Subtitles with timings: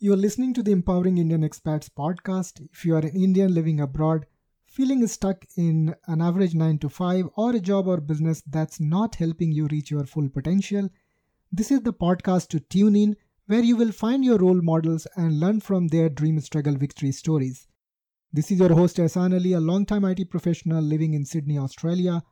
[0.00, 2.64] You are listening to the Empowering Indian Expats podcast.
[2.72, 4.26] If you are an Indian living abroad,
[4.64, 9.16] feeling stuck in an average 9 to 5 or a job or business that's not
[9.16, 10.88] helping you reach your full potential,
[11.50, 13.16] this is the podcast to tune in
[13.46, 17.66] where you will find your role models and learn from their dream struggle victory stories.
[18.32, 22.22] This is your host Ehsan Ali, a longtime IT professional living in Sydney, Australia,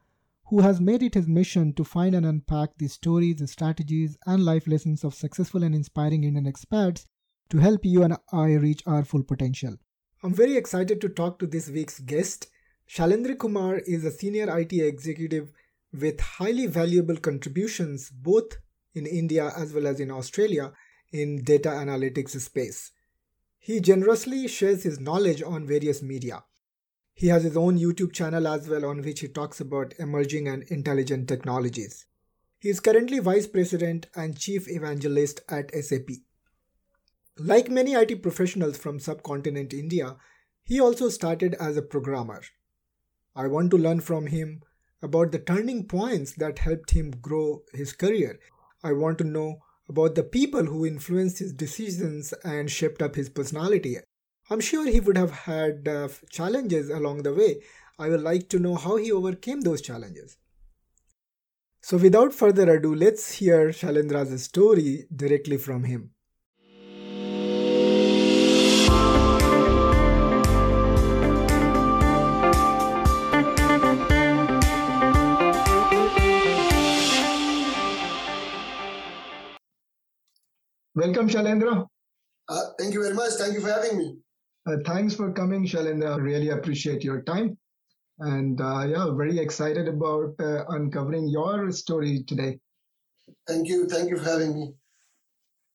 [0.45, 4.45] who has made it his mission to find and unpack the stories, the strategies, and
[4.45, 7.07] life lessons of successful and inspiring Indian expats
[7.51, 9.77] to help you and I reach our full potential.
[10.23, 12.49] I'm very excited to talk to this week's guest.
[12.89, 15.53] Shailendra Kumar is a senior IT executive
[15.93, 18.57] with highly valuable contributions both
[18.95, 20.73] in India as well as in Australia
[21.13, 22.93] in data analytics space.
[23.59, 26.45] He generously shares his knowledge on various media.
[27.15, 30.63] He has his own YouTube channel as well on which he talks about emerging and
[30.65, 32.07] intelligent technologies.
[32.59, 36.09] He is currently Vice President and Chief Evangelist at SAP.
[37.39, 40.17] Like many IT professionals from subcontinent India,
[40.65, 42.41] he also started as a programmer.
[43.35, 44.63] I want to learn from him
[45.03, 48.39] about the turning points that helped him grow his career.
[48.83, 53.29] I want to know about the people who influenced his decisions and shaped up his
[53.29, 53.99] personality.
[54.49, 57.61] I'm sure he would have had uh, challenges along the way.
[57.99, 60.39] I would like to know how he overcame those challenges.
[61.83, 66.13] So, without further ado, let's hear Shailendra's story directly from him.
[80.97, 81.87] Welcome, Shailendra.
[82.49, 83.33] Uh, thank you very much.
[83.33, 84.17] Thank you for having me.
[84.67, 86.19] Uh, thanks for coming, Shailendra.
[86.19, 87.59] Really appreciate your time.
[88.21, 92.59] And uh, yeah, very excited about uh, uncovering your story today.
[93.47, 93.87] Thank you.
[93.87, 94.73] Thank you for having me.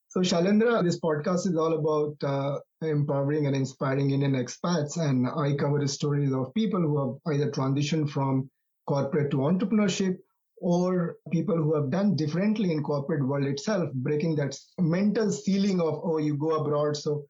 [0.08, 4.98] So, Shailendra, this podcast is all about uh, empowering and inspiring Indian expats.
[4.98, 8.50] And I cover the stories of people who have either transitioned from
[8.88, 10.18] corporate to entrepreneurship
[10.62, 16.00] or people who have done differently in corporate world itself breaking that mental ceiling of
[16.04, 17.26] oh you go abroad so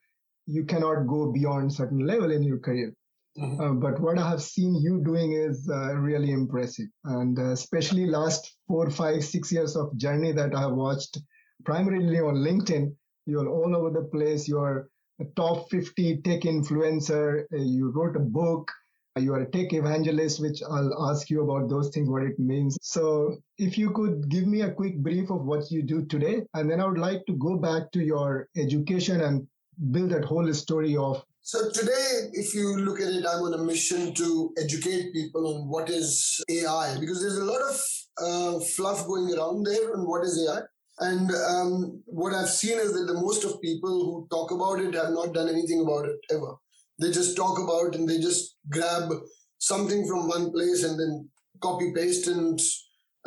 [0.46, 2.94] you cannot go beyond certain level in your career.
[3.40, 3.62] Mm-hmm.
[3.62, 6.88] uh, but what i have seen you doing is uh, really impressive.
[7.06, 11.18] And uh, especially last four five six years of journey that i have watched
[11.64, 12.94] primarily on linkedin
[13.26, 14.48] you're all over the place.
[14.48, 17.44] You're a top 50 tech influencer.
[17.54, 18.72] Uh, you wrote a book
[19.20, 22.78] you are a tech evangelist, which I'll ask you about those things, what it means.
[22.82, 26.70] So, if you could give me a quick brief of what you do today, and
[26.70, 29.48] then I would like to go back to your education and
[29.92, 31.24] build that whole story of.
[31.42, 35.68] So, today, if you look at it, I'm on a mission to educate people on
[35.68, 37.82] what is AI, because there's a lot of
[38.24, 40.62] uh, fluff going around there on what is AI.
[41.00, 44.94] And um, what I've seen is that the most of people who talk about it
[44.94, 46.56] have not done anything about it ever
[47.02, 49.12] they just talk about and they just grab
[49.58, 51.30] something from one place and then
[51.62, 52.60] copy paste and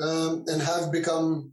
[0.01, 1.53] um, and have become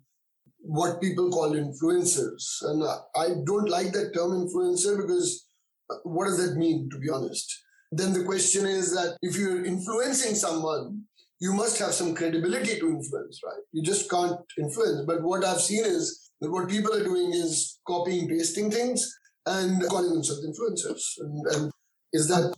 [0.63, 2.43] what people call influencers.
[2.63, 2.83] And
[3.15, 5.47] i don't like that term influencer because
[5.89, 7.47] uh, what does that mean to be honest?
[7.91, 11.03] Then the question is that if you're influencing someone
[11.39, 13.63] you must have some credibility to influence right?
[13.71, 15.05] You just can't influence.
[15.07, 19.11] But what i've seen is that what people are doing is copying pasting things
[19.45, 21.03] and calling themselves influencers.
[21.19, 21.71] And, and
[22.13, 22.53] is that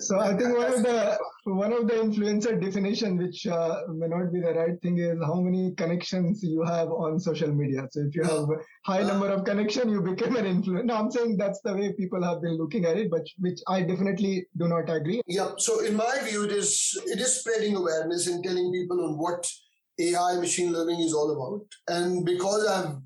[0.00, 4.30] so I think one of the one of the influencer definition, which uh, may not
[4.30, 7.88] be the right thing, is how many connections you have on social media.
[7.90, 10.84] So if you have a high number of connection, you become an influencer.
[10.84, 13.82] No, I'm saying that's the way people have been looking at it, but which I
[13.82, 15.22] definitely do not agree.
[15.26, 15.52] Yeah.
[15.56, 19.50] So in my view, it is it is spreading awareness and telling people on what
[19.98, 21.64] AI machine learning is all about.
[21.88, 22.96] And because I've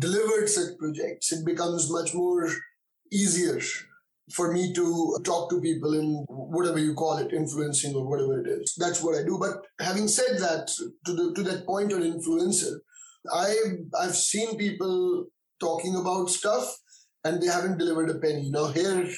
[0.00, 2.48] delivered such projects, it becomes much more
[3.12, 3.60] easier
[4.32, 8.48] for me to talk to people in whatever you call it, influencing or whatever it
[8.48, 8.74] is.
[8.78, 9.38] That's what I do.
[9.38, 10.68] But having said that,
[11.06, 12.74] to the to that point on influencer,
[13.32, 13.54] I
[14.00, 15.26] I've seen people
[15.60, 16.76] talking about stuff
[17.24, 18.50] and they haven't delivered a penny.
[18.50, 19.08] Now here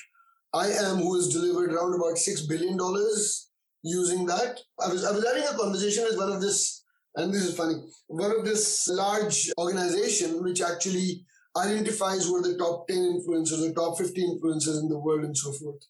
[0.54, 3.48] I am who has delivered around about six billion dollars
[3.82, 4.60] using that.
[4.84, 6.84] I was I was having a conversation with one of this,
[7.16, 7.74] and this is funny,
[8.08, 11.24] one of this large organization which actually
[11.56, 15.36] identifies who are the top 10 influencers, the top 50 influencers in the world, and
[15.36, 15.82] so forth.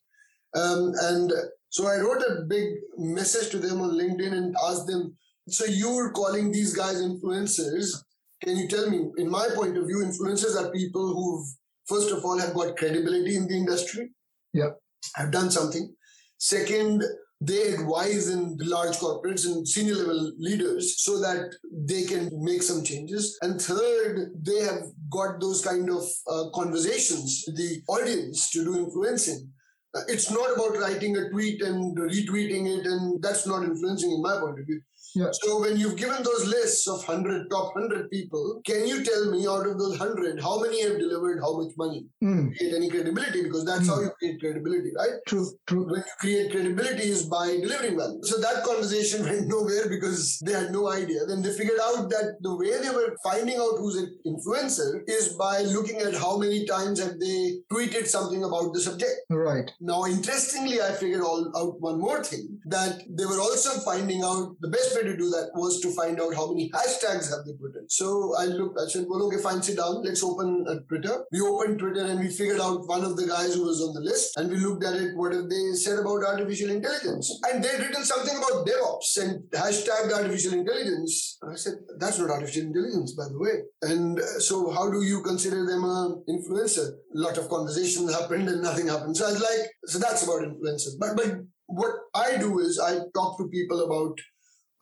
[0.55, 1.33] Um, and
[1.71, 5.17] so I wrote a big message to them on LinkedIn and asked them,
[5.49, 8.03] so you're calling these guys influencers.
[8.45, 11.47] Can you tell me, in my point of view, influencers are people who've,
[11.87, 14.11] first of all, have got credibility in the industry.
[14.53, 14.71] Yeah.
[15.15, 15.95] Have done something.
[16.39, 17.03] Second,
[17.45, 22.85] they advise in large corporates and senior level leaders so that they can make some
[22.85, 23.37] changes.
[23.43, 28.79] And third, they have got those kind of uh, conversations with the audience to do
[28.79, 29.51] influencing.
[29.95, 34.23] Uh, it's not about writing a tweet and retweeting it, and that's not influencing in
[34.23, 34.81] my point of view.
[35.15, 35.29] Yeah.
[35.33, 39.47] So when you've given those lists of 100 top 100 people, can you tell me
[39.47, 42.07] out of those 100 how many have delivered how much money?
[42.25, 44.05] Mm, Create any credibility because that's how Hmm.
[44.05, 45.17] you create credibility, right?
[45.27, 45.85] true, true.
[45.87, 48.21] When you create credibility is by delivering value.
[48.23, 51.27] So that conversation went nowhere because they had no idea.
[51.27, 55.35] Then they figured out that the way they were finding out who's an influencer is
[55.35, 59.13] by looking at how many times have they tweeted something about the subject.
[59.31, 59.71] Right.
[59.81, 64.57] Now, interestingly, I figured all out one more thing that they were also finding out
[64.61, 67.53] the best way to do that was to find out how many hashtags have they
[67.53, 67.89] put in.
[67.89, 70.03] So I looked, I said, well, okay, fine, sit down.
[70.03, 71.25] Let's open a Twitter.
[71.33, 74.01] We opened Twitter and we figured out one of the guys who was on the
[74.01, 75.17] list and we looked at it.
[75.17, 77.41] What have they said about artificial intelligence?
[77.51, 81.39] And they'd written something about DevOps and hashtag artificial intelligence.
[81.43, 83.63] And I said, that's not artificial intelligence, by the way.
[83.83, 86.89] And uh, so how do you consider them an influencer?
[86.89, 89.17] A lot of conversations happened and nothing happened.
[89.17, 90.99] So I was like, so that's about influencers.
[90.99, 94.19] But, but what I do is I talk to people about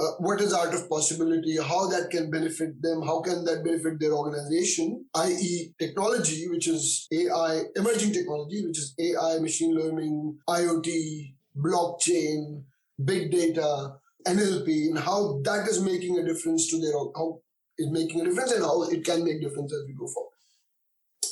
[0.01, 4.01] uh, what is art of possibility, how that can benefit them, how can that benefit
[4.01, 11.35] their organization, i.e., technology, which is AI, emerging technology, which is AI, machine learning, IoT,
[11.57, 12.63] blockchain,
[13.05, 13.95] big data,
[14.27, 17.41] NLP, and how that is making a difference to their how
[17.79, 20.31] is making a difference and how it can make difference as we go forward.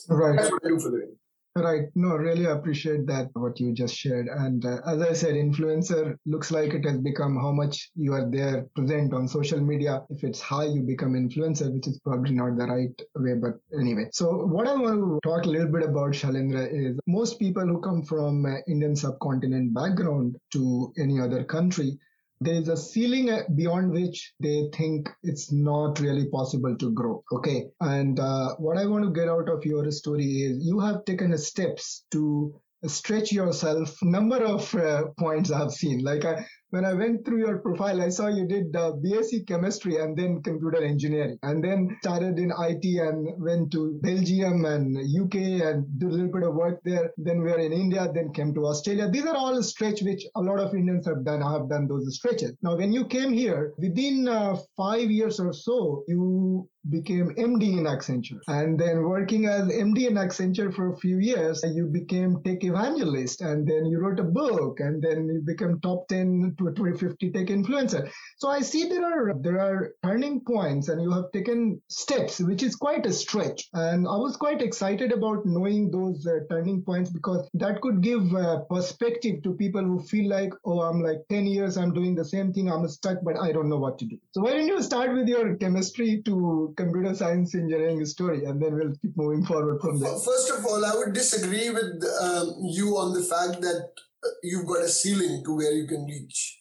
[0.08, 0.36] Right.
[0.36, 1.16] That's what I do for the.
[1.58, 1.88] Right.
[1.96, 4.28] No, really appreciate that, what you just shared.
[4.28, 8.30] And uh, as I said, influencer looks like it has become how much you are
[8.30, 10.02] there present on social media.
[10.08, 13.34] If it's high, you become influencer, which is probably not the right way.
[13.34, 17.40] But anyway, so what I want to talk a little bit about, Shailendra, is most
[17.40, 21.98] people who come from uh, Indian subcontinent background to any other country,
[22.40, 27.22] there is a ceiling uh, beyond which they think it's not really possible to grow.
[27.32, 27.66] Okay.
[27.80, 31.36] And uh, what I want to get out of your story is you have taken
[31.38, 32.54] steps to
[32.86, 37.58] stretch yourself number of uh, points i've seen like I, when i went through your
[37.58, 42.38] profile i saw you did uh, bsc chemistry and then computer engineering and then started
[42.38, 46.80] in it and went to belgium and uk and did a little bit of work
[46.84, 47.10] there.
[47.16, 49.08] Then we are in india then came to australia.
[49.10, 51.42] These are all stretch which a lot of indians have done.
[51.42, 52.56] I have done those stretches.
[52.62, 57.84] Now when you came here within uh, five years or so you became MD in
[57.84, 58.40] Accenture.
[58.48, 63.40] And then working as MD in Accenture for a few years, you became tech evangelist
[63.40, 67.46] and then you wrote a book and then you became top 10 to 2050 tech
[67.46, 68.10] influencer.
[68.38, 72.62] So I see there are there are turning points and you have taken steps, which
[72.62, 73.68] is quite a stretch.
[73.74, 78.34] And I was quite excited about knowing those uh, turning points because that could give
[78.34, 82.24] uh, perspective to people who feel like, oh, I'm like 10 years, I'm doing the
[82.24, 84.18] same thing, I'm stuck, but I don't know what to do.
[84.32, 88.74] So why don't you start with your chemistry to computer science engineering story and then
[88.76, 90.12] we'll keep moving forward from there.
[90.12, 93.88] First of all, I would disagree with um, you on the fact that
[94.24, 96.56] uh, you've got a ceiling to where you can reach.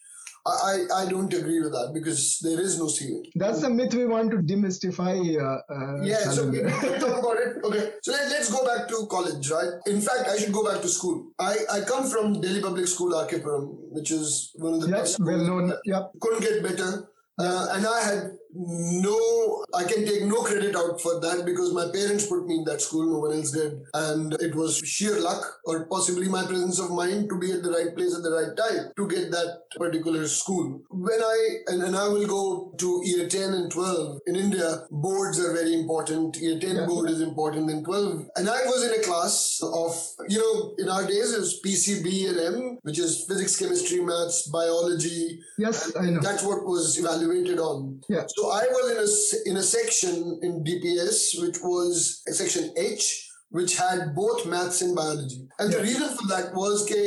[0.47, 3.25] I, I don't agree with that because there is no ceiling.
[3.35, 5.17] That's the myth we want to demystify.
[5.35, 7.57] Uh, uh, Yeah, so we talk about it.
[7.65, 9.73] Okay, so let, let's go back to college, right?
[9.87, 11.31] In fact, I should go back to school.
[11.37, 15.19] I, I come from Delhi Public School, RK-Puram, which is one of the Yep, best
[15.19, 15.73] well known.
[15.83, 16.11] Yep.
[16.21, 17.09] Couldn't get better.
[17.39, 21.87] Uh, and I had no, I can take no credit out for that because my
[21.93, 23.79] parents put me in that school, no one else did.
[23.93, 27.71] And it was sheer luck or possibly my presence of mind to be at the
[27.71, 30.81] right place at the right time to get that particular school.
[30.89, 31.37] When I,
[31.67, 35.73] and, and I will go to year 10 and 12 in India, boards are very
[35.73, 36.37] important.
[36.37, 36.85] Year 10 Yeah.
[36.85, 38.27] board is important than 12.
[38.35, 39.95] And I was in a class of,
[40.29, 44.47] you know, in our days it was PCB and M, which is physics, chemistry, maths,
[44.47, 46.19] biology, Yes, I know.
[46.21, 48.01] that's what was evaluated on.
[48.09, 48.23] Yeah.
[48.27, 53.28] So I was in a s- in a section in DPS which was section H,
[53.50, 55.40] which had both maths and biology.
[55.58, 55.86] And the Yeah.
[55.86, 57.00] reason for that was कि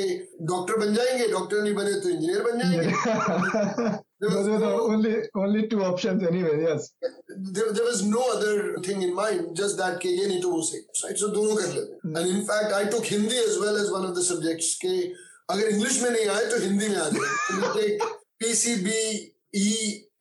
[0.51, 4.03] doctor बन जाएंगे, doctor नहीं बने तो engineer बन जाएंगे.
[4.21, 5.13] There was, Those were the no, only
[5.45, 6.53] only two options anyway.
[6.65, 6.85] Yes.
[7.55, 8.53] there, there was no other
[8.85, 11.17] thing in mind, just that कि ये नहीं तो वो सही, right?
[11.23, 12.13] So दोनों कर लेते.
[12.19, 15.13] And in fact, I took Hindi as well as one of the subjects कि
[15.51, 17.33] अगर English में नहीं आए तो हिंदी में आ जाए.
[17.47, 18.05] So we take
[18.43, 18.93] PCB,
[19.55, 19.67] E,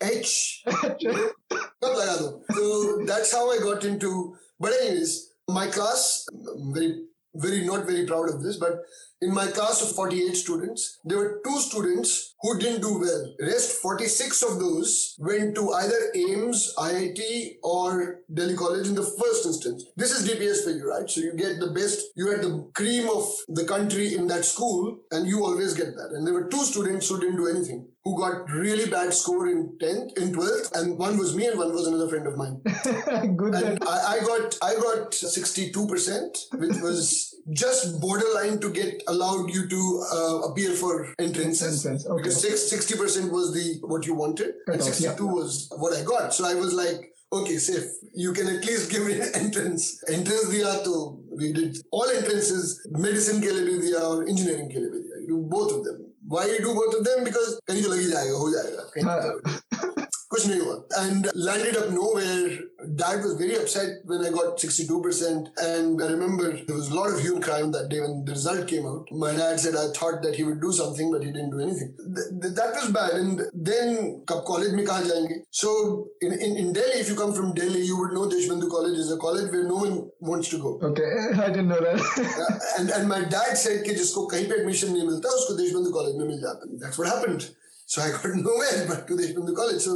[0.02, 0.64] H.
[0.68, 0.96] so
[3.06, 4.36] that's how I got into.
[4.60, 6.26] But anyways, my class,
[6.58, 7.04] very,
[7.36, 8.82] very not very proud of this, but
[9.22, 13.36] in my class of 48 students, there were two students who didn't do well.
[13.42, 19.46] Rest 46 of those went to either AIIMS, IIT, or Delhi College in the first
[19.46, 19.84] instance.
[19.98, 21.10] This is DPS for you, right?
[21.10, 25.00] So you get the best, You had the cream of the country in that school,
[25.12, 26.12] and you always get that.
[26.14, 29.78] And there were two students who didn't do anything who got really bad score in
[29.80, 32.60] 10th, in 12th, and one was me and one was another friend of mine.
[33.36, 33.54] Good.
[33.54, 39.68] And I, I, got I got 62%, which was just borderline to get allowed you
[39.68, 41.86] to uh, appear for entrances.
[41.86, 42.18] Entrance, okay.
[42.18, 45.32] Because six, 60% was the what you wanted, Cut and off, 62 yeah.
[45.32, 46.34] was what I got.
[46.34, 47.92] So I was like, okay, safe.
[48.16, 50.04] You can at least give me entrance.
[50.10, 55.28] Entrance diya to we did all entrances, medicine ke liye or engineering ke liye.
[55.28, 56.09] You both of them.
[56.32, 60.29] Why do both of them because कहीं तो लग ही जाएगा हो जाएगा। हाँ। कहीं
[60.29, 60.29] तो हाँ.
[60.31, 62.59] कुछ नहीं हुआ and landed up nowhere
[63.01, 67.11] dad was very upset when i got 62% and i remember there was a lot
[67.13, 69.77] of hue and cry on that day when the result came out my dad said
[69.77, 72.75] i thought that he would do something but he didn't do anything Th- th- that
[72.81, 75.75] was bad and then कब college में कहाँ जाएंगे so
[76.21, 79.11] in, in, in delhi if you come from delhi you would know deshbandhu college is
[79.13, 81.11] a college where no one wants to go Okay,
[81.47, 82.01] I didn't know that.
[82.25, 85.91] Uh, and and my dad said कि जिसको कहीं पे admission नहीं मिलता उसको Deshbandhu
[85.99, 87.49] college में मिल जाता that's what happened
[87.92, 89.94] so I got nowhere but to Deshbandhu college so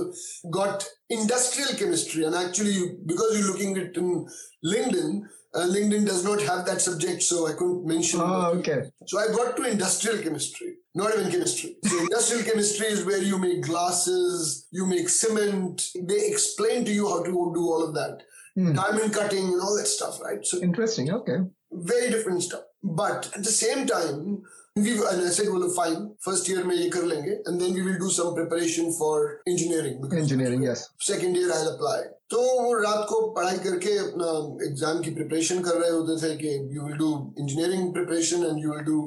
[0.60, 4.28] got industrial chemistry and actually because you're looking at in
[4.74, 5.22] LinkedIn
[5.56, 8.82] uh, LinkedIn does not have that subject so I couldn't mention oh, okay.
[9.06, 11.76] so I got to industrial chemistry, not even chemistry.
[11.84, 15.90] So industrial chemistry is where you make glasses, you make cement.
[15.96, 18.24] They explain to you how to do all of that.
[18.56, 18.74] Hmm.
[18.74, 20.44] Diamond cutting and all that stuff, right?
[20.44, 21.12] So Interesting.
[21.12, 21.38] Okay.
[21.72, 22.64] very different stuff.
[22.84, 24.42] But at the same time,
[24.77, 27.83] we and I said, well, fine, first year में ये कर लेंगे, and then we
[27.83, 30.01] will do some preparation for engineering.
[30.03, 30.89] because Engineering, yes.
[31.01, 31.99] Second year I'll apply.
[32.31, 34.31] तो वो रात को पढ़ाई करके अपना
[34.67, 38.71] एग्जाम की प्रिपरेशन कर रहे होते थे कि you will do engineering preparation and you
[38.71, 38.99] will do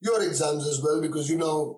[0.00, 1.76] your exams as well because you now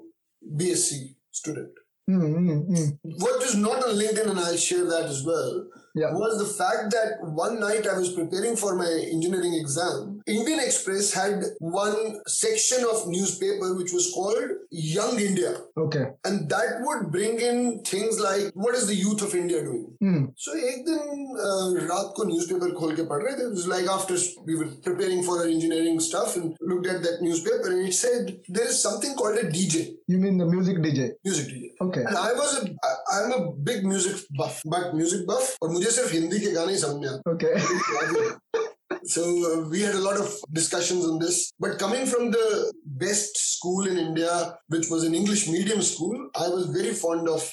[0.57, 1.73] BSc student.
[2.11, 2.99] Mm, mm, mm.
[3.19, 6.12] What is not on LinkedIn, and I'll share that as well, Yeah.
[6.21, 10.16] was the fact that one night I was preparing for my engineering exam.
[10.27, 15.53] Indian Express had one section of newspaper which was called Young India.
[15.77, 16.05] Okay.
[16.25, 19.87] And that would bring in things like what is the youth of India doing?
[20.01, 20.25] Hmm.
[20.37, 23.49] So एक दिन uh, रात को newspaper खोल के पढ़ रहे थे.
[23.49, 24.17] It was like after
[24.51, 28.33] we were preparing for our engineering stuff and looked at that newspaper and it said
[28.49, 31.11] there is something called a DJ, You mean the music DJ?
[31.25, 31.71] music DJ.
[31.89, 32.03] Okay.
[32.05, 35.91] And I was a, I- I'm a big music buff, but music buff और मुझे
[35.99, 38.66] सिर्फ हिंदी के गाने ही समझ में आते Okay.
[39.07, 39.07] हैं.
[39.15, 41.53] So uh, we had a lot of discussions on this.
[41.59, 44.37] But coming from the best school in India,
[44.69, 47.51] which was an English medium school, I was very fond of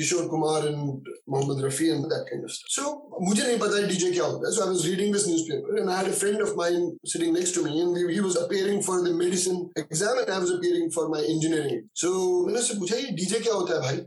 [0.00, 2.70] Kishore Kumar and Mohammed Rafi and that kind of stuff.
[2.76, 2.84] So
[3.28, 4.52] मुझे नहीं पता है DJ क्या होता है.
[4.58, 7.52] So I was reading this newspaper and I had a friend of mine sitting next
[7.58, 10.88] to me and we- he was appearing for the medicine exam and I was appearing
[10.96, 11.82] for my engineering.
[12.04, 12.14] So
[12.46, 14.00] मैंने उससे पूछा ये DJ क्या होता है भाई?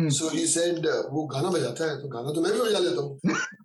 [0.00, 0.10] Hmm.
[0.18, 3.00] So he said uh, वो गाना बजाता है तो गाना तो मैं भी बजा लेता
[3.00, 3.38] हूँ.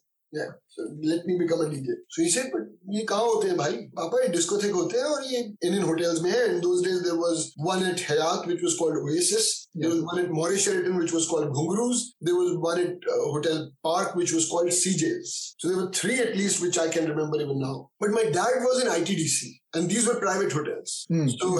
[0.33, 1.87] yeah, so let me become a DJ.
[2.09, 3.77] So he said, but ये कहाँ होते हैं भाई?
[3.95, 6.45] Papa, ये discotheque होते हैं और ये Indian hotels में है.
[6.49, 9.67] In those days there was one at Hyatt which was called Oasis.
[9.75, 12.03] There was one at Maurya Sheraton which was called Ghungroos.
[12.21, 15.55] There was one at uh, Hotel Park which was called CJ's.
[15.59, 17.89] So there were three at least which I can remember even now.
[17.99, 21.07] But my dad was in ITDC and these were private hotels.
[21.11, 21.29] Mm.
[21.37, 21.59] So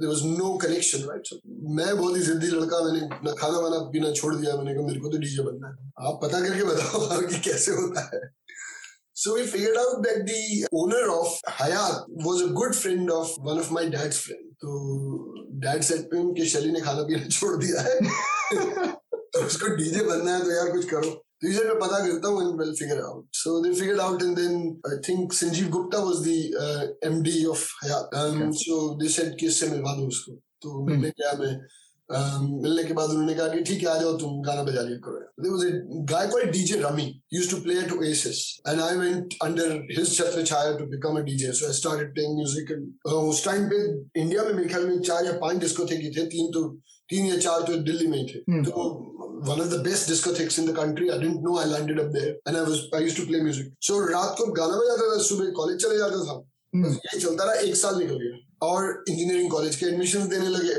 [0.00, 1.24] was no connection, right?
[1.24, 1.36] So
[1.78, 5.00] मैं बहुत ही जिद्दी लड़का मैंने अपना खाना वाना पीना छोड़ दिया मैंने कहा मेरे
[5.00, 8.20] को तो डीजे बनना है आप पता करके बताओ कि कैसे होता है
[9.18, 13.58] So we figured out that the owner of Hayat was a good friend of one
[13.58, 14.42] of my dad's friend.
[14.60, 14.72] तो
[15.58, 18.00] dad said to him कि शली ने खाना पीना छोड़ दिया है
[18.52, 22.58] तो उसको डीजे बनना है तो यार कुछ करो तो he said मैं पता and
[22.58, 23.24] we'll figure out.
[23.32, 27.60] So they figured out and then I think Sanjeev Gupta was the uh, MD of
[27.82, 28.14] Hayat.
[28.14, 28.56] Um, Okay.
[28.64, 31.52] So they said कि इससे मिलवा दो उसको तो मिलने गया मैं
[32.08, 34.98] um, मिलने के बाद उन्होंने कहा कि ठीक है आ जाओ तुम गाना बजा लिया
[35.04, 35.72] करो There was a
[36.10, 40.44] guy called DJ Rami used to play at Oasis and I went under his छत्र
[40.50, 43.84] छाया to become a DJ so I started playing music and uh, उस टाइम पे
[44.20, 46.64] इंडिया में मेरे ख्याल में चार या पाँच डिस्कोथेक ही थे तीन तो
[47.10, 48.72] तीन या चार तो दिल्ली में ही थे। हम्म। तो
[49.46, 52.28] one of the best discotheques in the country I didn't know I landed up there
[52.48, 55.50] and I was I used to play music so रात को गाना बजाता था सुबह
[55.56, 56.42] कॉलेज चले जाता था।
[56.74, 60.74] हम्म। ये चलता रहा एक साल निकल गया। और इंजीनियरिंग कॉलेज के एडमिशन देने लगे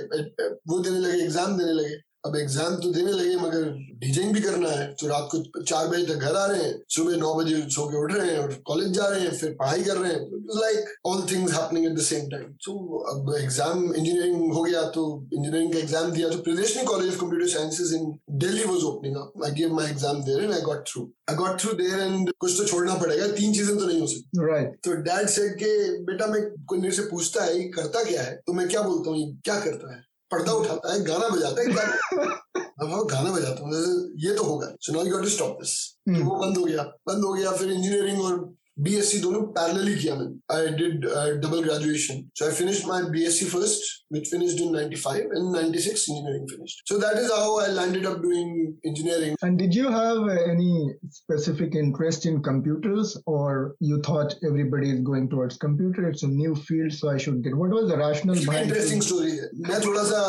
[0.70, 1.96] वो देने लगे एग्ज़ाम देने लगे।
[2.28, 3.64] अब एग्ज़ाम तो देने लगे मगर
[4.00, 7.16] डीजिंग भी करना है। तो रात को चार बजे तक घर आ रहे हैं सुबह
[7.18, 9.98] नौ बजे सो के उठ रहे हैं और कॉलेज जा रहे हैं फिर पढ़ाई कर
[9.98, 12.74] रहे हैं। Like all things happening at the same time so
[13.14, 17.48] अब एग्ज़ाम इंजीनियरिंग हो गया तो इंजीनियरिंग का एग्ज़ाम दिया। तो Priyadarshini college of computer
[17.50, 18.12] sciences in
[18.46, 21.60] Delhi was opening up I give my exam there and I got through I got
[21.62, 24.74] through there and कुछ तो छोड़ना पड़ेगा तीन चीज़ें तो नहीं हो सकती। Right.
[24.84, 25.72] तो डैड सेड के
[26.06, 28.36] बेटा मैं कोई मेरे से पूछता है करता क्या है?
[28.48, 30.02] तो मैं क्या बोलता हूँ क्या करता है?
[30.32, 32.36] पर्दा उठाता है गाना बजाता है गाना
[32.82, 33.86] अब हम गाना बजाते हैं
[34.24, 35.74] ये तो होगा। So now you got to stop this.
[36.10, 38.38] वो बंद हो गया बंद हो गया फिर इंजीनियरिंग और
[38.85, 41.05] बीएससी दोनों पैरेलली किया मैंने I did
[41.41, 46.43] double graduation so I finished my BSc first which finished in 95 and 96 engineering
[46.49, 48.51] finished so that is how i landed up doing
[48.91, 50.73] engineering And did you have uh, any
[51.19, 53.53] specific interest in computers, or
[53.91, 56.05] you thought everybody is going towards computer?
[56.11, 57.57] It's a new field, so I should get.
[57.63, 59.07] What was the rationale behind interesting it?
[59.07, 60.21] Story है मैं थोड़ा सा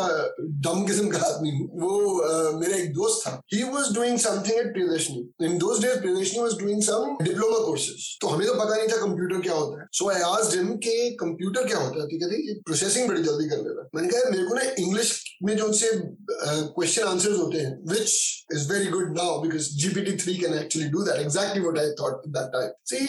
[0.68, 1.92] डम किस्म का आदमी हूँ वो
[2.30, 6.40] अ, मेरा एक दोस्त था he was doing something eight Priyadarshini in those days Priyadarshini
[6.46, 9.87] was doing some diploma courses तो हमें तो पता नहीं था कंप्यूटर क्या होता है।
[9.93, 12.07] सो आई आस्क्ड हिम कि कंप्यूटर क्या होता है?
[12.07, 15.11] तो कहते ये प्रोसेसिंग बड़ी जल्दी कर लेता है। मैंने कहा मेरे को ना इंग्लिश
[15.43, 18.13] में जो उनसे क्वेश्चन आंसर्स होते हैं which
[18.53, 22.27] is very good now because GPT three can actually do that exactly what I thought
[22.37, 22.99] that time see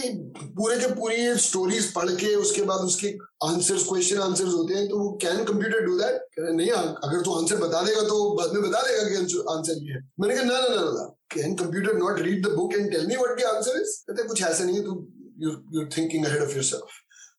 [0.59, 4.99] पूरे के पूरी स्टोरीज पढ़ के, उसके बाद उसके आंसर्स क्वेश्चन आंसर्स होते हैं तो
[4.99, 8.83] वो कैन कंप्यूटर डू दैट नहीं अगर तू आंसर बता देगा तो बाद में बता
[8.83, 9.17] देगा कि
[9.55, 10.03] आंसर ये है.
[10.21, 13.17] मैंने कहा, ना ना ना ना can computer not read the book and tell me
[13.17, 14.95] what the answer is कहते, कुछ ऐसा नहीं है, तू
[15.41, 16.91] you're, you're thinking ahead of yourself.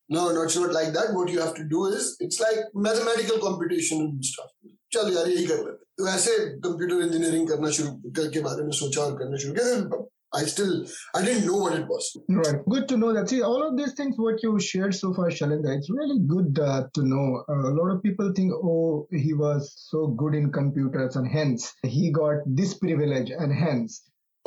[0.09, 1.13] No, no, it's not like that.
[1.13, 4.51] What you have to do is it's like mathematical computation and stuff.
[4.93, 9.13] चल यार यही कर लेते तो कंप्यूटर इंजीनियरिंग करना शुरू करके बारे में सोचा और
[9.19, 12.05] करना शुरू किया I still I didn't know what it was.
[12.35, 12.59] Right.
[12.73, 13.31] Good to know that.
[13.31, 16.83] See, all of these things what you shared so far, Shailendra, it's really good uh,
[16.93, 17.43] to know.
[17.49, 21.73] Uh, a lot of people think, oh, he was so good in computers, and hence
[21.95, 23.99] he got this privilege, and hence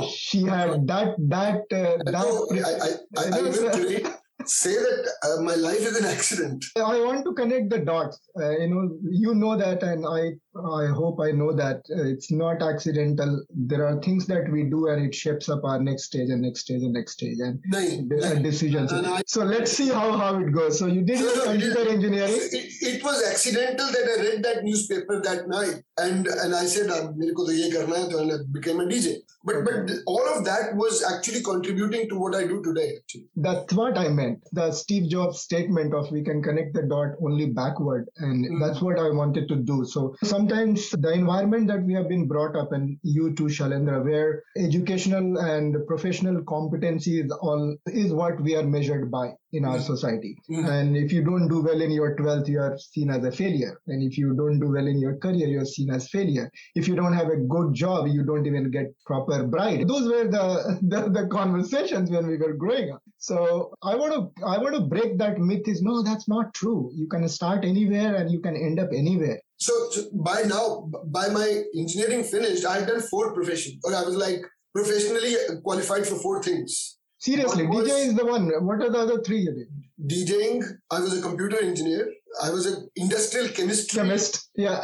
[0.03, 2.13] she had that, that, uh, that.
[2.13, 3.53] No, I, I, I, I will
[4.47, 6.65] say that uh, my life is an accident.
[6.77, 8.21] I want to connect the dots.
[8.39, 12.32] Uh, you know, you know that, and I, I hope I know that uh, it's
[12.32, 13.44] not accidental.
[13.74, 16.62] There are things that we do, and it shapes up our next stage and next
[16.62, 18.32] stage and next stage and नहीं, de- नहीं.
[18.32, 18.92] and decisions.
[18.92, 20.80] No, no, I- So let's see how how it goes.
[20.80, 22.36] So you did No, your no, it is- computer engineering.
[22.60, 26.90] It, it was accidental that I read that newspaper that night, and and I said,
[27.00, 29.16] "अब मेरे को तो ये करना है," तो I became a DJ.
[29.50, 32.88] But but all of that was actually contributing to what I do today.
[32.98, 34.50] Actually, That's what I meant.
[34.62, 38.10] The Steve Jobs statement of we can connect the dot only backward.
[38.18, 38.60] And Mm.
[38.64, 39.78] that's what I wanted to do.
[39.94, 40.04] So
[40.49, 45.39] sometimes the environment that we have been brought up, and you too, Shailendra, where educational
[45.39, 49.83] and professional competency is all is what we are measured by in our Mm.
[49.87, 50.37] society.
[50.51, 50.69] Mhm.
[50.69, 53.79] And if you don't do well in your 12th, you are seen as a failure.
[53.87, 56.51] And if you don't do well in your career, you're seen as failure.
[56.75, 59.87] If you don't have a good job, you don't even get proper bride.
[59.89, 60.47] Those were the,
[60.95, 63.03] the, the conversations when we were growing up.
[63.19, 66.91] So I want to I want to break that myth is no, that's not true.
[66.95, 69.41] You can start anywhere and you can end up anywhere.
[69.57, 74.03] So, so by now, by my engineering finished, I had done four professions, or I
[74.03, 74.41] was like
[74.75, 76.99] professionally qualified for four things.
[77.19, 78.51] Seriously, was- DJ is the one.
[78.67, 79.69] What are the other three you did?
[80.11, 82.07] DJing, I was a computer engineer.
[82.43, 84.51] I was an industrial chemistry Chemist.
[84.57, 84.81] Yeah.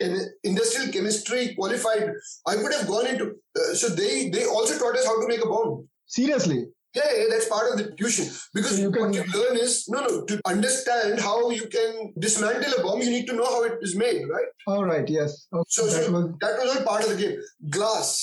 [0.00, 2.10] in industrial chemistry qualified.
[2.46, 3.26] I could have gone into.
[3.54, 5.86] Uh, so they they also taught us how to make a bomb.
[6.06, 6.64] Seriously.
[6.97, 8.27] Yeah, yeah, that's part of the tuition.
[8.57, 10.13] Because So you what can- you learn is no, no.
[10.29, 11.91] To understand how you can
[12.25, 14.47] dismantle a bomb, you need to know how it is made, right?
[14.75, 15.07] All right.
[15.17, 15.35] Yes.
[15.53, 17.35] Okay, So, that so was that was all part of the game.
[17.77, 18.13] Glass,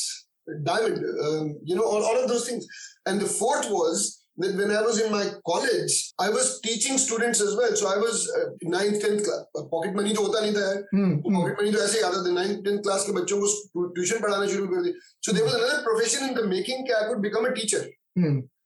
[0.71, 2.67] diamond, um, you know, all, all of those things.
[3.07, 4.03] And the fourth was
[4.39, 7.77] that when I was in my college, I was teaching students as well.
[7.83, 9.45] So I was uh, ninth, tenth class.
[9.77, 10.83] Pocket money तो होता नहीं था यार.
[10.97, 11.37] Hmm, hmm.
[11.37, 14.47] Pocket money तो ऐसे ही आता था ninth tenth class के बच्चों को ट्यूशन पढ़ाना
[14.57, 14.93] शुरू कर दी
[15.29, 17.87] so there was another profession in the making कि आई could become a teacher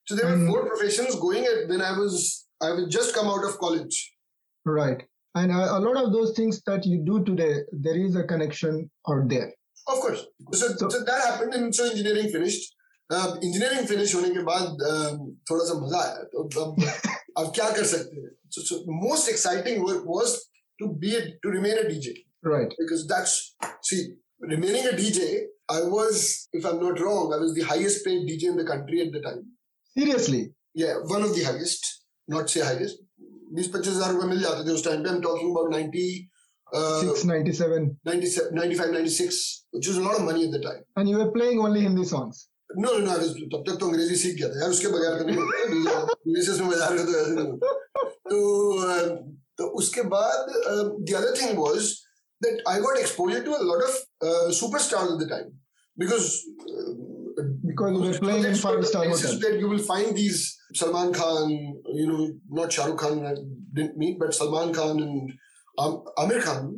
[0.05, 0.09] Hmm.
[0.09, 0.49] So there were Hmm.
[0.53, 2.19] Four professions going at when I was
[2.65, 4.01] I was just come out of college
[4.67, 4.99] Right.
[5.41, 7.53] And a, a lot of those things that you do today,
[7.85, 8.79] there is a connection
[9.13, 9.47] out there.
[9.91, 12.69] Of course so So- so that happened and so engineering finished
[13.45, 16.83] engineering finish होने के बाद um, थोड़ा सा मजा आया तो अब
[17.39, 18.31] अब क्या कर सकते हैं
[18.71, 20.35] so most exciting work was
[20.79, 22.15] to be to remain a DJ
[22.51, 22.71] Right.
[22.81, 23.33] because that's
[23.87, 23.97] see
[24.53, 25.25] remaining a DJ.
[25.73, 26.21] I was,
[26.59, 29.21] if I'm not wrong, I was the highest paid DJ in the country at the
[29.27, 29.43] time.
[29.43, 29.54] Seriously.
[29.96, 33.02] Yeah, one of the highest, not say highest.
[33.56, 36.06] बीस पच्चीस हज़ार रुपए मिल जाते थे उस time पे I'm talking about 90,
[36.68, 37.86] uh, 697.
[38.08, 39.38] 97, 95, 96,
[39.72, 40.82] which was a lot of money at the time.
[40.98, 42.50] And you were playing only Hindi songs.
[42.76, 45.18] No, no, no, I was, तब तक तो अंग्रेज़ी सीख गया था यार उसके बगैर
[45.20, 45.38] तो नहीं
[46.62, 47.58] में बजा तो ऐसे नहीं
[48.30, 48.40] तो
[49.58, 51.92] तो उसके बाद the other thing was
[52.42, 55.52] that I got exposure to a lot of superstars at the time
[55.98, 56.28] because
[57.76, 59.40] because were playing in five star hotel.
[59.46, 61.50] That you will find these Salman Khan,
[62.02, 62.28] you know,
[62.60, 63.34] not Shah Rukh Khan, I
[63.74, 65.34] didn't meet, but Salman Khan and
[65.78, 66.72] um, Amir Khan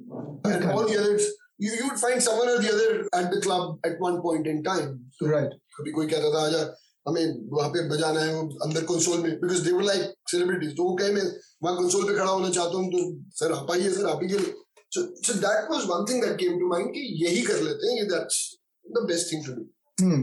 [0.45, 0.55] okay.
[0.55, 1.27] and all the others.
[1.59, 4.63] You, you would find someone or the other at the club at one point in
[4.63, 4.91] time.
[5.19, 5.55] So Right.
[5.79, 6.61] कभी कोई कहता था आजा
[7.07, 10.83] हमें वहाँ पे बजाना है वो अंदर कंसोल में because they were like celebrities तो
[10.83, 11.23] वो कहे मैं
[11.63, 13.01] वहाँ कंसोल पे खड़ा होना चाहता हूँ तो
[13.39, 14.53] सर आप आइए सर आप ही के लिए
[14.95, 17.97] so so that was one thing that came to mind कि यही कर लेते हैं
[17.97, 18.39] ये that's
[18.85, 19.65] the best thing to do
[19.97, 20.19] Hmm.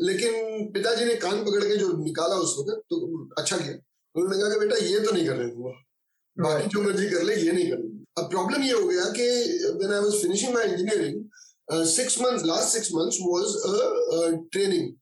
[0.00, 0.32] लेकिन
[0.72, 3.74] पिताजी ने कान पकड़ के जो निकाला उस वक्त तो अच्छा किया।
[4.14, 5.70] उन्होंने कहा कि बेटा ये तो नहीं करने दूँगा
[6.36, 9.22] बाकी जो मर्ज़ी कर ले ये नहीं करने अब प्रॉब्लम ये हो गया कि
[9.78, 11.24] when I was finishing my engineering
[11.72, 14.92] six months last six months was a training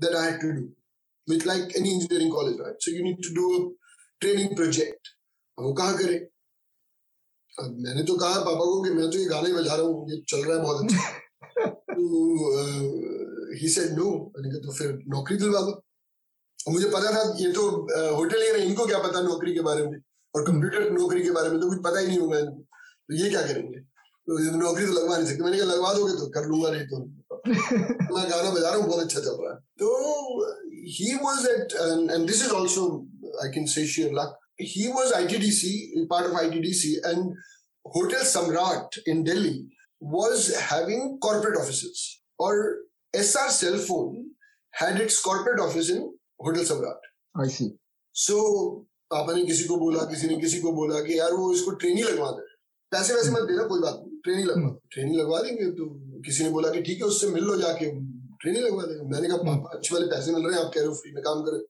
[0.00, 0.68] that I had to do
[1.34, 3.76] with like any engineering college right so you need to do
[4.20, 5.08] training project
[5.58, 6.14] अब वो कहाँ करे?
[7.60, 10.22] अब मैंने तो कहा पापा को कि मैं तो ये गाने बजा रहा हूँ ये
[10.28, 13.19] चल रहा है बहुत अच्छा। तो
[13.60, 15.72] ही सेड नो मैंने कहा तो फिर नौकरी दिलवा दो.
[16.66, 17.62] और मुझे पता था ये तो
[18.16, 19.98] होटल ही नहीं इनको क्या पता नौकरी के बारे में?
[20.34, 23.30] और कंप्यूटर नौकरी के बारे में तो कुछ पता ही नहीं होगा इनको। तो ये
[23.30, 23.78] क्या करेंगे?
[23.78, 26.96] तो नौकरी तो लगवा नहीं सकते। मैंने कहा लगवा दोगे तो कर लूँगा नहीं तो
[27.46, 29.88] मैं गाना बजा रहा हूँ बहुत अच्छा चल रहा है। तो
[30.98, 31.72] he was at
[32.12, 32.86] and this is also
[33.44, 35.68] I can say share luck he was ITDC,
[36.08, 37.30] part of ITDC, and
[37.84, 39.52] Hotel Samrat in Delhi
[40.02, 42.02] was having corporate offices.
[42.38, 42.50] Or
[43.14, 44.30] SR Cell Phone
[44.74, 47.00] had its corporate office in Hotel Samrat.
[47.34, 47.70] I see.
[48.14, 48.36] So
[49.10, 52.06] पापा ने किसी को बोला किसी ने किसी को बोला कि यार वो इसको ट्रेनिंग
[52.06, 52.42] लगवा दे।
[52.90, 55.86] पैसे वैसे मत देना कोई बात नहीं ट्रेनिंग लगवा ट्रेनिंग लगवा देंगे तो
[56.20, 57.86] किसी ने बोला कि ठीक है उससे मिल लो जाके
[58.40, 60.88] ट्रेनिंग लगवा देंगे। मैंने कहा पापा अच्छे वाले पैसे मिल रहे हैं आप कह रहे
[60.88, 61.60] हो फ्री में काम करें।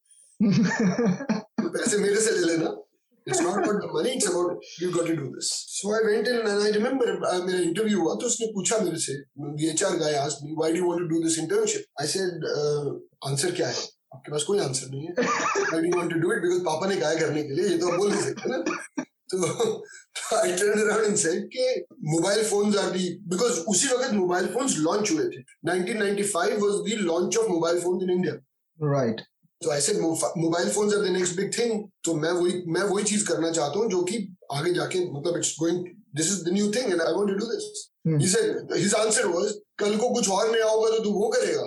[1.62, 2.70] तो पैसे मेरे से ले लेना।
[3.28, 4.50] It's not about the money it's about
[4.83, 7.12] you got to do this so I went and I remember
[7.46, 9.12] मेरा इंटरव्यू हुआ तो उसने पूछा मेरे से
[9.70, 12.46] HR guy asked me why do you want to do this internship I said
[13.30, 13.74] answer क्या है?
[14.14, 16.96] आपके पास कोई आंसर नहीं है। I do want to do it because पापा ने
[17.00, 18.59] कहा करने के लिए, ये तो आप बोल नहीं सकते ना।
[19.30, 19.37] तो
[20.37, 21.66] I turn around and said कि
[22.12, 26.98] mobile phones are the because उसी वक्त मोबाइल फोन्स लॉन्च हुए थे। 1995 was the
[27.02, 28.35] launch of mobile phone in India
[28.78, 29.20] right
[29.62, 33.27] तो said mobile phones are the next big thing तो मैं वही मैं वही चीज़
[33.29, 35.85] करना चाहता हूँ जो कि आगे जाके मतलब it's going
[36.16, 37.90] this is the new thing and I want to do this.
[38.23, 41.62] He said his answer was कल को कुछ और नया होगा तो तू वो करेगा.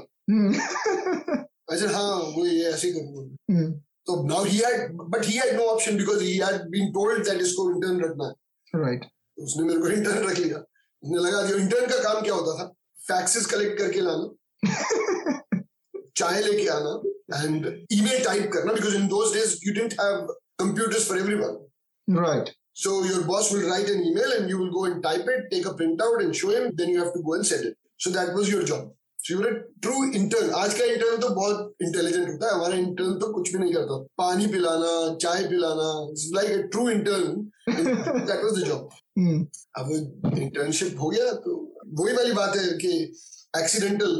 [1.71, 3.21] आई सेड हाँ वो ये ऐसे ही करूँगा.
[3.55, 3.73] Hmm.
[4.05, 7.41] तो now he had but he had no option because he had been told that
[7.41, 8.33] इसको इंटर्न रखना है।
[8.85, 9.05] Right.
[9.37, 10.57] तो उसने मेरे को इंटर्न रख लिया।
[11.03, 12.73] उसने लगा दिया इंटर्न का काम क्या होता था?
[12.97, 14.33] फैक्सेस कलेक्ट करके लाना।
[16.17, 20.25] चाय लेके आना। एंड ईमेल टाइप करना because in those days you didn't have
[20.63, 21.61] computers for everyone
[22.07, 22.49] Right.
[22.73, 25.65] So your boss will write an email and you will go and type it, take
[25.65, 26.71] a printout and show him.
[26.75, 27.77] Then you have to go and send it.
[27.97, 28.89] So that was your job.
[29.19, 30.49] So you're a true intern.
[30.53, 33.97] आज का intern तो बहुत intelligent होता है हमारा intern तो कुछ भी नहीं करता
[34.17, 35.89] पानी पिलाना चाय पिलाना
[36.55, 37.51] a true intern.
[37.67, 37.87] And
[38.27, 38.91] that was the job.
[39.19, 39.45] Hmm.
[39.77, 39.93] अब
[40.33, 41.55] internship हो गया तो
[42.01, 43.13] वही वाली बात है कि
[43.58, 44.14] एक्सीडेंटल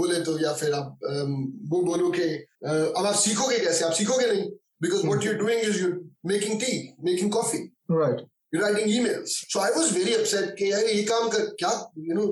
[0.00, 1.32] बोले तो या फिर आप अम,
[1.70, 4.44] वो बोलो कि अ, अब आप सीखोगे कैसे आप सीखोगे नहीं
[4.82, 5.96] because what you're doing is you're
[6.32, 6.76] making tea
[7.10, 7.64] making coffee
[7.96, 8.20] Right.
[8.54, 9.34] you're writing emails.
[9.52, 11.70] So I was very upset कि यार ये काम कर क्या
[12.08, 12.26] you know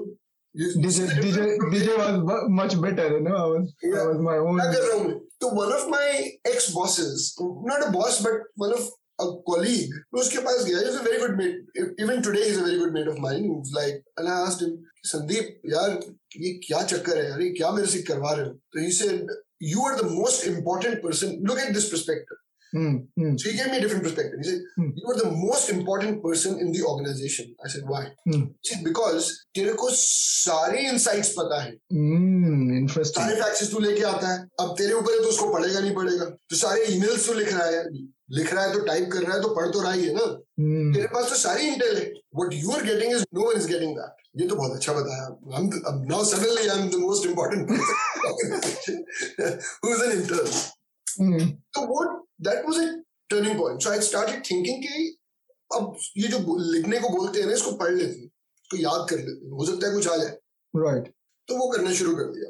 [0.62, 3.35] you- DJ, DJ, DJ was bu- much better, you know.
[3.38, 4.07] I was, I Yeah.
[4.11, 4.61] was my own.
[4.61, 6.07] क्या कर रहा हूँ मैं तो one of my
[6.53, 7.25] ex bosses
[7.72, 8.87] not a boss but one of
[9.23, 12.65] a colleague मैं उसके पास गया he's a very good mate even today he's a
[12.67, 14.77] very good mate of mine he's like and I asked him
[15.13, 15.97] Sandeep यार
[16.41, 19.34] ये क्या चक्कर है यार ये क्या मेरे से करवा रहे हो तो he said
[19.71, 22.38] you are the most important person look at this perspective
[22.73, 22.91] Hmm.
[23.19, 23.31] Hmm.
[23.36, 24.39] So he gave me a different perspective.
[24.41, 24.91] He said, Hmm.
[24.99, 27.49] You are the most important person in the organization.
[27.65, 28.03] I said, Why?
[28.27, 28.45] Hmm.
[28.62, 32.70] He said, Because तेरे को सारे insights पता है Hmm.
[32.88, 36.26] सारे faxes तू लेके आता है। अब तेरे ऊपर है तो उसको पढ़ेगा नहीं पढ़ेगा।
[36.26, 37.84] तो सारे ईमेल्स तो लिख रहा है।
[38.38, 40.22] लिख रहा है तो टाइप कर रहा है तो पढ़ तो रहा ही है ना।
[40.22, 40.96] Hmm.
[40.96, 43.96] तेरे पास तो सारी इंटेल है। What you are getting is no one is getting
[43.98, 45.70] that ये तो बहुत अच्छा बताया। हम
[46.10, 47.72] now suddenly I am the most important
[49.84, 50.46] who is an intern.
[51.78, 51.80] तो
[52.41, 52.91] that was a
[53.30, 55.17] turning point so I started thinking कि
[55.72, 56.38] अब ये जो
[56.72, 59.65] लिखने को बोलते हैं ना इसको पढ़ लेते हैं। इसको याद कर लेते हैं। हो
[59.65, 60.38] सकता है कुछ आ जाए।
[60.74, 61.06] Right.
[61.48, 62.50] तो वो करना शुरू कर दिया।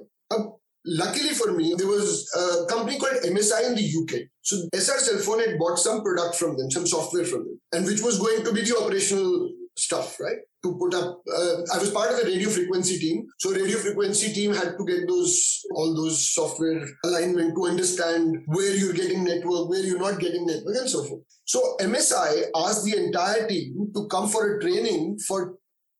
[0.83, 5.45] Luckily for me there was a company called MSI in the UK so Essar Cellphone
[5.45, 8.51] had bought some product from them some software from them and which was going to
[8.51, 11.21] be the operational stuff right to put up.
[11.27, 14.85] Uh, I was part of the radio frequency team, so radio frequency team had to
[14.85, 20.19] get those all those software alignment to understand where you're getting network, where you're not
[20.19, 21.21] getting network, and so forth.
[21.45, 25.55] So MSI asked the entire team to come for a training for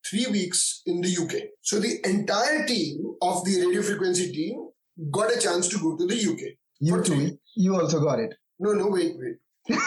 [0.09, 1.43] three weeks in the UK.
[1.63, 4.69] So the entire team of the radio frequency team
[5.11, 6.55] got a chance to go to the UK.
[6.81, 7.39] You too.
[7.55, 8.35] You also got it.
[8.59, 9.79] No, no, wait, wait.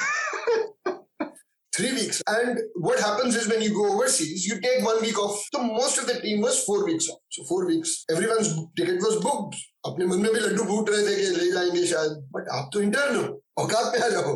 [1.79, 2.21] three weeks.
[2.27, 5.41] And what happens is when you go overseas, you take one week off.
[5.53, 7.19] So most of the team was four weeks off.
[7.29, 8.05] So four weeks.
[8.12, 9.55] Everyone's ticket was booked.
[9.88, 12.81] अपने मन में भी लड्डू फूट रहे थे कि ले जाएंगे शायद बट आप तो
[12.81, 13.21] इंटर्न हो
[13.63, 14.33] औकात पे आ जाओ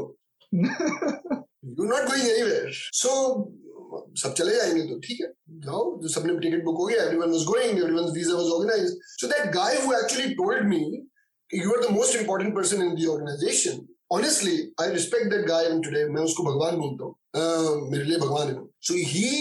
[0.56, 3.12] you not going anywhere so
[4.22, 5.28] सब चले जाएंगे तो ठीक है
[5.66, 9.28] जाओ जो सबने टिकट बुक हो गया everyone was going everyone visa was organised so
[9.34, 10.84] that guy who actually told me
[11.62, 13.82] you are the most important person in the organization
[14.16, 18.48] honestly i respect that guy even today मैं उसको भगवान बोलता हूँ मेरे लिए भगवान
[18.54, 18.56] है
[18.90, 19.34] so he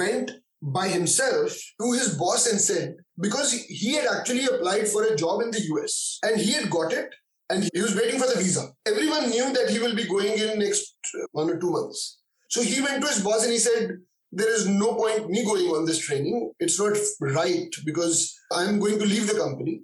[0.00, 0.34] went
[0.76, 5.42] by himself to his boss and said because he had actually applied for a job
[5.46, 5.96] in the US
[6.28, 7.16] and he had got it
[7.50, 8.68] and he was waiting for the visa.
[8.86, 10.96] Everyone knew that he will be going in next
[11.32, 12.18] one or two months.
[12.50, 13.90] So he went to his boss and he said,
[14.32, 16.52] There is no point me going on this training.
[16.58, 19.82] It's not right because I'm going to leave the company.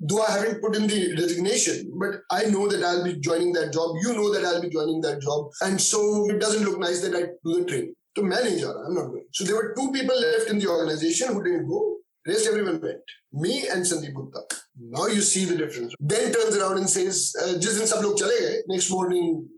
[0.00, 3.72] Though I haven't put in the resignation, but I know that I'll be joining that
[3.72, 3.96] job.
[4.02, 5.50] You know that I'll be joining that job.
[5.60, 7.94] And so it doesn't look nice that I do the training.
[8.16, 9.24] To manage, I'm not going.
[9.32, 11.98] So there were two people left in the organization who didn't go.
[12.26, 12.98] Rest everyone went.
[13.32, 14.40] Me and Sandeep Gupta.
[14.78, 15.94] Now you see the difference.
[15.98, 19.48] Then turns around and says, uh, जिस दिन सब लोग चले गए, next morning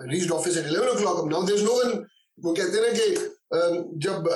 [0.00, 1.26] I reached office at 11 o'clock.
[1.26, 2.06] Now there's no one
[2.44, 3.06] वो कहते हैं ना कि
[4.04, 4.26] जब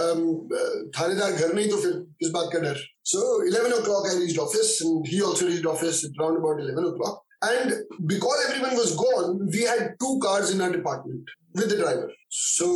[0.97, 2.79] थानेदार घर नहीं तो फिर किस बात का डर
[3.11, 6.85] so eleven o'clock I reached office and he also reached office around about eleven
[6.85, 7.73] O clock And
[8.07, 12.09] because everyone was gone, we had two cars in our department with the driver.
[12.29, 12.69] So,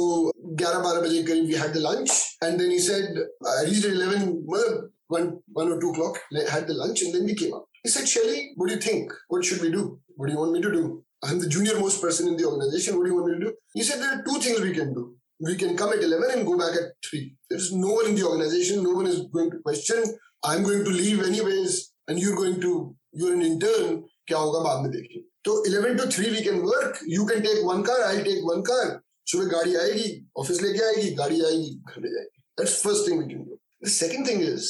[0.45, 2.17] 11 12 baje kareeb we had the lunch.
[2.43, 3.21] And then he said,
[3.53, 6.19] I reached at 11, one, one or 2 o'clock,
[6.55, 7.69] had the lunch, and then we came up.
[7.85, 9.13] He said, Shelly, what do you think?
[9.29, 10.01] What should we do?
[10.17, 11.05] What do you want me to do?
[11.23, 12.97] I'm the junior most person in the organization.
[12.97, 13.55] What do you want me to do?
[13.75, 15.17] He said, There are two things we can do.
[15.41, 17.35] We can come at 11 and go back at 3.
[17.51, 18.83] There's no one in the organization.
[18.83, 20.05] No one is going to question.
[20.45, 24.05] I'm going to leave anyways, and you're going to, you're an intern.
[24.29, 27.59] क्या होगा बाद में देखिए तो 11 to 3 we can work you can take
[27.67, 28.87] one car I'll take one car
[29.31, 33.29] सुबह गाड़ी आएगी office लेके आएगी गाड़ी आएगी घर ले जाएगी that's first thing we
[33.29, 34.69] can do the second thing is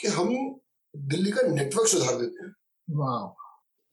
[0.00, 0.34] कि हम
[1.12, 2.52] दिल्ली का नेटवर्क सुधार देते हैं
[3.02, 3.28] wow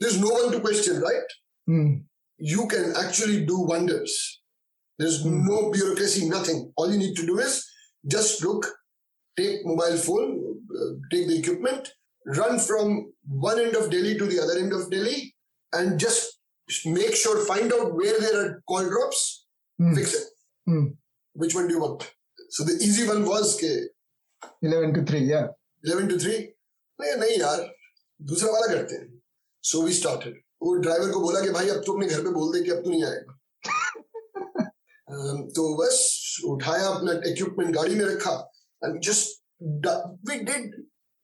[0.01, 1.33] there is no one two question right
[1.68, 2.04] Mm.
[2.38, 4.42] You can actually do wonders.
[4.98, 5.44] There's mm.
[5.44, 6.72] no bureaucracy, nothing.
[6.76, 7.66] All you need to do is
[8.06, 8.66] just look,
[9.36, 11.88] take mobile phone, uh, take the equipment,
[12.26, 15.34] run from one end of Delhi to the other end of Delhi,
[15.72, 16.38] and just
[16.84, 19.46] make sure, find out where there are call drops,
[19.80, 19.94] mm.
[19.94, 20.24] fix it.
[20.66, 20.86] Hmm.
[21.34, 22.10] Which one do you want?
[22.50, 25.46] So the easy one was ke, 11 to 3, yeah.
[25.84, 26.52] 11 to 3.
[27.00, 27.58] नहीं नहीं यार
[28.28, 29.08] दूसरा वाला करते हैं
[29.70, 32.52] so we started वो driver को बोला कि भाई अब तो अपने घर पे बोल
[32.52, 33.32] दे कि अब तो नहीं आएगा
[35.56, 36.02] तो बस
[36.48, 38.34] उठाया अपना इक्विपमेंट गाड़ी में रखा
[38.82, 39.42] and just
[40.30, 40.74] we did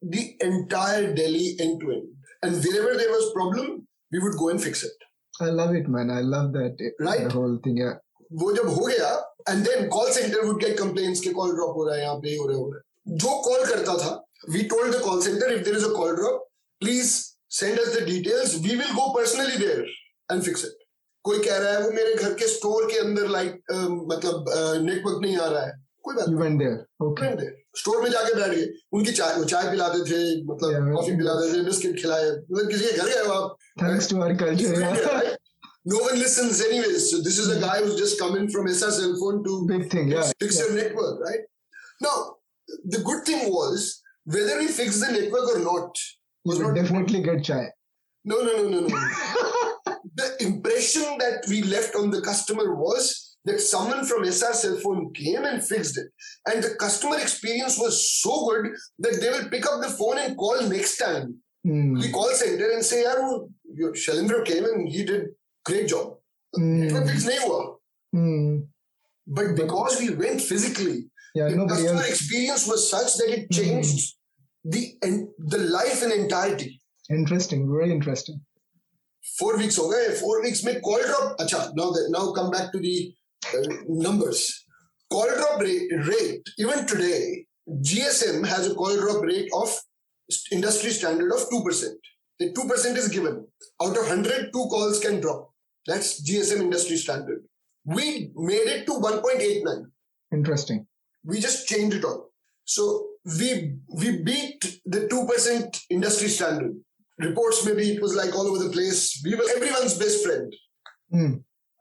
[0.02, 2.08] the entire Delhi end to end.
[2.42, 4.92] And wherever there was problem, we would go and fix it.
[5.34, 6.10] I love it, man.
[6.10, 6.76] I love that.
[6.98, 7.24] Right?
[7.24, 7.98] The whole thing, yeah.
[8.30, 9.08] वो जब हो गया
[9.48, 12.36] and then call centre would get complaints के call drop हो रहा है यहाँ पे
[12.36, 14.12] हो रहा है जो कॉल करता था
[14.50, 16.46] we told the call centre if there is a call drop
[16.82, 17.12] please
[17.60, 19.84] send us the details we will go personally there
[20.30, 20.78] and fix it
[21.24, 23.60] कोई कह रहा है वो मेरे घर के स्टोर के अंदर लाइट
[24.12, 24.44] मतलब
[24.86, 25.72] नेटवर्क नहीं आ रहा है
[26.06, 28.66] कोई बात नहीं स्टोर में जाके बैठ गए
[28.98, 32.96] उनकी चाय वो चाय पिलाते थे मतलब कॉफ़ी पिलाते थे बिस्किट खिलाए मतलब किसी के
[32.96, 35.36] घर गए आप thanks to our culture
[35.84, 37.10] No one listens anyways.
[37.10, 40.10] So this is a guy who's just coming from SR cell phone to big thing,
[40.10, 40.28] yeah.
[40.42, 40.66] fix yeah.
[40.66, 41.40] your network, right?
[42.00, 42.12] Now,
[42.84, 46.04] the good thing was whether we fix the network or not,
[46.44, 47.66] you will definitely get chai.
[48.24, 48.88] No, no, no, no, no.
[50.14, 55.12] the impression that we left on the customer was that someone from Essar cell phone
[55.12, 56.06] came and fixed it.
[56.46, 60.36] And the customer experience was so good that they will pick up the phone and
[60.36, 61.38] call next time.
[61.66, 62.00] Mm.
[62.00, 63.48] The call center and say, Yaar,
[63.94, 65.26] Shailendra came and he did
[65.64, 66.16] great job.
[66.56, 67.08] Mm.
[67.08, 67.26] fix
[68.14, 68.66] mm.
[69.26, 72.10] But because we went physically, yeah, the customer else.
[72.10, 73.54] experience was such that it hmm.
[73.54, 74.16] changed
[74.64, 74.94] the
[75.38, 76.80] the life in entirety.
[77.10, 78.40] Interesting, very interesting.
[79.38, 80.14] Four weeks okay.
[80.14, 81.38] Four weeks make call drop.
[81.38, 83.14] Acha, now that, now come back to the
[83.54, 84.64] uh, numbers.
[85.10, 87.46] Call drop rate, rate even today.
[87.68, 89.74] GSM has a call drop rate of
[90.50, 91.98] industry standard of two percent.
[92.38, 93.46] The two percent is given
[93.82, 95.50] out of hundred, two calls can drop.
[95.86, 97.44] That's GSM industry standard.
[97.84, 99.90] We made it to one point eight nine.
[100.32, 100.86] Interesting.
[101.24, 102.30] We just changed it all.
[102.64, 106.74] So we we beat the two percent industry standard.
[107.18, 109.20] Reports maybe it was like all over the place.
[109.24, 110.52] We were everyone's best friend
[111.12, 111.34] Hmm.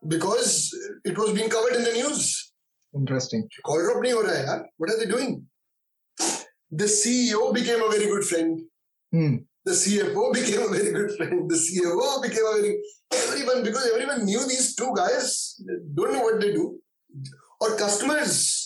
[0.08, 0.76] because
[1.06, 2.54] it was being covered in the news.
[2.94, 3.48] Interesting.
[3.66, 4.62] Call drop nahi ho raha hai.
[4.78, 5.46] What are they doing?
[6.72, 8.60] The CEO became a very good friend.
[9.12, 9.36] Hmm.
[9.64, 11.50] The CFO became a very good friend.
[11.50, 12.82] The CFO became a very
[13.14, 15.60] everyone because everyone knew these two guys
[15.96, 16.80] don't know what they do.
[17.60, 18.61] Or customers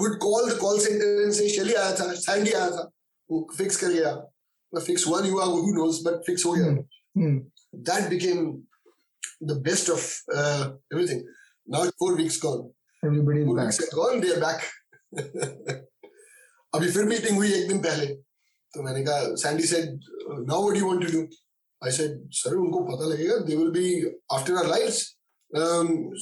[0.00, 2.90] good call call centre से शैली आया था Sandy आया था.
[3.30, 4.12] वो fix कर गया।
[4.72, 6.66] मैं फिक्स हुआ नहीं हुआ हु नोस बट फिक्स हो गया।
[7.88, 8.38] That became
[9.48, 11.20] the best of everything
[11.68, 12.58] now four weeks gone
[13.02, 14.60] everybody is back gone they are back
[16.72, 18.06] अभी फिर मीटिंग हुई एक दिन पहले।
[18.74, 19.86] तो मैंने कहा Sandy said
[20.48, 21.22] now what do you want to do
[21.82, 22.10] I said
[22.40, 23.86] sir उनको पता लगेगा they will be
[24.32, 24.98] after our lives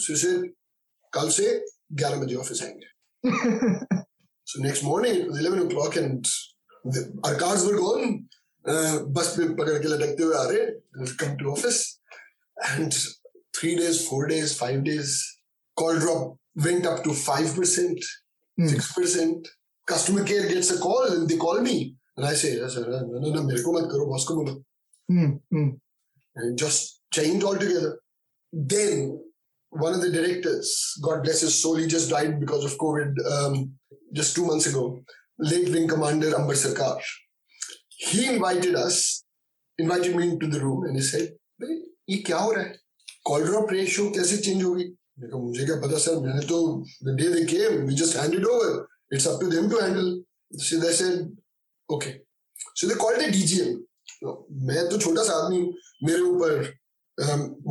[0.05, 0.31] so
[1.13, 1.47] कल से
[2.01, 2.87] 11 बजे ऑफ़िस आएँगे.
[3.26, 6.32] So next morning it was 11 o'clock and
[6.96, 8.08] the, our cars were gone
[8.72, 11.82] uh, बस पे पकड़ के लटकते हुए आ रहे come to office
[12.72, 12.98] and
[13.58, 15.14] three days four days five days
[15.82, 16.28] call drop
[16.68, 18.12] went up to 5%
[18.58, 18.68] Hmm.
[18.68, 19.48] six percent.
[19.88, 21.96] Customer care gets a call and they call me.
[22.18, 24.54] And I say, "Yes, sir, no, no, no, मेरे को मत करो, boss को बोलो."
[25.12, 25.32] Hmm.
[25.56, 25.72] Hmm.
[26.36, 27.90] And it just changed altogether.
[28.54, 29.02] Then
[29.70, 33.72] one of the directors, God bless his soul, he just died because of COVID um,
[34.14, 35.02] just two months ago.
[35.40, 37.02] Late wing commander Amber Sarkar.
[37.90, 39.24] He invited us,
[39.78, 42.76] invited me into the room and he said, "भाई, ये क्या हो रहा है?
[43.28, 44.94] Call drop ratio कैसे change होगी?
[45.20, 46.60] मैंने कहा मुझे क्या पता सर मैंने तो
[47.08, 50.80] the day they came we just handed over it's up to them to handle so
[50.80, 51.30] they said
[51.90, 52.14] okay
[52.76, 53.76] so they called it DGM
[54.68, 56.74] मैं तो छोटा सा आदमी हूँ मेरे ऊपर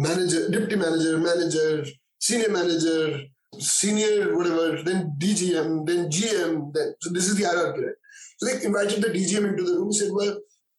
[0.07, 1.93] manager deputy manager manager
[2.29, 3.21] senior manager
[3.65, 7.99] senior whatever then DGM then GM then so this is the hierarchy right
[8.37, 10.31] so they invited the DGM into the room and said well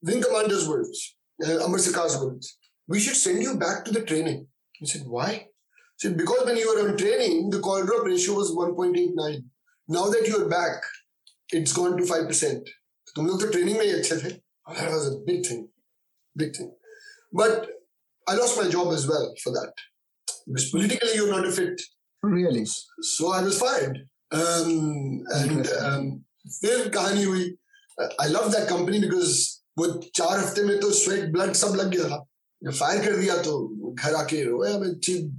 [0.09, 1.03] wing commander's words
[1.45, 2.49] uh, Amar Sikar's words
[2.93, 4.39] we should send you back to the training
[4.79, 5.29] he said why
[6.03, 9.43] so because when you were on training, the call drop ratio was 1.89.
[9.87, 10.83] Now that you're back,
[11.51, 12.71] it's gone to 5%.
[13.15, 14.29] तुम लोग तो training में ही अच्छे थे.
[14.75, 15.69] That was a big thing.
[16.35, 16.71] Big thing.
[17.31, 17.69] But
[18.27, 19.73] I lost my job as well for that.
[20.47, 21.81] Because politically you're not a fit.
[22.23, 22.65] Really?
[23.01, 23.97] So I was fired.
[24.31, 25.89] Um, and Interesting.
[25.89, 26.05] um,
[26.53, 27.43] फिर कहानी हुई
[28.21, 29.35] आई love that company because
[29.79, 29.85] वो
[30.15, 32.17] चार हफ्ते में तो sweat blood सब लग गया था
[32.61, 33.53] जब फायर कर दिया तो
[33.93, 35.29] घर आके रोया मैं ठीक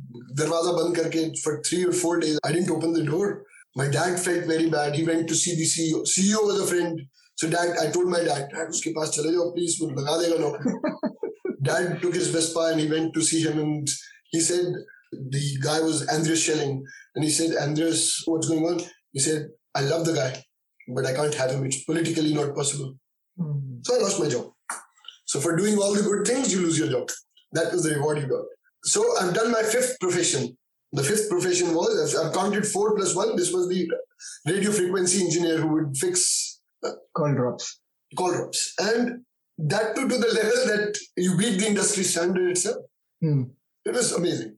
[0.40, 3.34] दरवाजा बंद करके फॉर थ्री और four days I dent open the door
[3.78, 7.00] my dad felt very bad he went to see the CEO CEO was a friend
[7.40, 10.38] so dad I told my dad dad उसके पास चले जाओ please वो लगा देगा
[10.46, 11.17] नौकरी
[11.61, 13.87] dad took his Vespa and he went to see him and
[14.31, 14.65] he said
[15.11, 16.85] the guy was Andreas Schelling.
[17.15, 18.81] And he said Andreas what's going on?
[19.11, 20.43] He said I love the guy
[20.87, 21.65] but I can't have him.
[21.65, 22.95] It's politically not possible.
[23.37, 23.79] Hmm.
[23.83, 24.51] so I lost my job.
[25.25, 27.09] So for doing all the good things you lose your job.
[27.53, 28.45] That was the reward you got.
[28.83, 30.57] So I've done my fifth profession.
[30.93, 33.35] The fifth profession was I've, I've counted four plus one.
[33.35, 33.89] This was the
[34.45, 36.59] radio frequency engineer who would fix
[37.15, 37.79] Call drops.
[38.17, 38.73] call drops.
[38.79, 39.25] And
[39.67, 42.77] that too to the level that you beat the industry standard itself.
[43.23, 43.49] Mm.
[43.85, 44.55] It was amazing.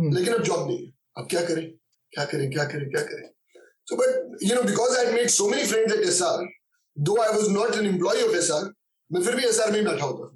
[0.00, 0.12] Mm.
[0.14, 1.70] लेकिन अब job नहीं है। अब क्या करें?
[2.14, 2.50] क्या करें?
[2.50, 2.88] क्या करें?
[2.90, 3.28] क्या करें?
[3.84, 4.08] So but
[4.40, 6.46] you know because I had made so many friends at Essar
[6.96, 8.70] though I was not an employee of Essar
[9.10, 10.30] but फिर भी Essar में बैठा होता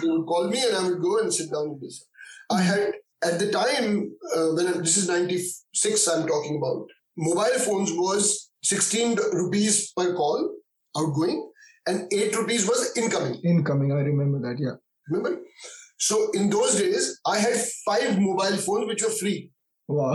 [0.00, 2.06] they would call me and I would go and sit down in Essar
[2.50, 2.68] I hmm.
[2.68, 7.92] had at the time uh, when I, this is 96 I'm talking about mobile phones
[7.92, 10.50] was 16 rupees per call
[10.96, 11.50] outgoing.
[11.86, 13.92] And 8 rupees was incoming Incoming.
[13.92, 14.58] I remember that.
[14.58, 14.76] Yeah.
[15.08, 15.40] Remember?
[15.98, 19.50] So in those days, I had five mobile phones which were free
[19.88, 20.14] Wow.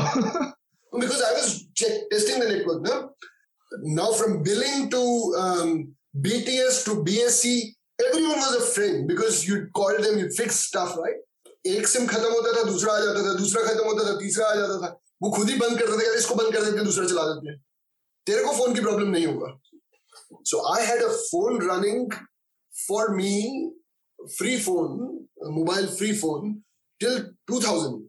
[0.93, 2.81] because I was check, testing the network.
[2.83, 3.11] Now,
[3.99, 5.01] now from billing to
[5.39, 7.69] um, BTS to BSC,
[8.05, 11.19] everyone was a friend because you'd call them, you'd fix stuff, right?
[11.67, 14.55] एक SIM खत्म होता था दूसरा आ जाता था दूसरा खत्म होता था तीसरा आ
[14.55, 14.87] जाता था
[15.23, 17.49] वो खुद ही बंद कर देते थे इसको बंद कर देते हैं दूसरा चला देते
[17.49, 17.57] हैं
[18.27, 19.49] तेरे को फ़ोन की प्रॉब्लम नहीं होगा
[20.50, 22.12] सो I had a phone running
[22.72, 23.34] for me
[24.18, 26.62] free phone, a mobile free phone
[27.00, 27.18] till
[27.48, 28.08] 2000.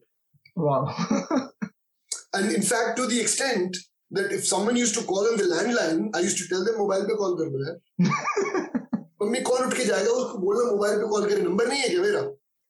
[0.56, 1.50] wow.
[2.34, 3.78] And in fact, to the extent
[4.12, 7.06] that if someone used to call on the landline, I used to tell them mobile
[7.08, 7.78] पे call कर दो यार
[9.22, 12.02] mummy call उठ के जाएगा उसको बोलना mobile पे कॉल करे नंबर नहीं है क्या
[12.02, 12.22] मेरा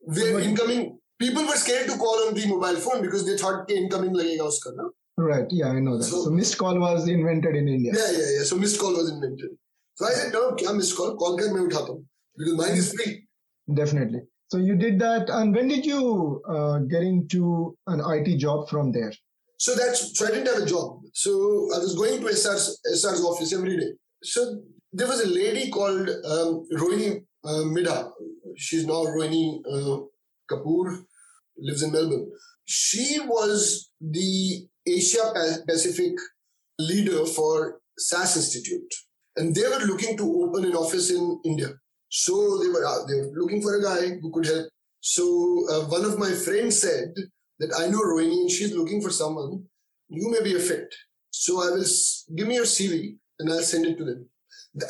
[0.04, 0.86] way incoming
[1.20, 4.46] people were scared to call on the mobile phone because they thought के इनकमिंग लगेगा
[4.54, 5.45] उसका ना Right.
[5.51, 6.05] Yeah, I know that.
[6.05, 7.93] So, so, missed call was invented in India.
[7.95, 8.43] Yeah, yeah, yeah.
[8.45, 9.51] So missed call was invented.
[9.95, 11.17] So I said, no, क्या missed call?
[11.17, 12.03] Call कर मैं उठाता
[12.37, 13.27] because mine is free.
[13.75, 14.21] Definitely.
[14.49, 18.93] So you did that, and when did you uh, get into an IT job from
[18.93, 19.13] there?
[19.59, 21.01] So that's so I didn't have a job.
[21.13, 21.33] So
[21.75, 23.93] I was going to Essar's, Essar's office every day.
[24.23, 24.63] So
[24.93, 28.11] there was a lady called um, Rohini uh, Midha.
[28.57, 30.01] She's now Rohini uh,
[30.51, 31.05] Kapoor,
[31.59, 32.31] lives in Melbourne.
[32.65, 35.33] She was the Asia
[35.69, 36.13] Pacific
[36.79, 38.93] leader for SAS Institute,
[39.37, 41.69] and they were looking to open an office in India.
[42.09, 44.67] So they were uh, they were looking for a guy who could help.
[45.01, 45.25] So
[45.71, 47.15] uh, one of my friends said
[47.59, 49.65] that I know Rohini and she's looking for someone.
[50.09, 50.95] You may be a fit.
[51.31, 51.85] So I will
[52.37, 54.29] give me your CV and I'll send it to them.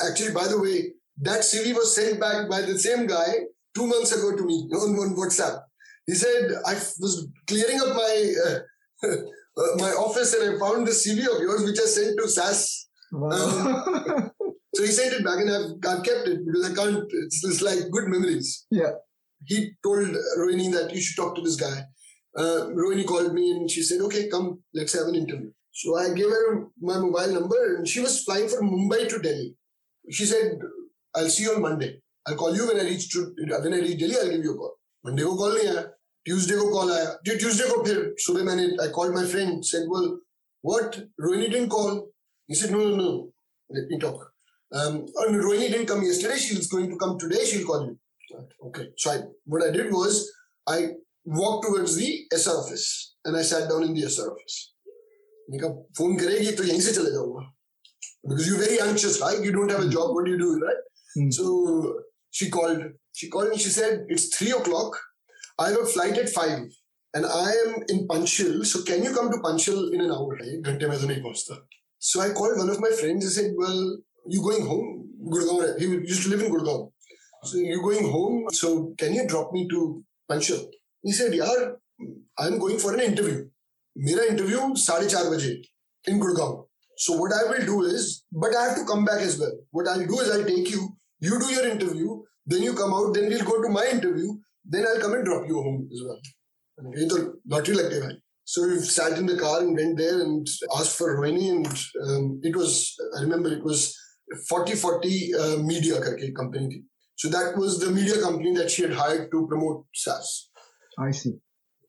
[0.07, 3.31] Actually, by the way, that CV was sent back by the same guy
[3.73, 5.61] two months ago to me on, on WhatsApp.
[6.05, 9.07] He said I was clearing up my uh,
[9.56, 12.88] uh, my office and I found the CV of yours which I sent to SAS.
[13.12, 13.30] Wow.
[13.30, 14.30] Um,
[14.74, 17.04] so he sent it back and I've, I've kept it because I can't.
[17.10, 18.66] It's, it's like good memories.
[18.70, 18.92] Yeah.
[19.44, 20.08] He told
[20.38, 21.84] Rohini that you should talk to this guy.
[22.36, 26.12] Uh, Rohini called me and she said, "Okay, come, let's have an interview." So I
[26.12, 29.54] gave her my mobile number and she was flying from Mumbai to Delhi.
[30.10, 30.58] She said,
[31.14, 32.00] I'll see you on Monday.
[32.26, 34.56] I'll call you when I reach to when I reach Delhi, I'll give you a
[34.56, 34.74] call.
[35.04, 35.84] Monday को call नहीं आया
[36.25, 40.09] Tuesday को call आया Tuesday को फिर सुबह मैंने I call my friend said well
[40.65, 41.97] what Rohini didn't call
[42.49, 43.11] he said no no no
[43.75, 44.29] let me talk
[44.81, 48.85] um and rohini didn't come yesterday she's going to come today she'll call you okay
[49.01, 49.17] so i
[49.53, 50.21] what i did was
[50.75, 50.77] i
[51.39, 52.07] walked towards the
[52.37, 52.85] Essar office
[53.25, 54.61] and i sat down in the Essar office
[55.51, 57.45] मैंने "Phone phone
[58.23, 59.43] because you're very anxious, right?
[59.43, 60.15] You don't have a job.
[60.15, 60.77] What do you do, right?
[61.17, 61.33] Mm.
[61.33, 61.95] So
[62.31, 62.83] she called.
[63.11, 64.99] She called and she said, "It's three o'clock.
[65.58, 66.60] I have a flight at five
[67.14, 70.88] and I am in Panchsheel so can you come to Panchsheel in an hour घंटे
[70.88, 71.58] में तो नहीं पहुंचता
[71.98, 75.86] so I called one of my friends and said well you going home Gurgaon he
[75.86, 76.90] used to live in Gurgaon
[77.44, 80.64] so you're going home so can you drop me to Panchsheel
[81.02, 81.68] he said yeah
[82.38, 83.44] I'm going for an interview
[84.06, 85.50] मेरा interview साढ़े चार बजे
[86.08, 86.52] इन Gurgaon
[86.98, 89.52] so what I will do is, but I have to come back as well.
[89.70, 93.14] What I'll do is I'll take you, you do your interview, then you come out,
[93.14, 94.32] then we'll go to my interview,
[94.73, 96.19] then I'll come and drop you home as well.
[96.77, 97.17] And ये तो
[97.51, 100.47] lottery लगती है So we sat in the car and went there and
[100.77, 101.67] asked for Rohini and
[102.05, 103.95] um, it was, I remember it was
[104.49, 106.01] 4040 uh, Media
[106.35, 106.83] company.
[107.15, 110.49] So that was the media company that she had hired to promote SAS.
[110.99, 111.35] I see.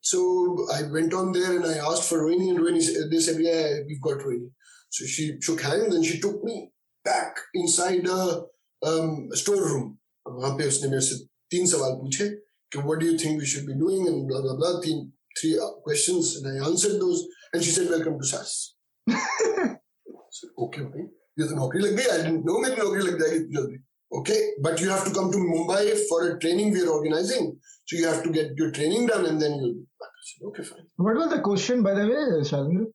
[0.01, 3.79] So I went on there and I asked for Rohini and Rohini, they said, yeah,
[3.87, 4.49] we've got Rohini.
[4.91, 6.71] So she shook hands and she took me
[7.03, 8.43] back inside a
[8.83, 9.97] um, storeroom.
[10.27, 11.15] वहाँ पे उसने मेरे से
[11.51, 12.25] तीन सवाल पूछे
[12.73, 14.07] what do you think we should be doing?
[14.07, 14.81] And blah, blah, blah.
[14.81, 15.07] Three,
[15.39, 16.35] three uh, questions.
[16.37, 17.25] And I answered those.
[17.53, 18.75] And she said, Welcome to SAS.
[20.39, 21.05] said, okay, okay.
[21.39, 23.73] ये तो नौकरी लग गई आई डेंट नो मेरी नौकरी लग like that.
[24.17, 27.47] okay but you have to come to mumbai for a training we are organizing
[27.91, 30.45] so you have to get your training done and then you'll be back I said,
[30.49, 32.85] okay fine what was the question by the way Shailendra?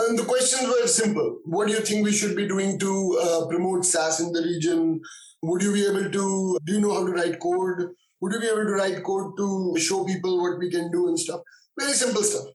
[0.00, 2.92] And the questions were simple what do you think we should be doing to
[3.22, 4.84] uh, promote SAS in the region
[5.52, 6.26] would you be able to
[6.70, 7.82] do you know how to write code
[8.21, 11.19] Would you be able to write code to show people what we can do and
[11.19, 11.41] stuff?
[11.79, 12.45] Very simple stuff.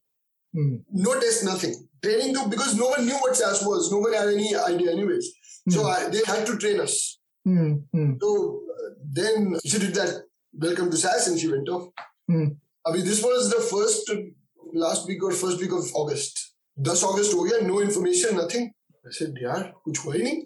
[0.56, 0.82] Mm.
[0.92, 1.74] No test, nothing.
[2.02, 3.92] Training to, because no one knew what SAS was.
[3.92, 5.32] No one had any idea anyways.
[5.68, 5.72] Mm.
[5.72, 7.18] So I, they had to train us.
[7.46, 7.84] Mm.
[8.20, 10.22] So uh, then she did that,
[10.52, 11.88] welcome to SAS and she went off.
[12.86, 14.10] I mean, this was the first,
[14.72, 16.46] last week or first week of August.
[16.88, 18.68] 10 अगस्त हो गया no information nothing
[19.06, 20.42] I said, यार कुछ हुआ ही नहीं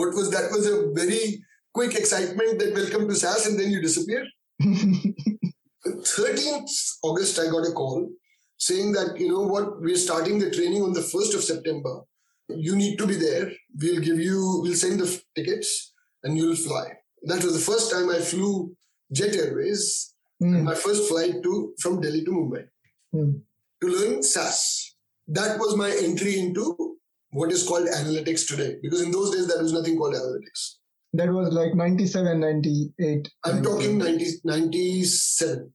[0.00, 1.42] what was that was a very
[1.78, 4.26] quick excitement that welcome to SAS and then you disappeared.
[4.61, 6.69] 13th
[7.03, 8.09] August, I got a call
[8.57, 12.01] saying that, you know what, we're starting the training on the 1st of September.
[12.49, 13.51] You need to be there.
[13.79, 15.93] We'll give you, we'll send the tickets
[16.23, 16.85] and you'll fly.
[17.23, 18.75] That was the first time I flew
[19.11, 20.63] Jet Airways, mm.
[20.63, 22.65] my first flight to from Delhi to Mumbai
[23.13, 23.41] mm.
[23.81, 24.95] to learn SAS
[25.27, 26.97] that was my entry into
[27.31, 28.77] what is called analytics today.
[28.81, 30.75] Because in those days, there was nothing called analytics.
[31.17, 33.29] That was like 97, 98.
[33.45, 33.63] I'm 97.
[33.63, 35.71] talking 90, 97.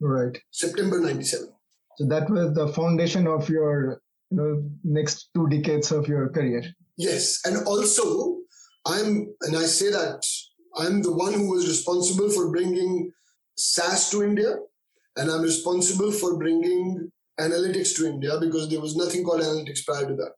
[0.00, 0.38] Right.
[0.50, 1.48] September 97.
[1.96, 6.62] So that was the foundation of your you know, next two decades of your career.
[6.96, 7.40] Yes.
[7.44, 8.38] And also,
[8.86, 10.22] I'm, and I say that
[10.76, 13.12] I'm the one who was responsible for bringing
[13.56, 14.56] SAS to India,
[15.16, 17.10] and I'm responsible for bringing
[17.40, 20.32] analytics to India because there was nothing called analytics prior to that.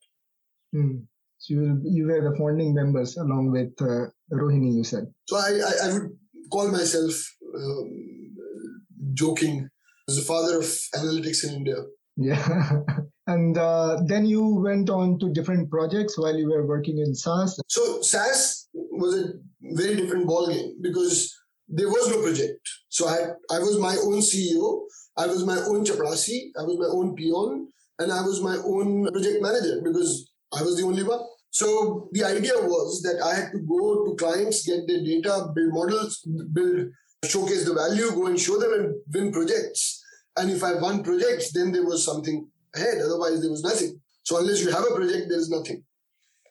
[0.73, 0.99] Hmm.
[1.39, 5.05] So you, you were the founding members along with uh, Rohini, you said.
[5.27, 6.11] So I, I, I would
[6.51, 7.15] call myself
[7.55, 8.35] um,
[9.15, 9.69] joking
[10.09, 10.65] as the father of
[10.97, 11.77] analytics in India.
[12.17, 12.81] Yeah.
[13.27, 17.61] and uh, then you went on to different projects while you were working in SAS.
[17.69, 19.33] So SAS was a
[19.63, 21.35] very different ballgame because
[21.69, 22.61] there was no project.
[22.89, 24.83] So I, I was my own CEO
[25.19, 27.69] I was my own chaprasi, I was my own peon,
[27.99, 31.21] and I was my own project manager because I was the only one.
[31.51, 35.73] So the idea was that I had to go to clients, get their data, build
[35.73, 36.23] models,
[36.53, 36.91] build,
[37.25, 40.05] showcase the value, go and show them and win projects.
[40.37, 42.99] And if I won projects, then there was something ahead.
[43.05, 44.01] Otherwise, there was nothing.
[44.23, 45.83] So unless you have a project, there is nothing.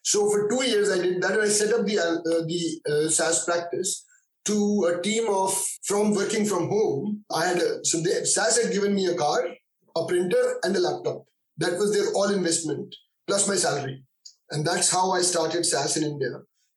[0.03, 3.09] So for two years, I did that, and I set up the uh, the uh,
[3.09, 4.05] SAS practice
[4.45, 7.23] to a team of from working from home.
[7.31, 9.47] I had a, so they, SAS had given me a car,
[9.95, 11.25] a printer, and a laptop.
[11.57, 12.95] That was their all investment
[13.27, 14.03] plus my salary.
[14.51, 16.29] And that's how I started SAS in India.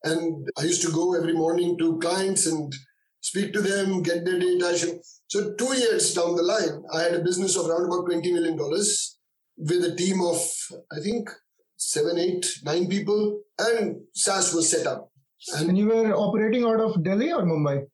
[0.03, 2.73] And I used to go every morning to clients and
[3.21, 5.01] speak to them, get their data.
[5.29, 8.57] So two years down the line, I had a business of around about $20 million
[8.57, 10.41] with a team of,
[10.91, 11.31] I think,
[11.77, 13.41] seven, eight, nine people.
[13.59, 15.11] And SAS was set up.
[15.55, 17.85] And, and you were operating out of Delhi or Mumbai?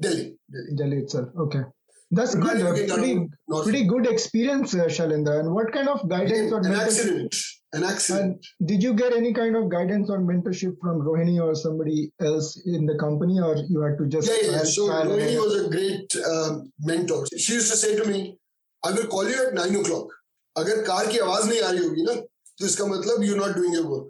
[0.00, 0.36] Delhi.
[0.50, 1.28] Delhi, Delhi itself.
[1.38, 1.62] Okay.
[2.10, 2.60] That's good.
[2.88, 3.26] Pretty,
[3.64, 5.40] pretty good experience, uh, Shailendra.
[5.40, 7.34] And what kind of guidance or an accident?
[7.73, 8.45] An accident.
[8.59, 12.61] And did you get any kind of guidance on mentorship from Rohini or somebody else
[12.65, 14.29] in the company, or you had to just?
[14.29, 14.63] Yeah, yeah.
[14.63, 17.25] So Rohini was a great um, mentor.
[17.37, 18.37] She used to say to me,
[18.83, 20.17] "I will call you at nine o'clock.
[20.57, 22.13] अगर car की आवाज नहीं आ रही होगी ना
[22.59, 24.09] तो इसका मतलब you're not doing your work.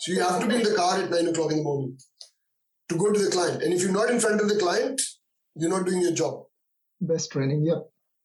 [0.00, 1.96] So you have to be in the car at nine o'clock in the morning
[2.90, 3.62] to go to the client.
[3.62, 5.00] And if you're not in front of the client,
[5.54, 6.44] you're not doing your job.
[7.00, 7.80] Best training, yeah.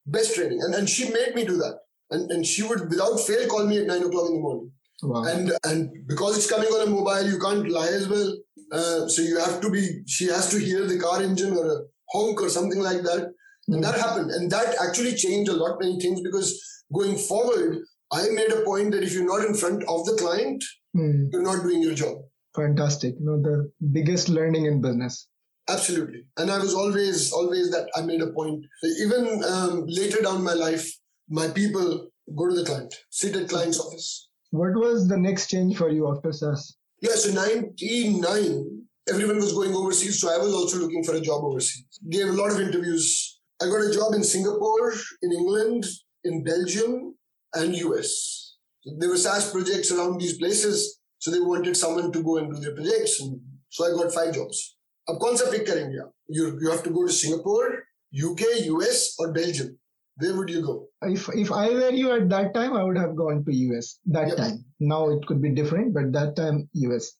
[0.05, 0.59] Best training.
[0.61, 1.79] And, and she made me do that.
[2.10, 4.72] and, and she would, without fail, call me at nine o'clock in the morning.
[5.02, 5.24] Wow.
[5.24, 8.36] And and because it's coming on a mobile, you can't lie as well.
[8.72, 10.02] Uh, so you have to be.
[10.06, 11.80] She has to hear the car engine or a
[12.10, 13.32] honk or something like that.
[13.68, 16.58] And that happened, and that actually changed a lot many things because
[16.92, 17.76] going forward,
[18.10, 20.64] I made a point that if you're not in front of the client,
[20.96, 21.28] mm.
[21.30, 22.16] you're not doing your job.
[22.56, 23.14] Fantastic.
[23.20, 25.28] You know the biggest learning in business.
[25.68, 26.24] Absolutely.
[26.38, 28.64] And I was always, always that I made a point.
[29.02, 30.90] Even um, later down my life,
[31.29, 34.29] my people go to the client, sit at client's office.
[34.51, 36.75] What was the next change for you after SaaS?
[37.01, 40.21] Yeah, so 99, everyone was going overseas.
[40.21, 41.85] So I was also looking for a job overseas.
[42.09, 43.39] Gave a lot of interviews.
[43.61, 45.85] I got a job in Singapore, in England,
[46.23, 47.15] in Belgium,
[47.53, 48.55] and US.
[48.81, 50.99] So there were SaaS projects around these places.
[51.19, 53.21] So they wanted someone to go and do their projects.
[53.21, 54.75] And so I got five jobs.
[55.09, 57.81] अब कौन सा pick करेंगे आप you you have to go to Singapore
[58.15, 59.71] UK US or Belgium.
[60.18, 63.14] where would you go if if i were you at that time i would have
[63.16, 64.36] gone to us that yep.
[64.36, 67.14] time now it could be different but that time us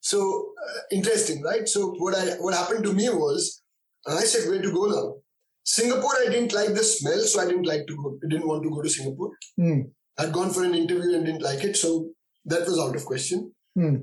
[0.00, 0.20] so
[0.68, 3.62] uh, interesting right so what i what happened to me was
[4.06, 5.14] i said where to go now
[5.64, 8.62] singapore i didn't like the smell so i didn't like to go i didn't want
[8.62, 9.84] to go to singapore mm.
[10.18, 12.08] i'd gone for an interview and didn't like it so
[12.44, 14.02] that was out of question mm.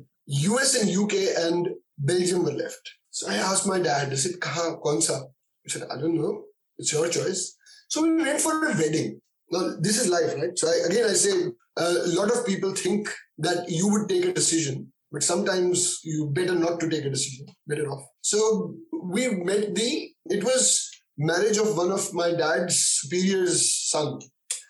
[0.62, 1.14] us and uk
[1.46, 5.22] and belgium were left so I asked my dad, I said, Kaha, konsa?
[5.64, 6.44] He said, I don't know.
[6.78, 7.58] It's your choice.
[7.92, 9.20] So we went for a wedding.
[9.52, 10.58] Now, this is life, right?
[10.58, 11.34] So I, again, I say
[11.78, 16.32] uh, a lot of people think that you would take a decision, but sometimes you
[16.32, 17.48] better not to take a decision.
[17.68, 18.06] Better off.
[18.22, 24.20] So we met the, it was marriage of one of my dad's superior's son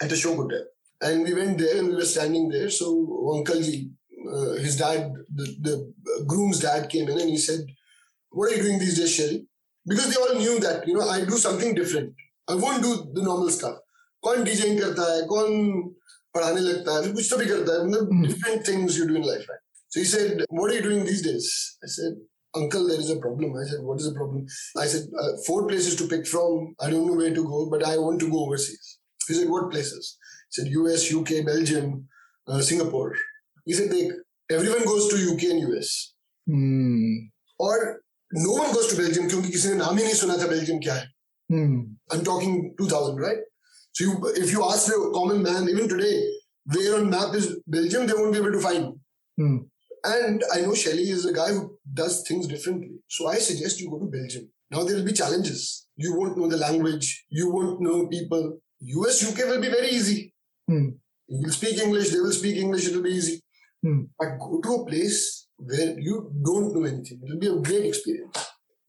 [0.02, 0.64] at a show hotel.
[1.02, 2.72] And we went there and we were standing there.
[2.72, 3.92] So Uncle Ji,
[4.34, 7.60] uh, his dad, the, the groom's dad came in and he said,
[8.32, 9.46] what are you doing these days, Sherry?
[9.86, 12.16] Because they all knew that, you know, I do something different.
[12.52, 13.82] I won't do the normal stuff
[14.24, 15.82] कौन design करता है कौन
[16.36, 19.46] पढ़ाने लगता है कुछ तो भी करता है मतलब different things you do in life
[19.50, 19.62] right
[19.94, 21.48] so he said what are you doing these days
[21.84, 22.20] I said
[22.54, 25.98] uncle there is a problem I said what is the problem I said four places
[25.98, 28.98] to pick from I don't know where to go but I want to go overseas
[29.30, 31.94] he said what places he said US UK Belgium
[32.48, 33.16] Singapore
[33.68, 34.22] he said देख
[34.52, 35.92] everyone goes to UK and US
[37.60, 37.86] और
[38.32, 40.94] no one goes to Belgium क्योंकि किसी ने नाम ही नहीं सुना था Belgium क्या
[40.94, 41.10] है।
[41.52, 41.96] Mm.
[42.12, 43.38] I'm talking 2000, right?
[43.94, 46.28] So you, if you ask a common man, even today,
[46.66, 48.94] where on map is Belgium, they won't be able to find.
[49.40, 49.66] Mm.
[50.04, 52.92] And I know Shelley is a guy who does things differently.
[53.08, 54.50] So I suggest you go to Belgium.
[54.72, 55.88] Now there will be challenges.
[55.96, 57.26] You won't know the language.
[57.30, 58.60] You won't know people.
[58.80, 60.34] US, UK will be very easy.
[60.70, 60.96] Mm.
[61.28, 62.10] You will speak English.
[62.10, 62.88] They will speak English.
[62.88, 63.42] It will be easy.
[63.86, 64.08] Mm.
[64.18, 67.20] But go to a place where you don't know anything.
[67.24, 68.38] It will be a great experience.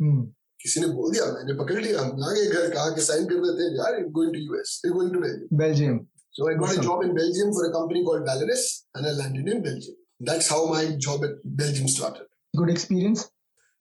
[0.00, 0.30] Mm.
[0.62, 3.70] किसी ने बोल दिया मैंने पकड़ लिया। लागे घर कहा कि साइन कर देते हैं?
[3.76, 5.98] यार going to US going to Belgium Belgium
[6.32, 8.64] so I got a job in Belgium for a company called Ballaris
[8.96, 13.26] and I landed in Belgium that's how my job at Belgium started good experience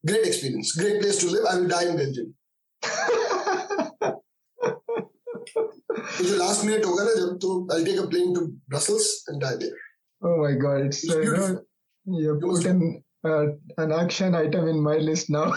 [0.05, 2.33] great experience great place to live I will die in Belgium
[6.25, 9.57] जो last minute होगा ना जब तो I take a plane to Brussels and die
[9.57, 12.83] there oh my God it's you put an
[13.79, 15.51] an action item in my list now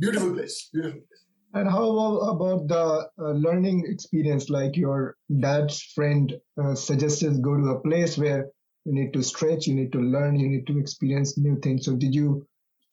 [0.00, 0.68] beautiful place.
[0.72, 1.24] Beautiful place.
[1.54, 1.88] And how
[2.34, 4.50] about the uh, learning experience?
[4.50, 8.46] Like your dad's friend uh, suggested go to a place where
[8.84, 11.86] you need to stretch, you need to learn, you need to experience new things.
[11.86, 12.46] So did you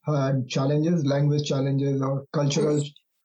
[0.06, 2.84] had challenges, language challenges or cultural?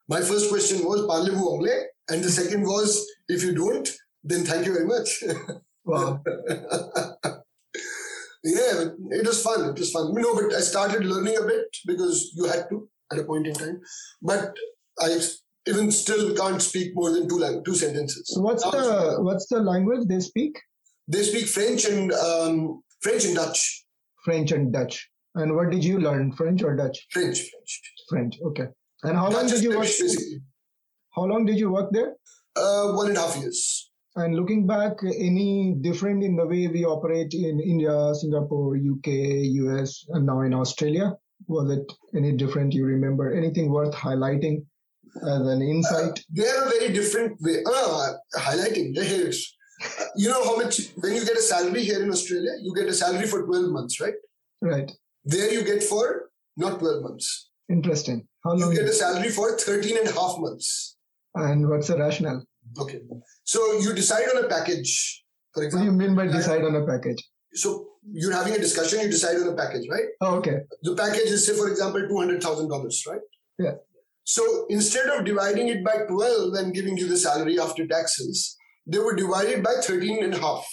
[0.09, 1.85] My first question was parlez-vous anglais?
[2.09, 3.89] And the second was, if you don't,
[4.25, 5.23] then thank you very much.
[5.87, 6.21] Wow.
[6.49, 6.65] yeah,
[8.43, 9.71] it was fun.
[9.71, 10.13] It was fun.
[10.13, 13.55] No, but I started learning a bit because you had to at a point in
[13.55, 13.81] time.
[14.23, 14.55] But
[15.01, 15.19] I
[15.69, 18.31] even still can't speak more than two lang- two sentences.
[18.33, 20.59] So what's the what's the language they speak?
[21.09, 23.85] They speak French and um, French and Dutch.
[24.25, 25.09] French and Dutch.
[25.37, 26.33] And what did you learn?
[26.33, 27.07] French or Dutch?
[27.11, 27.81] French, French.
[28.09, 28.39] French.
[28.45, 28.67] Okay.
[29.03, 29.79] And how long did you work?
[29.79, 30.41] British, basically.
[31.15, 32.17] How long did you work there?
[32.57, 33.91] Uh, one and a half years.
[34.17, 39.09] And looking back, any different in the way we operate in India, Singapore, UK,
[39.63, 41.13] US, and now in Australia?
[41.49, 42.73] Was it any different?
[42.75, 44.65] You remember anything worth highlighting
[45.23, 46.25] as an insight?
[46.31, 47.63] They are a very different way.
[47.65, 48.95] Uh, highlighting.
[48.95, 49.55] the here it is.
[49.85, 52.87] Uh, You know how much when you get a salary here in Australia, you get
[52.89, 54.15] a salary for 12 months, right?
[54.63, 54.91] right.
[55.25, 57.51] There you get for not 12 months.
[57.69, 58.27] Interesting.
[58.45, 60.97] How long You get a salary for 13 and a half months.
[61.35, 62.43] and what's the rationale?
[62.79, 63.01] Okay.
[63.45, 66.87] So you decide on a package, for What do you mean by decide on a
[66.87, 67.23] package?
[67.57, 70.05] So you're having a discussion, you decide on a package, right?
[70.21, 70.59] Oh, okay.
[70.83, 73.21] The package is, say, for example, $200,000, right?
[73.59, 73.73] Yeah.
[74.25, 78.99] So instead of dividing it by 12 and giving you the salary after taxes, they
[78.99, 80.67] were divided by 13 and a half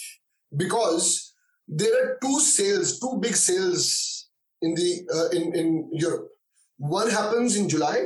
[0.56, 1.34] because
[1.66, 4.28] there are two sales, two big sales
[4.60, 6.28] in the uh, in, in Europe.
[6.78, 8.04] One happens in July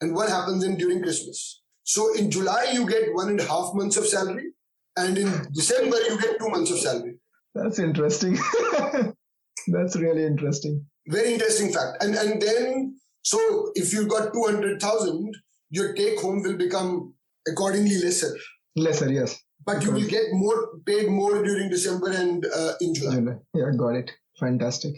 [0.00, 1.62] and one happens in during Christmas.
[1.84, 4.52] So in July, you get one and a half months of salary.
[4.96, 7.17] And in December, you get two months of salary.
[7.62, 8.38] That's interesting.
[9.68, 10.86] That's really interesting.
[11.06, 12.02] Very interesting fact.
[12.02, 15.34] And and then so if you got two hundred thousand,
[15.70, 17.14] your take home will become
[17.46, 18.36] accordingly lesser.
[18.76, 19.38] Lesser, yes.
[19.66, 23.16] But you will get more paid more during December and uh, in July.
[23.16, 23.34] July.
[23.54, 24.12] Yeah, got it.
[24.38, 24.94] Fantastic.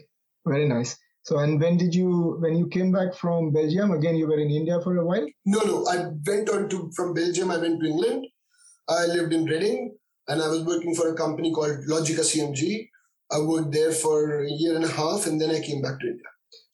[0.46, 0.96] Very nice.
[1.22, 4.50] So, and when did you, when you came back from Belgium, again, you were in
[4.50, 5.26] India for a while?
[5.44, 5.86] No, no.
[5.86, 7.50] I went on to from Belgium.
[7.50, 8.26] I went to England.
[8.88, 9.96] I lived in Reading,
[10.27, 12.87] and I was working for a company called Logica CMG.
[13.31, 16.07] I worked there for a year and a half, and then I came back to
[16.07, 16.31] India.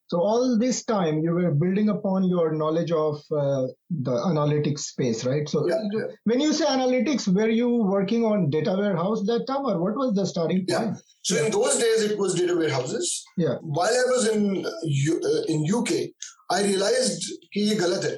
[0.07, 5.23] So, all this time you were building upon your knowledge of uh, the analytics space,
[5.23, 5.47] right?
[5.47, 6.07] So, Yeah, yeah.
[6.25, 10.13] when you say analytics, were you working on data warehouse that time, or what was
[10.13, 10.79] the starting Yeah.
[10.79, 10.97] point?
[11.23, 13.23] So in those days, it was data warehouses.
[13.37, 13.55] Yeah.
[13.61, 16.13] While I was in U- uh, in UK,
[16.49, 17.23] I realized
[17.55, 18.17] कि ये गलत है.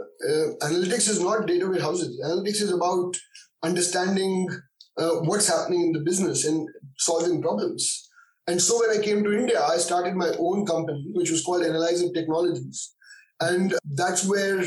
[0.00, 2.18] Uh, analytics is not data warehouses.
[2.24, 3.16] Analytics is about
[3.63, 4.49] understanding
[4.97, 8.09] uh, what's happening in the business and solving problems.
[8.47, 11.63] And so when I came to India, I started my own company, which was called
[11.63, 12.93] Analyzer Technologies.
[13.39, 14.63] And that's where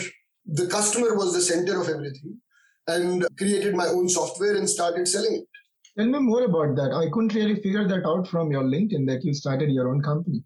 [0.46, 2.40] the customer was the center of everything
[2.86, 5.48] and created my own software and started selling it.
[5.98, 6.92] Tell me more about that.
[6.92, 10.42] I couldn't really figure that out from your LinkedIn that you started your own company.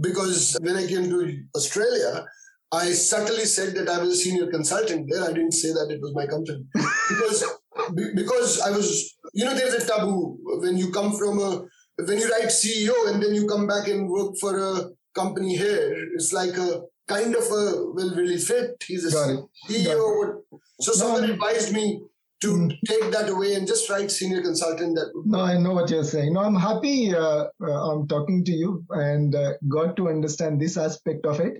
[0.00, 1.18] because when I came to
[1.54, 2.26] Australia,
[2.72, 5.22] I subtly said that I was a senior consultant there.
[5.22, 7.48] I didn't say that it was my company because be-
[8.14, 11.50] because I was you know there's a taboo when you come from a
[12.06, 15.94] when you write CEO and then you come back and work for a company here.
[16.14, 17.64] It's like a kind of a
[17.94, 18.82] well really fit.
[18.86, 19.48] He's a Got.
[19.68, 20.40] CEO.
[20.80, 22.00] So someone advised me
[22.42, 22.68] to Hmm.
[22.86, 24.96] take that away and just write senior consultant.
[24.96, 26.32] That would No, I know what you're saying.
[26.34, 30.76] No, I'm happy uh, uh, I'm talking to you and uh, got to understand this
[30.76, 31.54] aspect of it,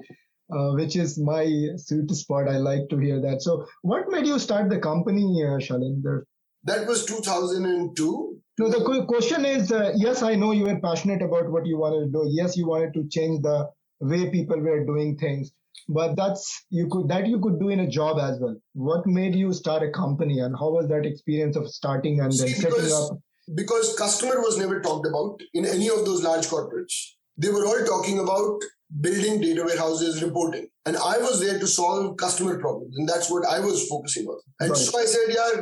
[0.54, 1.44] uh, which is my
[1.76, 2.48] sweet spot.
[2.48, 3.42] I like to hear that.
[3.42, 6.22] So, what made you start the company, uh, Shailendra?
[6.64, 8.40] that was 2002.
[8.58, 12.06] No, the question is uh, yes, I know you were passionate about what you wanted
[12.06, 12.24] to do.
[12.30, 13.68] Yes, you wanted to change the
[14.00, 15.52] way people were doing things.
[15.88, 18.56] But that's you could that you could do in a job as well.
[18.74, 22.48] What made you start a company and how was that experience of starting and then
[22.48, 23.18] setting because- up?
[23.54, 26.94] because customer was never talked about in any of those large corporates.
[27.36, 28.62] They were all talking about
[29.00, 30.66] building data warehouses, reporting.
[30.86, 32.96] And I was there to solve customer problems.
[32.98, 34.38] And that's what I was focusing on.
[34.60, 34.78] And Right.
[34.78, 35.60] so I said, yeah,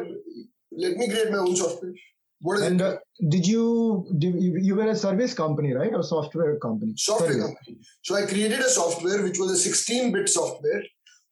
[0.72, 1.92] let me create my own software.
[2.40, 2.84] What is And it?
[2.86, 2.96] uh,
[3.28, 6.92] did you, did you you were a service company, right, or software company?
[6.96, 7.44] software Service.
[7.46, 7.78] company.
[8.02, 10.82] So I created a software which was a 16-bit software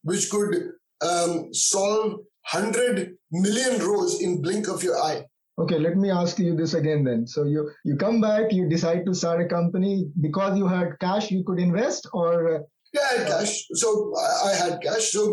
[0.04, 0.54] which could
[1.02, 2.12] um, solve
[2.52, 5.24] 100 million rows in blink of your eye.
[5.60, 7.26] Okay, let me ask you this again then.
[7.26, 11.30] So you you come back, you decide to start a company because you had cash
[11.30, 12.58] you could invest, or uh,
[12.92, 13.52] Yeah, I had cash.
[13.82, 13.88] So
[14.50, 15.10] I, had cash.
[15.16, 15.24] So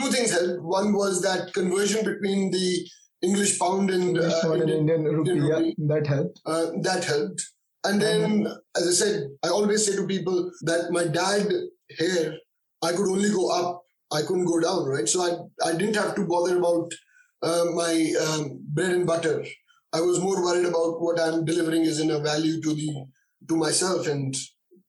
[0.00, 0.62] two things helped.
[0.62, 2.68] One was that conversion between the
[3.22, 5.48] English pound and English uh, pound and Indian- Indian rupee?
[5.50, 5.60] Yeah,
[5.92, 6.40] that helped.
[6.46, 7.42] uh, that helped.
[7.86, 11.46] And then, as I said, I always say to people that my dad
[11.98, 12.32] here,
[12.82, 13.82] I could only go up.
[14.10, 15.08] I couldn't go down, right?
[15.08, 16.88] So I, I didn't have to bother about
[17.42, 17.92] uh, my
[18.24, 19.44] um, bread and butter.
[19.96, 22.88] I was more worried about what I'm delivering is in a value to the
[23.48, 24.40] to myself and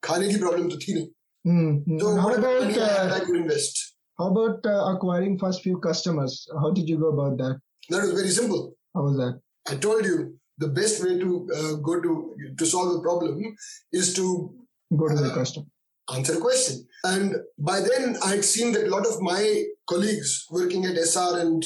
[0.06, 1.08] खाने की problem तो थी नहीं।
[1.48, 2.00] hmm, hmm.
[2.00, 3.84] So how about uh, I could invest
[4.20, 6.48] how about uh, acquiring first few customers?
[6.64, 7.60] How did you go about that?
[7.90, 8.74] That was very simple.
[8.94, 9.40] How was that?
[9.68, 12.14] I told you the best way to uh, go to
[12.58, 13.56] to solve a problem
[13.92, 14.28] is to
[14.96, 15.66] go to the uh, customer.
[16.14, 16.88] answer a question.
[17.04, 21.42] And by then I had seen that a lot of my colleagues working at Essar
[21.42, 21.64] and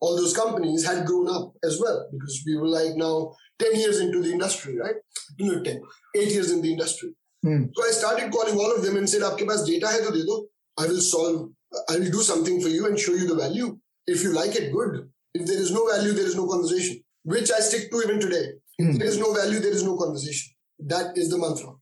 [0.00, 4.00] all those companies had grown up as well because we were like now 10 years
[4.00, 4.96] into the industry, right?
[5.38, 5.82] No, 10,
[6.16, 7.10] 8 years in the industry.
[7.42, 7.64] Hmm.
[7.74, 10.46] So I started calling all of them and said, Aapke paas data hai de do.
[10.78, 11.50] I will solve,
[11.88, 13.78] I will do something for you and show you the value.
[14.06, 15.08] If you like it, good.
[15.34, 18.46] If there is no value, there is no conversation, which I stick to even today.
[18.78, 18.98] If hmm.
[18.98, 20.52] there is no value, there is no conversation.
[20.80, 21.72] That is the mantra.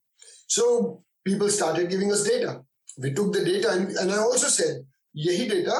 [0.48, 2.62] So people started giving us data.
[2.98, 4.84] We took the data and, and I also said,
[5.16, 5.76] "Yehi data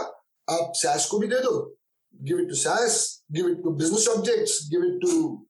[0.49, 1.73] aap SAS ko bhi de do."
[2.25, 5.47] Give it to SAS, give it to business objects, give it to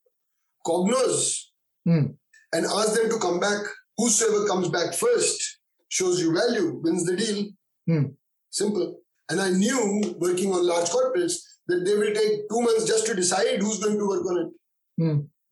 [0.66, 1.44] Cognos,
[1.86, 2.06] Hmm.
[2.52, 3.62] and ask them to come back.
[3.96, 5.58] Whosoever comes back first
[5.88, 7.46] shows you value, wins the deal.
[7.86, 8.04] Hmm.
[8.50, 9.00] Simple.
[9.30, 11.34] And I knew working on large corporates
[11.68, 14.50] that they will take two months just to decide who's going to work on it.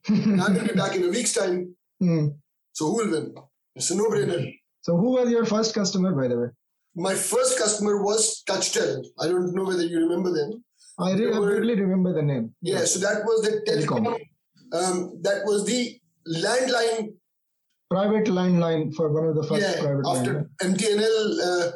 [0.09, 1.75] And I will be back in a week's time.
[2.01, 2.29] Hmm.
[2.73, 3.35] So who will win?
[3.75, 4.53] It's a no-brainer.
[4.83, 6.49] So who was your first customer, by the way?
[6.95, 9.05] My first customer was TouchTel.
[9.21, 10.64] I don't know whether you remember them.
[10.99, 12.55] I re- were- vaguely remember the name.
[12.62, 14.07] Yeah, so that was the Telecom.
[14.72, 17.14] Um, that was the landline.
[17.90, 21.70] Private line line for one of the first yeah, private after MTNL uh,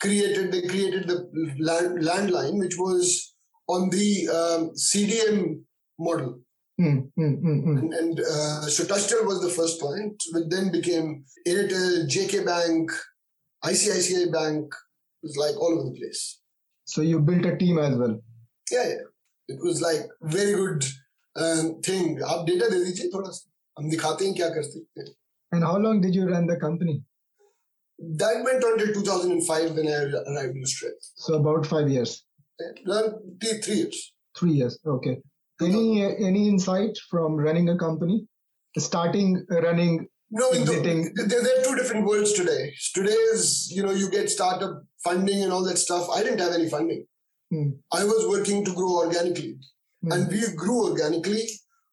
[0.00, 3.34] created, they created the land, landline, which was
[3.68, 5.62] on the um, CDM
[5.98, 6.40] model.
[6.76, 7.78] Hmm, hmm, hmm.
[7.78, 12.90] And, and uh, so TouchTel was the first point, which then became Airtel, JK Bank,
[13.64, 14.74] ICICI Bank.
[15.22, 16.40] It was like all over the place.
[16.84, 18.20] So you built a team as well
[18.71, 19.05] Yeah, yeah.
[19.49, 20.85] It was like very good
[21.35, 22.17] um, thing.
[22.33, 23.49] आप data दे दीजिए थोड़ा सा
[23.79, 25.13] हम दिखाते हैं क्या कर सकते हैं
[25.51, 27.01] And how long did you run the company?
[28.19, 29.95] That went on till 2005 when I
[30.33, 30.99] arrived in Australia.
[31.23, 32.13] So about five years,
[32.61, 34.03] Around three, three years.
[34.39, 34.77] three years.
[34.95, 35.15] Okay.
[35.61, 38.17] Any any insight from running a company,
[38.77, 39.33] starting
[39.65, 39.97] running?
[40.31, 40.99] No, in Exiting.
[41.15, 42.71] the, there, there are two different worlds today.
[42.97, 46.09] Today is, you know, you get startup funding and all that stuff.
[46.17, 47.05] I didn't have any funding.
[47.50, 47.70] Hmm.
[47.92, 49.56] I was working to grow organically.
[50.02, 50.12] Hmm.
[50.12, 51.42] And we grew organically.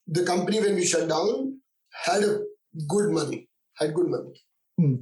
[0.07, 1.59] The company, when we shut down,
[2.05, 2.39] had a
[2.87, 4.33] good money, had good money.
[4.79, 4.95] Hmm.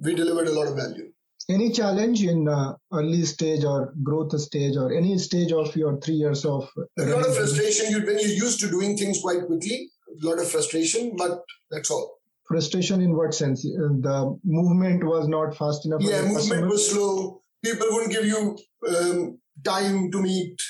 [0.00, 1.12] We delivered a lot of value.
[1.48, 6.14] Any challenge in uh, early stage or growth stage or any stage of your three
[6.14, 6.68] years of
[6.98, 7.90] A lot of frustration.
[7.90, 9.88] You, when you're used to doing things quite quickly,
[10.22, 12.18] a lot of frustration, but that's all.
[12.48, 13.64] Frustration in what sense?
[13.64, 16.00] Uh, The movement was not fast enough.
[16.02, 16.68] Yeah, movement customer?
[16.68, 17.42] was slow.
[17.64, 20.61] People wouldn't give you um, time to meet.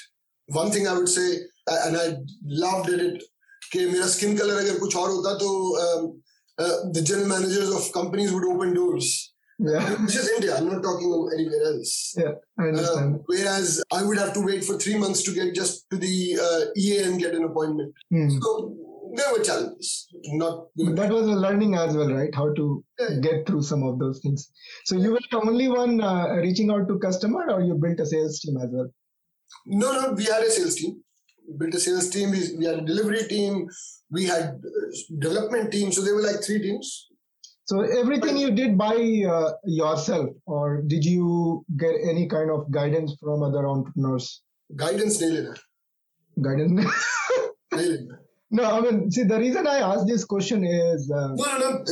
[0.47, 1.27] One thing I would say,
[1.67, 3.23] uh, and I laughed at it,
[3.73, 5.49] कि मेरा skin color अगर कुछ और होता तो
[5.83, 6.21] um,
[6.59, 9.33] uh, the general managers of companies would open doors.
[9.63, 10.57] Yeah, This is India.
[10.57, 12.15] I'm not talking of anywhere else.
[12.17, 13.15] yeah, I understand.
[13.15, 16.15] Uh, whereas I would have to wait for three months to get just to the
[16.45, 17.93] uh, EA and get an appointment.
[18.09, 18.29] Hmm.
[18.41, 18.75] So
[19.16, 20.06] there were challenges.
[20.24, 22.34] Not that was a learning as well, right?
[22.34, 22.84] How to
[23.20, 24.50] get through some of those things.
[24.84, 28.06] So you were the only one uh, reaching out to customer, or you built a
[28.06, 28.88] sales team as well?
[29.66, 31.02] No, no, we had a sales team.
[31.48, 32.30] We built a sales team.
[32.30, 33.68] We, we had a delivery team.
[34.10, 35.92] We had uh, development team.
[35.92, 37.08] So there were like three teams.
[37.64, 38.94] So everything you did by
[39.28, 44.42] uh, yourself, or did you get any kind of guidance from other entrepreneurs?
[44.76, 45.54] Guidance nail in
[46.42, 46.94] Guidance?
[47.72, 48.25] Nail in.
[48.50, 51.84] No, I mean, see, the reason I asked this question is uh, No, no, no.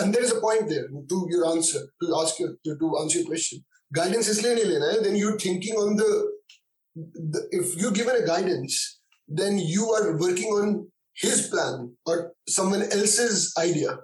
[0.00, 3.18] And there is a point there to your answer, to ask your, to, to answer
[3.18, 3.64] your question.
[3.92, 6.32] Guidance is nahi lena hai, then you're thinking on the,
[6.94, 12.82] the, if you're given a guidance, then you are working on his plan or someone
[12.82, 13.98] else's idea.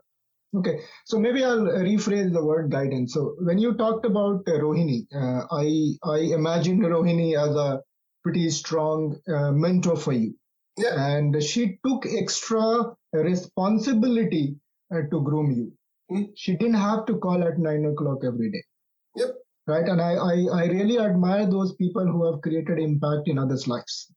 [0.55, 3.15] Okay, so maybe I'll rephrase the word guidance.
[3.15, 7.81] So when you talked about uh, Rohini, uh, I I imagined Rohini as a
[8.23, 10.35] pretty strong uh, mentor for you,
[10.79, 11.07] Yeah.
[11.07, 14.57] and she took extra responsibility
[14.95, 15.73] uh, to groom you.
[16.11, 16.25] Hmm.
[16.35, 18.63] She didn't have to call at nine o'clock every day.
[19.17, 19.29] Yep.
[19.67, 23.69] Right, and I, I I really admire those people who have created impact in others'
[23.69, 24.13] lives.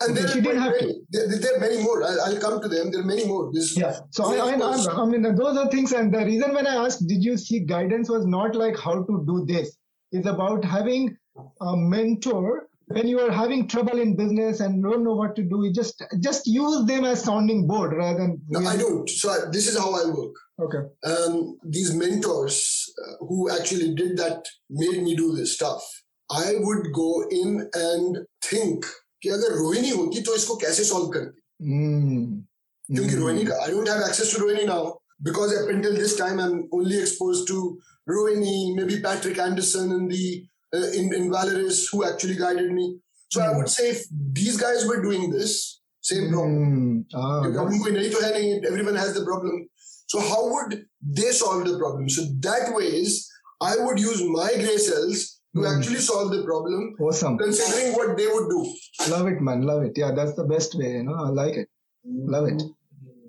[0.00, 0.86] And there, she are didn't have to.
[0.86, 1.00] many.
[1.10, 2.02] There, there are many more.
[2.02, 2.90] I'll, I'll come to them.
[2.90, 3.50] There are many more.
[3.52, 4.00] This, Yeah.
[4.10, 5.92] So I, I, I, I mean, those are things.
[5.92, 9.24] And the reason when I asked, did you see guidance was not like how to
[9.26, 9.76] do this.
[10.10, 11.16] It's about having
[11.60, 15.57] a mentor when you are having trouble in business and don't know what to do.
[15.65, 18.37] You just just use them as sounding board rather than.
[18.49, 19.09] No, I don't.
[19.09, 20.35] So I, this is how I work.
[20.65, 20.79] Okay.
[21.13, 21.33] um,
[21.77, 22.59] these mentors
[23.01, 25.83] uh, who actually did that made me do this stuff.
[26.31, 27.09] I would go
[27.41, 28.17] in and
[28.51, 28.85] think
[29.23, 32.25] कि अगर रोहिणी होती तो इसको कैसे solve करती Mm.
[32.95, 33.19] क्योंकि Hmm.
[33.21, 34.91] Rohini का I don't have access to Rohini now
[35.27, 37.61] because up until this time I'm only exposed to
[38.15, 40.25] Rohini, maybe Patrick Anderson in the
[40.74, 42.98] uh, in, in Valeris who actually guided me.
[43.30, 43.44] So mm.
[43.44, 43.76] I would hmm.
[43.78, 47.04] say if these guys were doing this, same problem.
[47.04, 47.14] Mm.
[47.14, 48.64] Ah, yes.
[48.66, 49.68] Everyone has the problem.
[50.06, 52.08] So how would they solve the problem?
[52.08, 55.76] So that way is I would use my gray cells to mm.
[55.76, 56.94] actually solve the problem.
[57.00, 57.38] Awesome.
[57.38, 58.74] Considering what they would do.
[59.10, 59.62] Love it, man.
[59.62, 59.92] Love it.
[59.96, 60.92] Yeah, that's the best way.
[60.92, 61.68] You know, I like it.
[62.04, 62.62] Love it.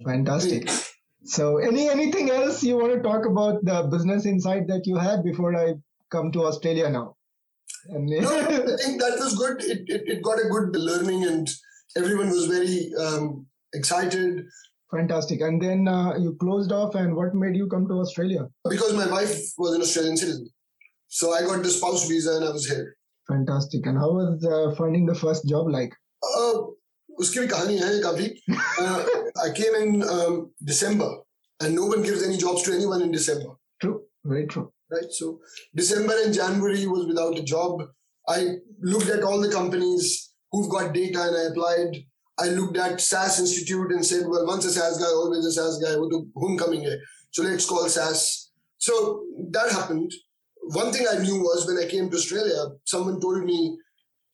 [0.05, 0.65] Fantastic.
[0.65, 0.89] Great.
[1.25, 5.23] So, any anything else you want to talk about the business insight that you had
[5.23, 5.75] before I
[6.11, 7.15] come to Australia now?
[7.90, 9.62] And No, I think that was good.
[9.62, 11.48] It, it, it got a good learning, and
[11.96, 14.44] everyone was very um, excited
[14.90, 15.40] fantastic.
[15.40, 18.48] And then uh, you closed off, and what made you come to Australia?
[18.68, 20.48] because my wife was an Australian citizen.
[21.09, 22.96] So I got the spouse visa and I was here.
[23.28, 23.86] Fantastic.
[23.86, 25.94] And how was uh, finding the first job like?
[26.22, 26.66] Uh,
[27.20, 28.28] उसकी भी कहानी है काफी.
[28.78, 29.06] Uh,
[29.44, 31.09] I came in um, December,
[31.61, 33.54] and no one gives any jobs to anyone in December.
[34.52, 34.71] True.
[34.92, 35.02] Very true.
[35.02, 35.12] right?
[35.12, 35.40] So
[35.74, 37.82] December and January was without a job.
[38.28, 42.04] I looked at all the companies who've got data and I applied.
[42.38, 45.78] I looked at SAS Institute and said, well, once a SAS guy, always a SAS
[45.82, 45.96] guy.
[45.96, 46.96] Wo to homecoming hai.
[47.30, 48.50] So let's call SAS.
[48.78, 50.12] So that happened.
[50.62, 53.76] One thing I knew was when I came to Australia, someone told me,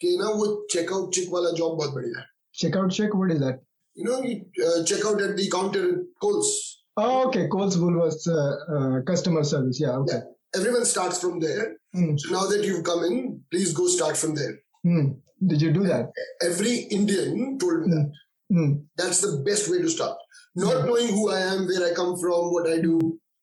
[0.03, 2.25] कि ना वो checkout chick वाला job बहुत बढ़िया है.
[2.63, 3.15] Checkout check.
[3.15, 3.61] What is that?
[3.95, 6.83] You know, you uh, check out at the counter at Coles.
[6.97, 7.47] Oh, okay.
[7.49, 9.81] Coles Woolworths uh, uh, customer service.
[9.81, 9.97] Yeah.
[9.99, 10.21] Okay.
[10.57, 11.77] Everyone starts from there.
[11.95, 12.17] Hmm.
[12.17, 14.55] So now that you've come in, please go start from there.
[14.85, 15.07] Hmm.
[15.47, 16.11] Did you do that?
[16.43, 18.13] every Indian told me that.
[18.53, 18.73] Hmm.
[18.97, 20.17] That's the best way to start.
[20.55, 20.87] Not Hmm.
[20.89, 22.95] knowing who I am, where I come from, what I do,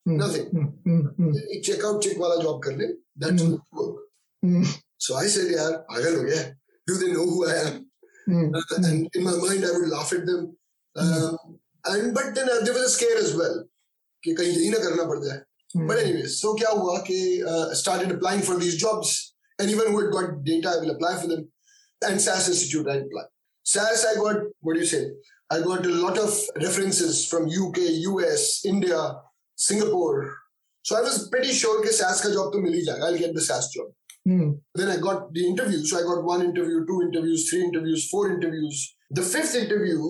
[0.05, 0.17] Hmm.
[0.21, 0.47] nothing.
[0.55, 0.69] Hmm.
[0.85, 1.01] Hmm.
[1.17, 1.33] Hmm.
[1.55, 2.87] एक check out check wala job kar le.
[3.25, 3.51] That's Hmm.
[3.51, 3.99] good work.
[4.45, 4.63] Hmm.
[5.07, 6.45] So I said, yaar, pagal ho gaya.
[6.87, 7.75] Do they know who I am?
[8.25, 8.55] Hmm.
[8.55, 10.47] Uh, and in my mind, I would laugh at them.
[10.95, 11.37] Um,
[11.91, 13.61] and but then uh, there was a scare as well.
[14.25, 15.39] कि कहीं यही ना करना पड़ जाए.
[15.76, 15.88] Mm.
[15.88, 19.34] But anyway, so kya hua ke, uh, started applying for these jobs.
[19.60, 21.48] Anyone who had got data, I will apply for them.
[22.02, 23.26] And SAS Institute, I applied.
[23.64, 25.10] SAS, I got, what do you say?
[25.50, 27.78] I got a lot of references from UK,
[28.10, 29.16] US, India,
[29.54, 30.34] Singapore.
[30.82, 33.02] So I was pretty sure that SAS ka job to mili jayega.
[33.02, 33.86] I'll get the SAS job.
[34.26, 34.58] Mm.
[34.74, 35.84] Then I got the interview.
[35.84, 38.96] So I got one interview, two interviews, three interviews, four interviews.
[39.10, 40.00] The fifth interview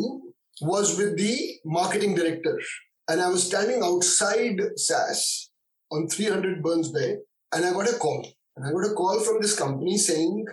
[0.60, 2.60] was with the marketing director.
[3.08, 5.50] And I was standing outside SAS
[5.90, 7.16] on 300 Burns Bay.
[7.52, 8.26] And I got a call.
[8.56, 10.44] And I got a call from this company saying,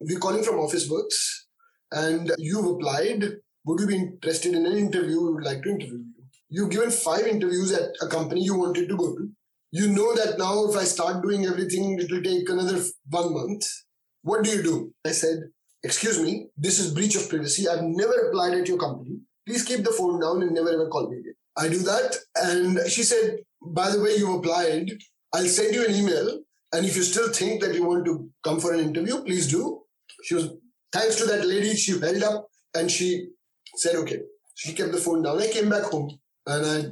[0.00, 1.44] We're calling from Officeworks.
[1.90, 3.24] And you've applied.
[3.64, 5.20] Would you be interested in an interview?
[5.20, 6.24] We would like to interview you.
[6.48, 9.30] You've given five interviews at a company you wanted to go to.
[9.70, 13.64] You know that now if I start doing everything, it will take another one month.
[14.22, 14.92] What do you do?
[15.06, 15.44] I said,
[15.84, 17.68] Excuse me, this is breach of privacy.
[17.68, 19.18] I've never applied at your company.
[19.46, 21.34] Please keep the phone down and never ever call me again.
[21.56, 22.16] I do that.
[22.36, 24.90] And she said, by the way, you applied.
[25.34, 26.40] I'll send you an email.
[26.72, 29.82] And if you still think that you want to come for an interview, please do.
[30.24, 30.50] She was,
[30.92, 33.28] thanks to that lady, she held up and she
[33.76, 34.20] said, okay.
[34.54, 35.40] She kept the phone down.
[35.40, 36.84] I came back home and I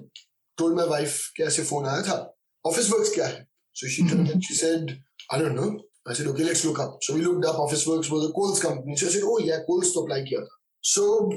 [0.56, 2.28] told my wife, कैसे phone आया tha?
[2.66, 4.98] Officeworks kya hai?" So she turned and she said,
[5.30, 5.80] I don't know.
[6.06, 6.98] I said, okay, let's look up.
[7.02, 7.56] So we looked up.
[7.56, 8.96] Officeworks was a Coles company.
[8.96, 10.48] So I said, oh yeah, Coles to apply kiya tha.
[10.80, 11.32] So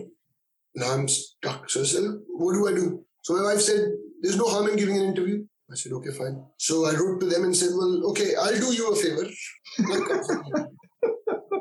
[0.75, 1.69] now I'm stuck.
[1.69, 3.05] So I said, what do I do?
[3.21, 3.81] So my wife said,
[4.24, 5.45] there's no harm in giving an interview.
[5.69, 6.43] I said, okay, fine.
[6.57, 9.26] So I wrote to them and said, well, okay, I'll do you a favor.
[9.88, 11.59] Don't come for me.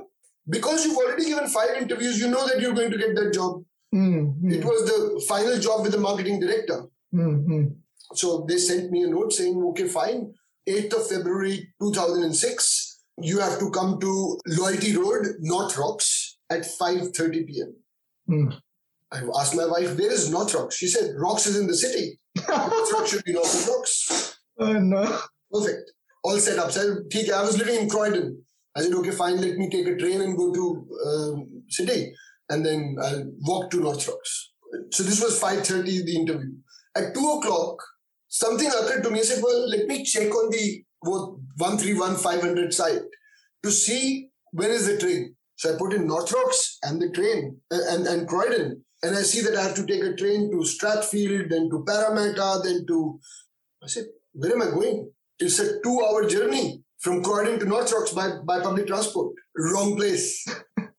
[0.48, 3.62] because you've already given five interviews, you know that you're going to get that job.
[3.92, 4.26] Hmm.
[4.26, 4.52] Hmm.
[4.52, 6.84] It was the final job with the marketing director.
[7.10, 7.34] Hmm.
[7.46, 7.64] Hmm.
[8.14, 10.32] So they sent me a note saying, okay, fine.
[10.68, 17.46] 8th of February 2006, you have to come to Loyalty Road, North Rocks at 5.30
[17.46, 17.74] p.m.
[18.28, 18.50] Hmm.
[19.10, 20.76] I asked my wife, where is North Rocks?
[20.76, 22.18] She said, Rocks is in the city.
[22.36, 25.20] Fruit should be north of Oh, no.
[25.50, 25.92] Perfect.
[26.24, 26.70] All set up.
[26.70, 27.02] So,
[27.34, 28.42] I was living in Croydon.
[28.76, 32.14] I said, okay, fine, let me take a train and go to um, Sydney.
[32.48, 34.52] And then I'll walk to North Rocks.
[34.90, 36.52] So this was 5.30, the interview.
[36.96, 37.82] At 2 o'clock,
[38.28, 39.20] something occurred to me.
[39.20, 43.02] I said, well, let me check on the 131500 site
[43.62, 45.34] to see where is the train.
[45.56, 48.84] So I put in North Rocks and the train uh, and, and Croydon.
[49.03, 52.61] And I see that I have to take a train to Strathfield, then to Parramatta,
[52.62, 53.18] then to...
[53.82, 55.11] I said, where am I going?
[55.38, 59.34] It's a two-hour journey from Croydon to North Rocks by, by public transport.
[59.57, 60.46] Wrong place.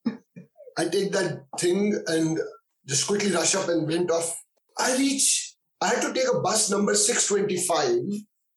[0.78, 2.38] I take that thing and
[2.86, 4.36] just quickly rush up and went off.
[4.78, 8.02] I reach, I had to take a bus number 625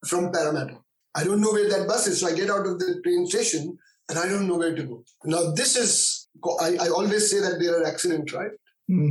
[0.09, 0.79] from Parramatta.
[1.15, 2.21] I don't know where that bus is.
[2.21, 3.79] So I get out of the train station
[4.09, 5.05] and I don't know where to go.
[5.25, 6.29] Now, this is,
[6.61, 8.51] I, I always say that there are accidents, right?
[8.89, 9.11] Hmm.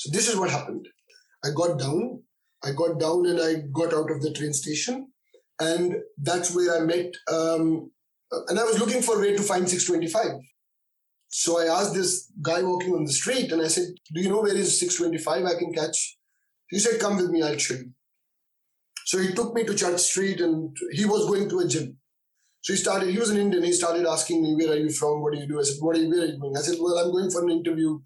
[0.00, 0.88] So this is what happened.
[1.44, 2.22] I got down.
[2.64, 5.08] I got down and I got out of the train station.
[5.60, 7.12] And that's where I met.
[7.30, 7.90] Um,
[8.48, 10.40] and I was looking for a way to find 625.
[11.28, 14.40] So I asked this guy walking on the street and I said, Do you know
[14.40, 16.16] where is 625 I can catch?
[16.70, 17.90] He said, Come with me, I'll show you.
[19.04, 21.98] So he took me to Church Street and he was going to a gym.
[22.62, 23.64] So he started, he was an Indian.
[23.64, 25.20] He started asking me, Where are you from?
[25.20, 25.60] What do you do?
[25.60, 26.56] I said, What are you, where are you going?
[26.56, 27.98] I said, Well, I'm going for an interview.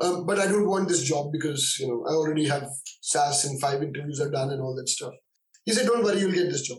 [0.00, 2.68] Um, but I don't want this job because, you know, I already have
[3.00, 5.12] SAS and five interviews are done and all that stuff.
[5.64, 6.78] He said, Don't worry, you'll get this job.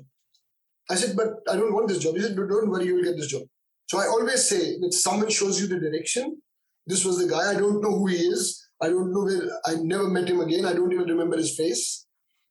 [0.90, 2.16] I said, But I don't want this job.
[2.16, 3.44] He said, Don't worry, you'll get this job.
[3.88, 6.42] So I always say that someone shows you the direction.
[6.88, 7.52] This was the guy.
[7.52, 8.70] I don't know who he is.
[8.82, 10.66] I don't know where, I never met him again.
[10.66, 12.06] I don't even remember his face.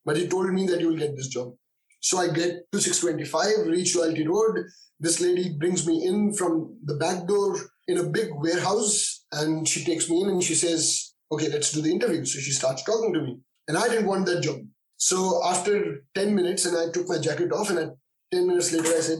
[0.04, 1.54] But he told me that you will get this job.
[2.00, 4.64] So I get to 625, reach Loyalty Road.
[5.00, 7.56] This lady brings me in from the back door
[7.86, 11.82] in a big warehouse and she takes me in and she says, Okay, let's do
[11.82, 12.24] the interview.
[12.24, 13.38] So she starts talking to me.
[13.66, 14.56] And I didn't want that job.
[14.96, 17.92] So after 10 minutes, and I took my jacket off, and
[18.32, 19.18] 10 minutes later, I said,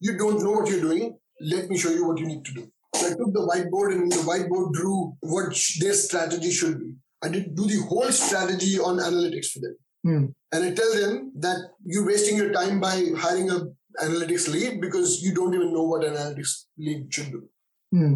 [0.00, 1.16] You don't know what you're doing.
[1.40, 2.66] Let me show you what you need to do.
[2.94, 6.94] So I took the whiteboard and the whiteboard drew what their strategy should be.
[7.22, 9.76] I did do the whole strategy on analytics for them.
[10.04, 10.24] Hmm.
[10.52, 13.62] And I tell them that you're wasting your time by hiring a
[14.02, 17.48] analytics lead because you don't even know what an analytics lead should do.
[17.90, 18.14] Hmm.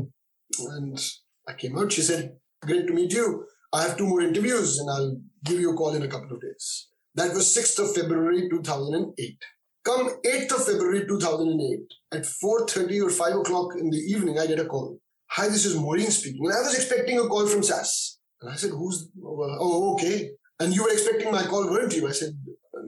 [0.58, 1.00] And
[1.48, 1.92] I came out.
[1.92, 3.46] She said, Great to meet you.
[3.72, 6.40] I have two more interviews and I'll give you a call in a couple of
[6.40, 6.88] days.
[7.14, 9.38] That was 6th of February 2008.
[9.84, 11.80] Come 8th of February 2008,
[12.12, 14.98] at 4.30 or 5 o'clock in the evening, I get a call.
[15.30, 16.44] Hi, this is Maureen speaking.
[16.44, 18.18] And I was expecting a call from SAS.
[18.40, 20.30] And I said, who's, uh, oh, okay.
[20.60, 22.06] And you were expecting my call, weren't you?
[22.08, 22.30] I said,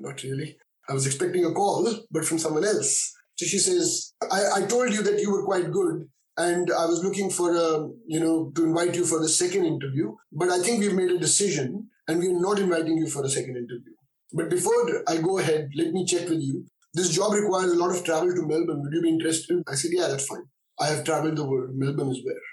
[0.00, 0.56] not really.
[0.88, 3.12] I was expecting a call, but from someone else.
[3.36, 6.06] So she says, I, I told you that you were quite good
[6.40, 10.14] and I was looking for a, you know, to invite you for the second interview,
[10.32, 13.56] but I think we've made a decision and we're not inviting you for a second
[13.56, 13.94] interview.
[14.32, 16.64] But before I go ahead, let me check with you.
[16.94, 18.82] This job requires a lot of travel to Melbourne.
[18.82, 19.62] Would you be interested?
[19.68, 20.46] I said, Yeah, that's fine.
[20.78, 21.70] I have traveled the world.
[21.74, 22.44] Melbourne is where.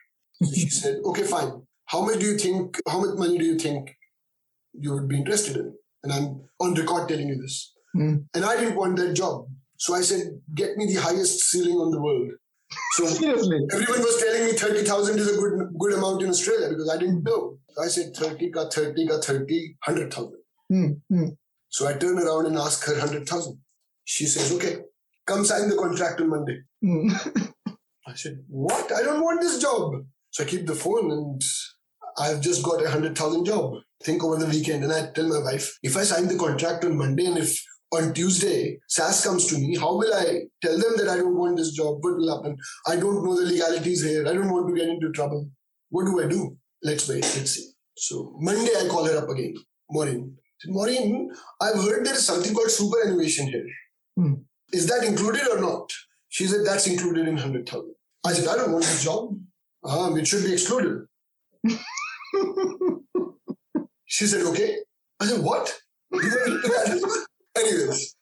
[0.43, 1.61] So she said, Okay, fine.
[1.85, 3.95] How much do you think, how much money do you think
[4.73, 5.73] you would be interested in?
[6.03, 7.73] And I'm on record telling you this.
[7.95, 8.25] Mm.
[8.33, 9.45] And I didn't want that job.
[9.77, 12.31] So I said, Get me the highest ceiling on the world.
[12.93, 13.59] So Seriously.
[13.73, 17.23] everyone was telling me 30,000 is a good good amount in Australia because I didn't
[17.23, 17.57] know.
[17.69, 20.33] So I said 30 ka 30 ka 30, 100,000.
[20.69, 20.85] Hmm.
[21.09, 21.27] Hmm.
[21.69, 23.59] So I turn around and ask her 100,000.
[24.05, 24.77] She says, okay,
[25.25, 26.61] come sign the contract on Monday.
[26.81, 27.09] Hmm.
[28.07, 28.91] I said, what?
[28.91, 29.93] I don't want this job.
[30.31, 31.41] So I keep the phone and
[32.17, 33.75] I've just got a 100,000 job.
[34.03, 34.83] Think over the weekend.
[34.83, 37.61] And I tell my wife, if I sign the contract on Monday and if
[37.93, 41.57] on Tuesday SAS comes to me, how will I tell them that I don't want
[41.57, 41.97] this job?
[42.01, 42.57] What will happen?
[42.85, 44.27] I don't know the legalities here.
[44.27, 45.49] I don't want to get into trouble.
[45.89, 46.57] What do I do?
[46.83, 47.23] Let's wait.
[47.23, 47.69] Let's see.
[47.95, 49.55] So Monday I call her up again.
[49.89, 50.35] Maureen.
[50.59, 51.31] Said, Maureen,
[51.61, 53.67] I've heard there is something called superannuation here.
[54.15, 54.33] Hmm.
[54.73, 55.91] Is that included or not?
[56.29, 57.93] She said, that's included in 100,000.
[58.25, 59.29] I said, I don't want this job.
[59.83, 61.05] Um, it should be excluded.
[64.07, 64.77] She said, okay.
[65.19, 65.79] I said, what?
[67.57, 68.15] Anyways,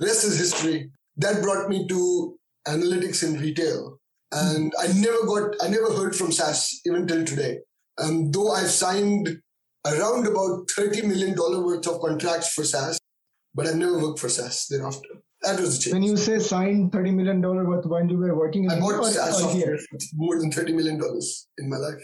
[0.00, 0.90] rest is history.
[1.16, 3.98] That brought me to analytics in retail.
[4.32, 7.58] And I never got, I never heard from SAS even till today.
[7.98, 9.28] Um, though I've signed
[9.86, 12.98] around about $30 million worth of contracts for SAS,
[13.54, 15.08] but I've never worked for SAS thereafter.
[15.42, 15.94] That was the change.
[15.94, 19.38] When you say signed $30 million worth when you were working in I bought SAS
[19.40, 19.78] software here?
[20.14, 21.00] more than $30 million
[21.58, 22.02] in my life.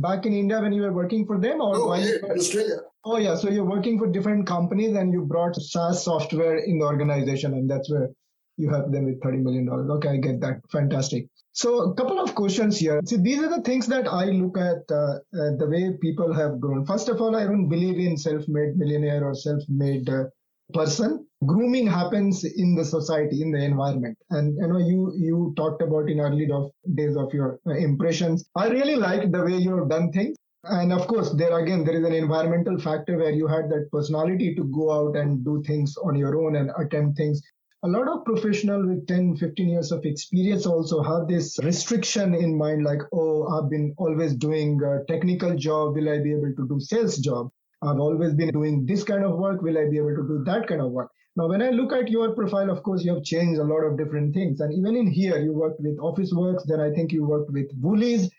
[0.00, 2.76] Back in India when you were working for them or Oh, while yeah, were- Australia.
[3.04, 6.84] Oh yeah, so you're working for different companies and you brought SAS software in the
[6.86, 8.08] organization, and that's where
[8.56, 9.90] you helped them with thirty million dollars.
[9.90, 10.60] Okay, I get that.
[10.72, 11.26] Fantastic.
[11.52, 13.00] So a couple of questions here.
[13.04, 16.58] See, these are the things that I look at uh, uh, the way people have
[16.60, 16.84] grown.
[16.86, 20.24] First of all, I don't believe in self-made millionaire or self-made uh,
[20.72, 21.26] person.
[21.46, 26.08] Grooming happens in the society, in the environment, and you know you you talked about
[26.08, 26.46] in early
[26.94, 28.44] days of your uh, impressions.
[28.54, 30.36] I really like the way you've done things.
[30.64, 34.54] And of course, there again, there is an environmental factor where you had that personality
[34.54, 37.42] to go out and do things on your own and attempt things.
[37.82, 42.56] A lot of professional with 10, 15 years of experience also have this restriction in
[42.56, 45.94] mind, like, oh, I've been always doing a technical job.
[45.94, 47.50] Will I be able to do sales job?
[47.82, 49.60] I've always been doing this kind of work.
[49.60, 51.10] Will I be able to do that kind of work?
[51.36, 53.98] Now, when I look at your profile, of course, you have changed a lot of
[53.98, 54.60] different things.
[54.60, 58.30] And even in here, you worked with Officeworks, Then I think you worked with Woolies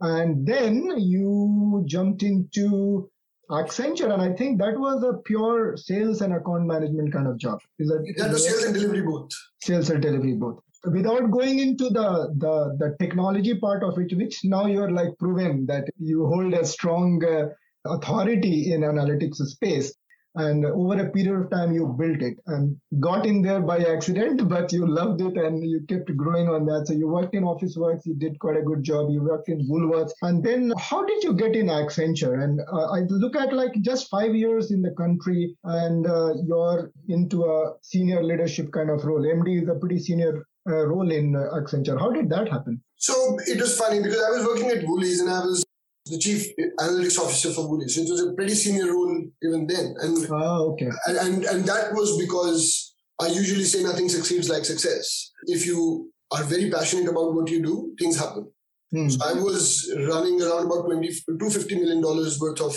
[0.00, 3.10] and then you jumped into
[3.50, 7.58] Accenture, and I think that was a pure sales and account management kind of job.
[7.78, 9.30] Is that, That was sales and delivery both.
[9.60, 10.60] sales and delivery both?
[10.90, 15.66] Without going into the, the the technology part of it, which now you're like proven
[15.66, 17.48] that you hold a strong uh,
[17.86, 19.94] authority in analytics space.
[20.36, 24.48] And over a period of time you built it and got in there by accident
[24.54, 26.86] but you loved it and you kept growing on that.
[26.86, 30.12] So you worked in Officeworks you did quite a good job you worked in woolworths
[30.22, 32.42] and then how did you get in accenture?
[32.42, 36.90] And uh, i look at like just five years in the country and uh, you're
[37.08, 39.22] into a senior leadership kind of role.
[39.22, 41.98] Md is a pretty senior uh, role in accenture.
[41.98, 42.82] How did that happen?
[42.96, 45.63] So it was funny because i was working at woolies and i was
[46.06, 46.46] the chief
[46.80, 47.96] analytics officer for Woolies.
[47.96, 50.90] It was a pretty senior role even then, and oh, okay.
[51.06, 55.30] and, and and that was because I usually say nothing succeeds like success.
[55.46, 58.50] If you are very passionate about what you do, things happen.
[58.92, 59.08] Hmm.
[59.08, 62.74] So I was running around about 20, 250 million dollars worth of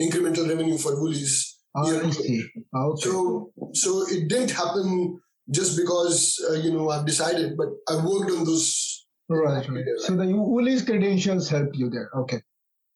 [0.00, 1.58] incremental revenue for Woolies.
[1.76, 2.44] Oh, I see.
[2.74, 3.00] Okay.
[3.02, 8.30] So so it didn't happen just because uh, you know I've decided, but I worked
[8.30, 9.06] on those.
[9.28, 9.84] Right, right.
[9.98, 12.10] So the Woolies credentials helped you there.
[12.16, 12.40] Okay.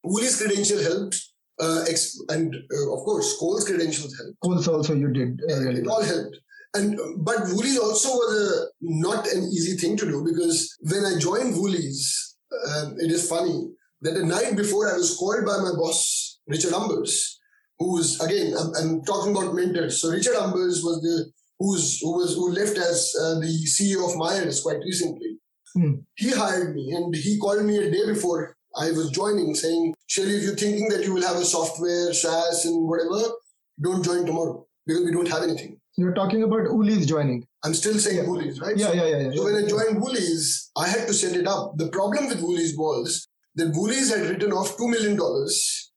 [0.05, 1.17] Woolies credential helped,
[1.61, 4.39] uh, ex- and uh, of course, Coles credentials helped.
[4.43, 5.41] Coles also you did.
[5.51, 6.37] Uh, really it all helped.
[6.75, 11.19] And but Woolies also was a not an easy thing to do because when I
[11.19, 12.37] joined Woolies,
[12.69, 13.69] um, it is funny
[14.03, 17.39] that the night before I was called by my boss Richard Umbers,
[17.79, 20.03] who was again I'm, I'm talking about mentors.
[20.03, 24.19] So Richard Umbers was the who's who was who left as uh, the CEO of
[24.19, 25.39] Myers quite recently.
[25.75, 25.95] Hmm.
[26.17, 30.37] He hired me and he called me a day before I was joining saying, Shelly,
[30.37, 33.33] if you're thinking that you will have a software, SAS, and whatever,
[33.81, 35.81] don't join tomorrow because we don't have anything.
[35.97, 37.47] You're talking about Woolies joining.
[37.65, 38.29] I'm still saying yeah.
[38.29, 38.77] Woolies, right?
[38.77, 39.31] Yeah, so, yeah, yeah, yeah.
[39.35, 41.77] So when I joined Woolies, I had to set it up.
[41.77, 45.19] The problem with Woolies was that Woolies had written off $2 million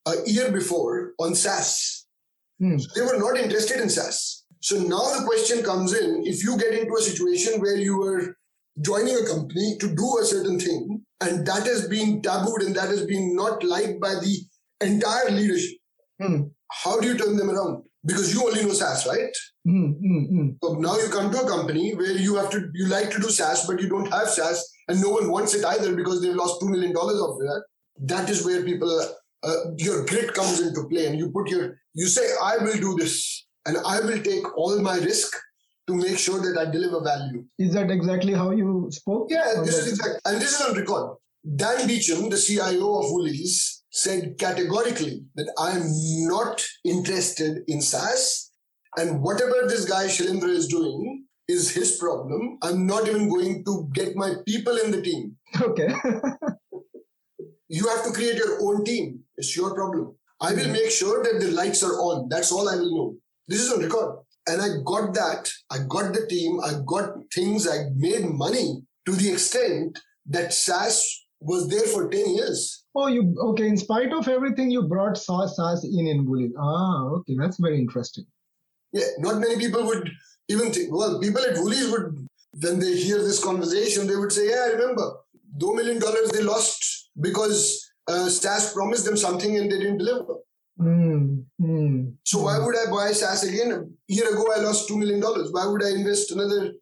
[0.05, 2.05] a year before on SAS.
[2.59, 2.77] Hmm.
[2.77, 4.43] So they were not interested in SAS.
[4.61, 8.35] So now the question comes in if you get into a situation where you were
[8.81, 12.89] joining a company to do a certain thing and that has been tabooed and that
[12.89, 14.37] has been not liked by the
[14.81, 15.77] entire leadership.
[16.21, 16.43] Hmm.
[16.71, 17.83] How do you turn them around?
[18.05, 19.35] Because you only know SAS, right?
[19.65, 20.49] Hmm, hmm.
[20.63, 23.29] So now you come to a company where you have to, you like to do
[23.29, 26.61] SAS, but you don't have SAS, and no one wants it either because they've lost
[26.61, 27.63] two million dollars of that.
[27.99, 28.89] That is where people,
[29.43, 32.95] uh, your grit comes into play, and you put your, you say, I will do
[32.95, 35.35] this, and I will take all my risk
[35.87, 37.45] to make sure that I deliver value.
[37.57, 39.27] Is that exactly how you spoke?
[39.29, 41.17] Yeah, this is exactly, and this is on record.
[41.55, 45.83] Dan Beacham, the CIO of Woolies, said categorically that I am
[46.27, 48.51] not interested in SAS,
[48.97, 52.57] and whatever this guy Shailendra is doing is his problem.
[52.61, 55.37] I'm not even going to get my people in the team.
[55.61, 55.87] Okay.
[57.69, 59.21] you have to create your own team.
[59.37, 60.15] It's your problem.
[60.41, 60.73] I will hmm.
[60.73, 62.27] make sure that the lights are on.
[62.29, 63.15] That's all I will know.
[63.47, 64.19] This is on record.
[64.47, 65.51] And I got that.
[65.69, 66.59] I got the team.
[66.63, 67.67] I got things.
[67.67, 72.85] I made money to the extent that SAS was there for 10 years.
[72.95, 73.67] Oh, you okay?
[73.67, 76.53] In spite of everything, you brought SAS in in Woolies.
[76.57, 78.25] Ah, okay, that's very interesting.
[78.91, 80.09] Yeah, not many people would
[80.47, 80.91] even think.
[80.91, 82.27] Well, people at Woolies would,
[82.61, 85.11] when they hear this conversation, they would say, "Yeah, I remember,
[85.59, 90.37] two million dollars they lost because uh, SAS promised them something and they didn't deliver."
[90.79, 93.71] Mm, mm, so why would I buy SAS again?
[93.71, 95.21] A year ago, I lost $2 million.
[95.21, 96.73] Why would I invest another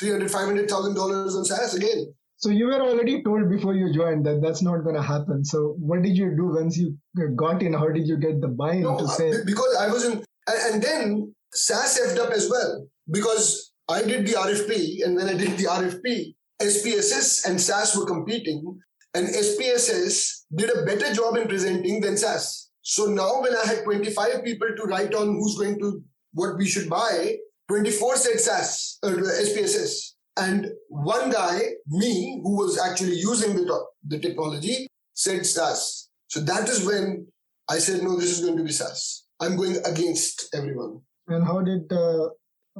[0.00, 0.30] $300,000,
[0.68, 2.12] $500,000 on SAS again?
[2.36, 5.44] So you were already told before you joined that that's not going to happen.
[5.44, 6.98] So what did you do once you
[7.36, 7.72] got in?
[7.72, 9.32] How did you get the buy-in no, to say?
[9.46, 14.26] Because I was in, and, and then SAS effed up as well because I did
[14.26, 18.78] the RFP, and when I did the RFP, SPSS and SAS were competing,
[19.14, 22.63] and SPSS did a better job in presenting than SAS.
[22.84, 26.02] So now when I had 25 people to write on who's going to
[26.34, 27.36] what we should buy,
[27.68, 30.12] 24 said SAS, uh, SPSS.
[30.36, 36.10] And one guy, me, who was actually using the, the technology, said SAS.
[36.28, 37.26] So that is when
[37.70, 39.28] I said, no, this is going to be SAS.
[39.40, 41.00] I'm going against everyone.
[41.28, 42.28] And how did uh,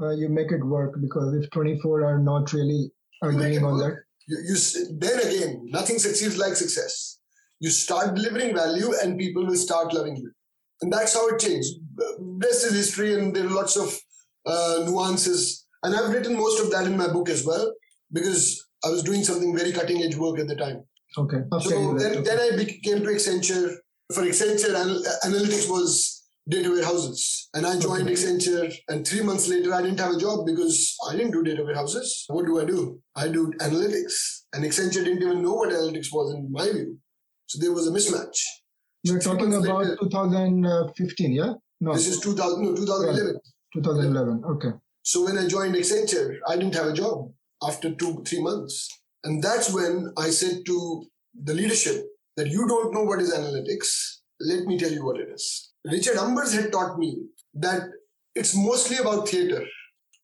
[0.03, 1.01] uh, you make it work?
[1.01, 2.91] Because if 24 are not really
[3.23, 4.03] agreeing on that.
[4.27, 7.19] You, you, then again, nothing succeeds like success.
[7.65, 10.31] You start delivering value and people will start loving you.
[10.83, 11.71] And that's how it changed.
[12.39, 13.89] This is history and there are lots of
[14.45, 15.65] uh, nuances.
[15.83, 17.73] And I've written most of that in my book as well
[18.13, 20.85] because I was doing something very cutting edge work at the time.
[21.17, 21.39] Okay.
[21.61, 22.51] so then, then I
[22.85, 23.77] came to Accenture.
[24.13, 24.75] For Accenture,
[25.25, 27.49] analytics was data warehouses.
[27.55, 28.13] And I joined okay.
[28.13, 31.65] Accenture, and three months later, I didn't have a job because I didn't do data
[31.65, 32.27] warehouses.
[32.29, 33.01] What do I do?
[33.17, 34.43] I do analytics.
[34.53, 36.99] And Accenture didn't even know what analytics was, in my view.
[37.55, 38.39] So there was a mismatch.
[39.05, 41.53] You're talking about later, 2015, yeah?
[41.81, 41.93] No.
[41.93, 43.41] This is 2000, no, 2011.
[43.75, 44.71] 2011, okay.
[45.03, 47.31] So when I joined Accenture, I didn't have a job
[47.63, 48.89] after two, three months.
[49.23, 51.05] And that's when I said to
[51.45, 52.05] the leadership
[52.37, 53.89] that you don't know what is analytics.
[54.41, 55.73] Let me tell you what it is.
[55.85, 57.23] Richard Umbers had taught me
[57.55, 57.83] that
[58.35, 59.63] it's mostly about theater.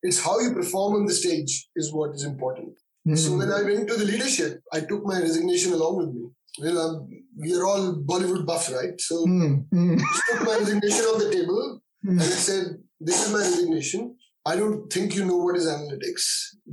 [0.03, 2.73] It's how you perform on the stage is what is important.
[3.07, 3.17] Mm.
[3.17, 6.27] So when I went to the leadership, I took my resignation along with me.
[6.59, 8.99] Well, um, we are all Bollywood buffs, right?
[8.99, 12.29] So Mm, mm, I took my resignation on the table and I mm.
[12.47, 14.15] said, "This is my resignation.
[14.45, 16.23] I don't think you know what is analytics.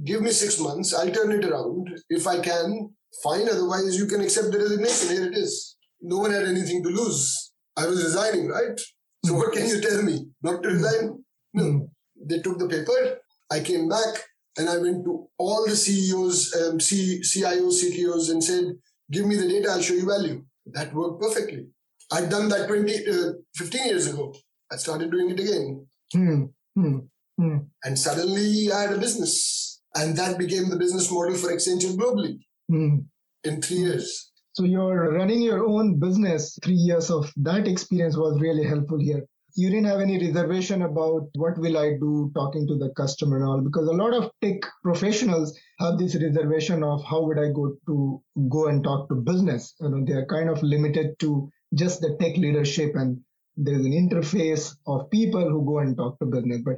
[0.05, 0.95] Give me six months.
[0.95, 1.89] I'll turn it around.
[2.09, 2.91] If I can,
[3.23, 3.49] fine.
[3.49, 5.09] Otherwise, you can accept the resignation.
[5.11, 5.77] Here it is.
[6.01, 7.53] No one had anything to lose.
[7.77, 8.81] I was resigning, right?
[9.25, 10.27] So what can you tell me?
[10.43, 11.25] Not to resign?
[11.55, 11.63] No.
[11.65, 11.89] Mm.
[12.29, 13.19] They took the paper.
[13.51, 14.25] I came back
[14.57, 18.65] and I went to all the CEOs, um, C- CIOs, CTOs, and said,
[19.11, 19.71] "Give me the data.
[19.71, 21.67] I'll show you value." That worked perfectly.
[22.13, 24.35] I'd done that 20, uh, 15 years ago.
[24.71, 25.87] I started doing it again.
[26.15, 27.09] Mm, mm,
[27.41, 27.67] mm.
[27.85, 29.81] And suddenly I had a business.
[29.95, 32.39] And that became the business model for Accenture globally
[32.71, 33.07] Mm.
[33.45, 34.31] in three years.
[34.53, 36.59] So you're running your own business.
[36.63, 39.25] Three years of that experience was really helpful here.
[39.59, 43.45] You didn't have any reservation about what will I do talking to the customer and
[43.45, 47.75] all because a lot of tech professionals have this reservation of how would I go
[47.89, 49.75] to go and talk to business.
[49.81, 53.19] You know, they are kind of limited to just the tech leadership and
[53.57, 56.63] there's an interface of people who go and talk to business.
[56.65, 56.77] But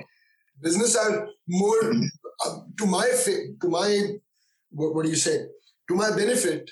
[0.63, 1.93] Business are more
[2.47, 3.07] uh, to my
[3.63, 3.89] to my
[4.71, 5.47] what, what do you say
[5.89, 6.71] to my benefit.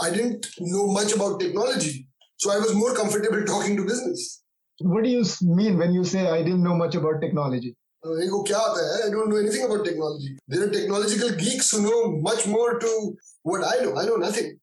[0.00, 4.41] I didn't know much about technology, so I was more comfortable talking to business
[4.81, 7.75] what do you s- mean when you say I didn't know much about technology?
[8.05, 9.07] Uh, ये को क्या आता है?
[9.07, 10.35] I don't know anything about technology.
[10.47, 12.91] There are technological geeks who know much more to
[13.43, 13.97] what I know.
[14.03, 14.55] I know nothing.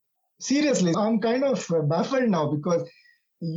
[0.45, 2.81] seriously i'm kind of uh, baffled now because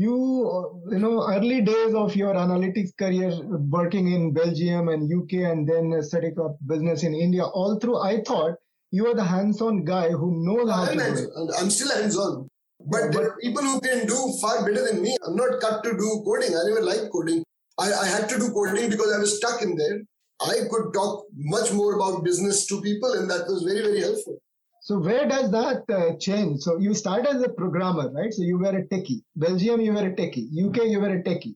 [0.02, 0.18] you
[0.58, 5.34] uh, you know early days of your analytics career uh, working in belgium and uk
[5.52, 8.56] and then uh, setting up business in india all through i thought
[9.00, 11.92] you are the hands-on guy who knows how I'm, to do hands, it I'm still
[11.96, 12.38] hands-on.
[12.87, 15.17] but there are people who can do far better than me.
[15.27, 16.55] I'm not cut to do coding.
[16.57, 17.45] I never liked coding.
[17.79, 20.01] I, I had to do coding because I was stuck in there.
[20.41, 24.39] I could talk much more about business to people, and that was very, very helpful.
[24.81, 28.57] so where does that uh, change so you start as a programmer right so you
[28.63, 31.55] were a techie belgium you were a techie uk you were a techie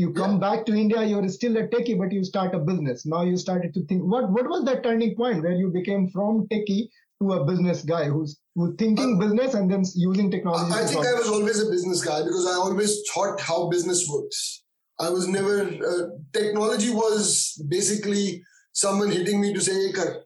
[0.00, 3.22] you come back to india you're still a techie but you start a business now
[3.30, 6.82] you started to think what what was that turning point where you became from techie
[7.20, 8.34] to a business guy who's
[8.78, 12.46] thinking business and then using technology I, think I was always a business guy because
[12.46, 14.62] I always thought how business works.
[15.00, 16.02] I was never, uh,
[16.32, 20.22] technology was basically someone hitting me to say, hey, kar.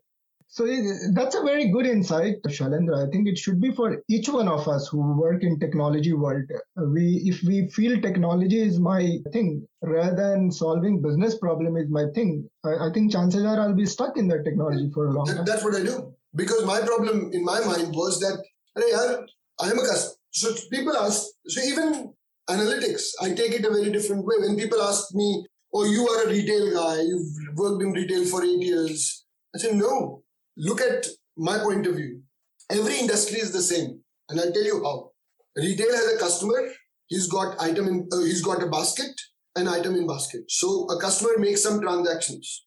[0.51, 0.67] so
[1.15, 4.67] that's a very good insight Shailendra i think it should be for each one of
[4.67, 9.51] us who work in technology world Uh, we if we feel technology is my thing
[9.83, 12.31] rather than solving business problem is my thing
[12.65, 15.37] i, I think chances are i'll be stuck in that technology for a long That,
[15.37, 16.15] time that's what I do.
[16.35, 18.43] Because my problem in my mind was that,
[18.77, 19.27] "Arey yaar,
[19.61, 20.15] I am a customer.
[20.31, 22.13] So people ask, so even
[22.49, 24.37] analytics, I take it a very different way.
[24.39, 28.45] When people ask me, oh, you are a retail guy, you've worked in retail for
[28.45, 29.25] eight years.
[29.55, 30.23] I say, no,
[30.57, 31.07] look at
[31.37, 32.23] my point of view.
[32.71, 34.01] Every industry is the same.
[34.29, 35.11] And I'll tell you how.
[35.57, 36.69] Retail has a customer,
[37.07, 39.11] he's got item in, uh, he's got a basket,
[39.57, 40.43] an item in basket.
[40.49, 42.67] So a customer makes some transactions.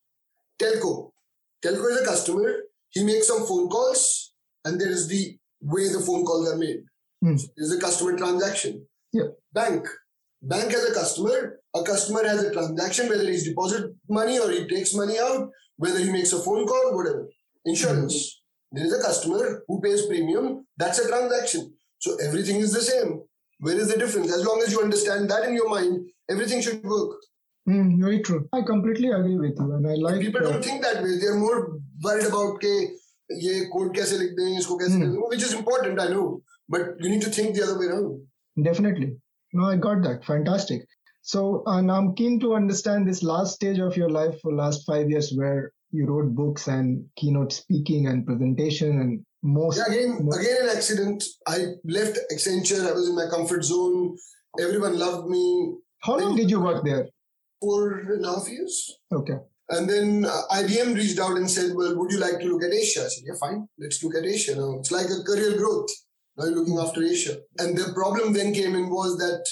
[0.62, 1.12] Telco,
[1.64, 2.54] Telco is a customer.
[2.92, 4.34] He makes some phone calls,
[4.66, 6.82] and there is the way the phone calls are made.
[7.24, 7.38] Hmm.
[7.38, 8.86] So there's a customer transaction.
[9.14, 9.30] Yeah.
[9.54, 9.88] Bank.
[10.42, 11.60] Bank has a customer.
[11.76, 16.00] A customer has a transaction, whether he's deposit money or he takes money out, whether
[16.00, 17.28] he makes a phone call, whatever.
[17.66, 18.42] Insurance.
[18.72, 20.66] There is a customer who pays premium.
[20.78, 21.74] That's a transaction.
[22.00, 23.22] So everything is the same.
[23.60, 24.34] Where is the difference?
[24.34, 27.18] As long as you understand that in your mind, everything should work.
[27.68, 30.82] Hmm, very true i completely agree with you and i like people uh, don't think
[30.82, 31.20] that way.
[31.20, 33.07] They're more worried about के
[33.47, 35.01] ये code कैसे लिख दें, इसको कैसे Hmm.
[35.01, 36.41] लिख दें, which is important, I know.
[36.75, 38.21] But you need to think the other way around.
[38.65, 39.17] Definitely.
[39.55, 40.25] No, I got that.
[40.25, 40.85] Fantastic.
[41.23, 45.11] So, and I'm keen to understand this last stage of your life for last five
[45.11, 49.79] years where you wrote books and keynote speaking and presentation and most.
[49.79, 51.25] Yeah, again, most- again, an accident.
[51.47, 52.87] I left Accenture.
[52.87, 54.17] I was in my comfort zone.
[54.61, 55.75] Everyone loved me.
[55.99, 57.09] How long did you work there?
[57.61, 58.99] Four and a half years.
[59.13, 59.39] Okay.
[59.72, 62.74] And then uh, IBM reached out and said, "Well, would you like to look at
[62.74, 63.68] Asia?" I said, "Yeah, fine.
[63.80, 64.72] Let's look at Asia now.
[64.80, 65.90] It's like a career growth.
[66.38, 69.44] Now you're looking after Asia." And the problem then came in was that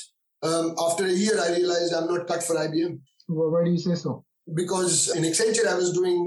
[0.49, 2.99] um, after a year, I realized I'm not cut for IBM.
[3.27, 4.25] Wh- Why do you say so?
[4.55, 6.19] because in Accenture I was doing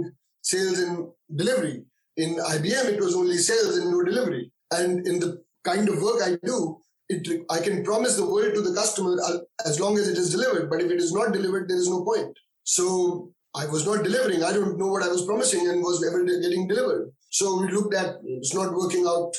[0.43, 1.85] sales and delivery.
[2.17, 4.53] In IBM it was only sales and no delivery.
[4.71, 6.79] And in the kind of work I do,
[7.09, 10.31] it I can promise the world to the customer uh, as long as it is
[10.31, 10.71] delivered.
[10.71, 12.33] But if it is not delivered, there is no point.
[12.63, 14.43] So I was not delivering.
[14.43, 17.13] I don't know what I was promising and was ever getting delivered.
[17.31, 19.33] So we looked at it's not working out.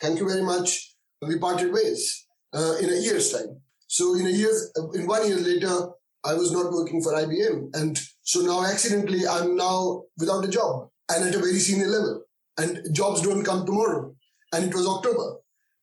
[0.00, 0.94] Thank you very much.
[1.22, 3.60] We parted ways uh, in a year's time.
[3.86, 4.52] So in a year,
[4.94, 5.90] in one year later,
[6.24, 7.74] I was not working for IBM.
[7.74, 12.22] And so now accidentally I'm now without a job and at a very senior level.
[12.58, 14.14] And jobs don't come tomorrow.
[14.52, 15.36] And it was October.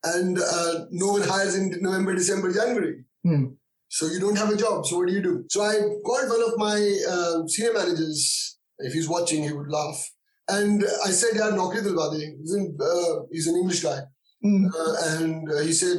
[0.03, 3.03] And uh, no one hires in November, December, January.
[3.23, 3.45] Hmm.
[3.89, 4.85] So you don't have a job.
[4.85, 5.45] So what do you do?
[5.49, 6.77] So I called one of my
[7.09, 8.57] uh, senior managers.
[8.79, 9.99] If he's watching, he would laugh.
[10.49, 13.99] And I said, "Yeah, Naukri Dilwade." He's, in, uh, he's an English guy,
[14.43, 14.65] Hmm.
[14.67, 15.97] uh, and uh, he said,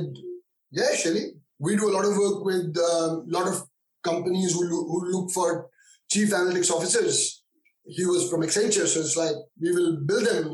[0.71, 3.57] "Yeah, Shelly, we do a lot of work with a lot of
[4.05, 5.69] companies who look, who look for
[6.11, 7.43] chief analytics officers."
[7.85, 10.45] He was from Accenture, so it's like we will build them,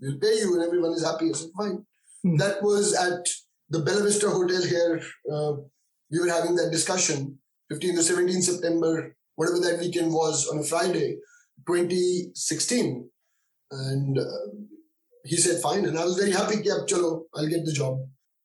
[0.00, 1.28] we'll pay you, and everyone is happy.
[1.28, 1.84] I said, "Fine."
[2.24, 2.36] Hmm.
[2.38, 3.20] That was at
[3.70, 5.00] the Bella Vista Hotel here.
[6.10, 7.38] We were having that discussion
[7.72, 11.16] 15th or 17th September, whatever that weekend was on a Friday,
[11.66, 13.08] 2016.
[13.70, 14.22] And uh,
[15.24, 15.84] he said, fine.
[15.84, 17.98] And I was very happy, yeah, chalo, I'll get the job.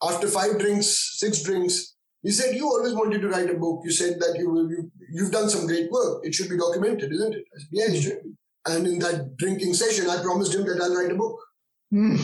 [0.03, 3.81] After five drinks, six drinks, he said, you always wanted to write a book.
[3.85, 6.25] You said that you, you, you've done some great work.
[6.25, 7.45] It should be documented, isn't it?
[7.55, 8.31] I said, yeah, it should be.
[8.65, 11.39] And in that drinking session, I promised him that I'll write a book.
[11.91, 12.15] Hmm.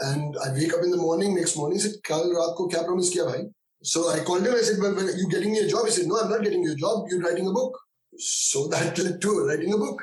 [0.00, 3.14] And I wake up in the morning, next morning, said, Kal raat ko kya promise
[3.14, 3.44] kiya bhai?
[3.84, 5.84] So I called him, I said, well, well, you getting me a job?
[5.84, 7.06] He said, no, I'm not getting you a job.
[7.10, 7.78] You're writing a book.
[8.18, 10.02] So that led to writing a book.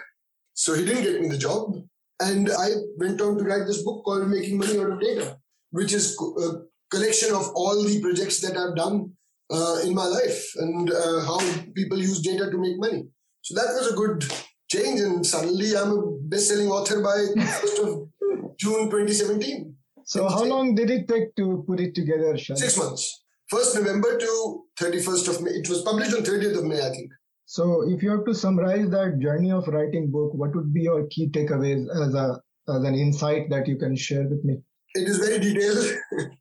[0.54, 1.74] So he didn't get me the job.
[2.20, 5.38] And I went on to write this book called Making Money Out of Data,
[5.72, 6.50] which is a
[6.92, 9.14] collection of all the projects that I've done
[9.50, 11.40] uh, in my life and uh, how
[11.74, 13.08] people use data to make money.
[13.42, 14.32] So that was a good
[14.70, 15.00] change.
[15.00, 19.76] And suddenly I'm a best-selling author by 1st of June 2017.
[20.06, 22.54] So how long did it take to put it together, Shah?
[22.54, 23.21] Six months.
[23.52, 25.52] 1st November to 31st of May.
[25.52, 27.12] It was published on 30th of May, I think.
[27.46, 31.06] So if you have to summarize that journey of writing book, what would be your
[31.08, 34.62] key takeaways as a as an insight that you can share with me?
[34.96, 35.86] It is very detailed.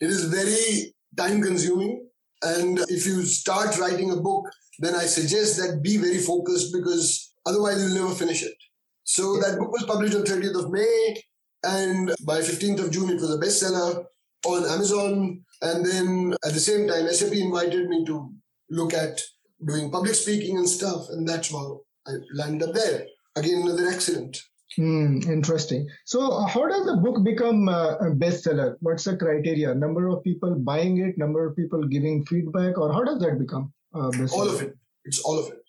[0.00, 2.08] it is very time consuming.
[2.42, 4.46] And if you start writing a book,
[4.78, 8.56] then I suggest that be very focused because otherwise you'll never finish it.
[9.04, 11.16] So that book was published on 30th of May.
[11.62, 14.04] And by 15th of June, it was a bestseller
[14.46, 15.44] on Amazon.
[15.64, 18.30] And then at the same time, SAP invited me to
[18.70, 19.20] look at
[19.66, 21.08] doing public speaking and stuff.
[21.10, 23.06] And that's how I landed up there.
[23.36, 24.36] Again, another accident.
[24.76, 25.88] Hmm, interesting.
[26.04, 28.76] So uh, how does the book become uh, a bestseller?
[28.80, 29.74] What's the criteria?
[29.74, 33.72] Number of people buying it, number of people giving feedback, or how does that become
[33.94, 34.32] a bestseller?
[34.32, 34.74] all of it
[35.04, 35.62] it's all of it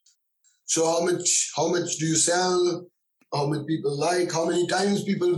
[0.65, 2.85] so how much how much do you sell
[3.33, 5.37] how many people like how many times people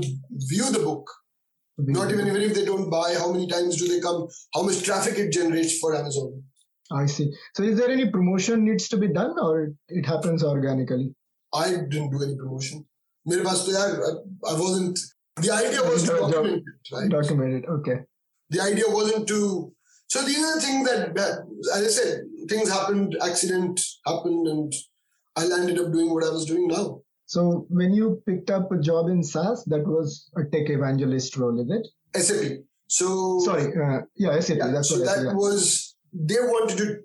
[0.52, 1.10] view the book
[1.79, 4.83] not even even if they don't buy how many times do they come how much
[4.89, 6.43] traffic it generates for amazon
[6.95, 7.27] I see.
[7.57, 11.15] So is there any promotion needs to be done, or it happens organically?
[11.61, 12.83] i didn't do any promotion
[13.31, 14.11] मेरे पास तो यार I,
[14.53, 14.99] I wasn't
[15.47, 17.65] the idea was to Job- document it right Documented.
[17.77, 17.97] Okay.
[18.51, 19.39] the idea wasn't to
[20.15, 21.39] so these are the things that, that
[21.77, 23.81] as i said things happened accident
[24.11, 24.75] happened and
[25.43, 26.85] i landed up doing what i was doing now
[27.28, 31.60] So when you picked up a job in SAS, that was a tech evangelist role,
[31.60, 31.88] is it?
[32.22, 33.66] sap so Sorry.
[33.76, 34.58] Uh, yeah, SAP.
[34.58, 35.36] Yeah, that's so that said.
[35.36, 37.00] was they wanted to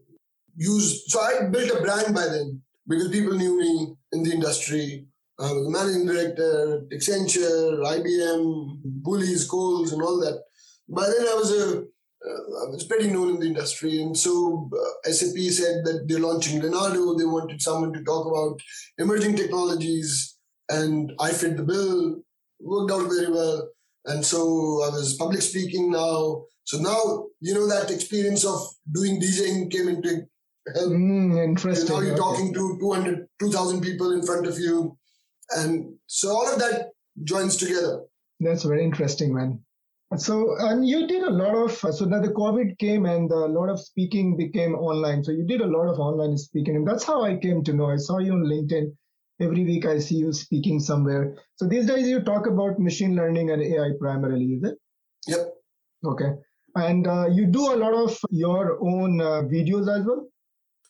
[0.56, 1.02] use.
[1.08, 5.06] So I built a brand by then because people knew me in the industry.
[5.40, 10.40] I was managing director, Accenture, IBM, Woolies, Coles, and all that.
[10.88, 11.84] By then I was a
[12.28, 16.20] uh, I was pretty known in the industry, and so uh, SAP said that they're
[16.20, 17.16] launching Leonardo.
[17.16, 18.60] They wanted someone to talk about
[18.98, 20.36] emerging technologies,
[20.68, 22.22] and I fit the bill.
[22.60, 23.68] Worked out very well.
[24.04, 24.38] And so
[24.84, 26.44] I was public speaking now.
[26.64, 28.60] So now, you know, that experience of
[28.92, 30.22] doing DJing came into
[30.74, 30.92] help.
[30.92, 31.88] Mm, interesting.
[31.88, 32.18] now you're Okay.
[32.20, 34.96] talking to 200, 2,000 people in front of you.
[35.56, 36.90] And so all of that
[37.24, 38.02] joins together.
[38.38, 39.64] That's very interesting, man.
[40.18, 43.68] So, and you did a lot of, so now the COVID came and a lot
[43.68, 45.24] of speaking became online.
[45.24, 46.76] So you did a lot of online speaking.
[46.76, 47.86] And that's how I came to know.
[47.90, 48.92] I saw you on LinkedIn.
[49.40, 51.36] Every week I see you speaking somewhere.
[51.56, 54.78] So these days you talk about machine learning and AI primarily, is it?
[55.26, 55.54] Yep.
[56.04, 56.32] Okay.
[56.74, 60.28] And uh, you do a lot of your own uh, videos as well?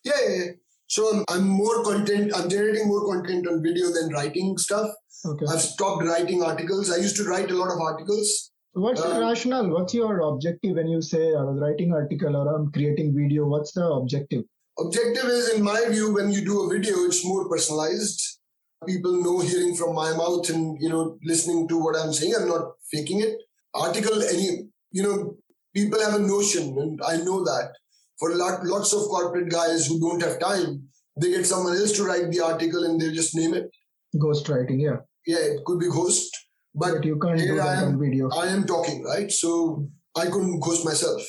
[0.04, 0.50] Yeah, yeah, yeah.
[0.88, 4.90] So I'm, I'm more content, I'm generating more content on video than writing stuff.
[5.24, 5.46] Okay.
[5.48, 6.90] I've stopped writing articles.
[6.90, 8.51] I used to write a lot of articles.
[8.74, 9.68] What's the Uh, rationale?
[9.68, 13.46] What's your objective when you say I was writing article or I'm creating video?
[13.46, 14.44] What's the objective?
[14.78, 18.38] Objective is, in my view, when you do a video, it's more personalized.
[18.86, 22.34] People know hearing from my mouth and you know listening to what I'm saying.
[22.34, 23.36] I'm not faking it.
[23.74, 25.36] Article, any you know,
[25.74, 27.72] people have a notion, and I know that
[28.18, 30.88] for lot, lots of corporate guys who don't have time,
[31.20, 33.70] they get someone else to write the article and they just name it.
[34.18, 34.96] Ghost writing, yeah.
[35.26, 36.30] Yeah, it could be ghost,
[36.74, 38.30] but But you can't do that am- on video.
[38.30, 41.22] I am talking right, so I couldn't ghost myself.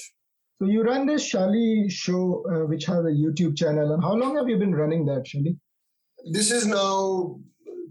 [0.60, 4.38] So you run this Shali show, uh, which has a YouTube channel, and how long
[4.38, 5.58] have you been running that, Shali?
[6.32, 7.40] This is now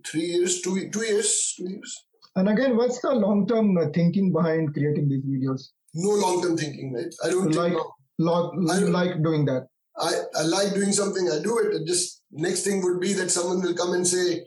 [0.07, 1.93] three years, two two years, two years.
[2.37, 5.69] And again, what's the long-term uh, thinking behind creating these videos?
[5.95, 7.13] No long-term thinking, right?
[7.23, 7.75] I don't like,
[8.19, 9.67] lot, I- you like doing that.
[9.99, 11.75] I, I like doing something, I do it.
[11.75, 14.43] And just next thing would be that someone will come and say,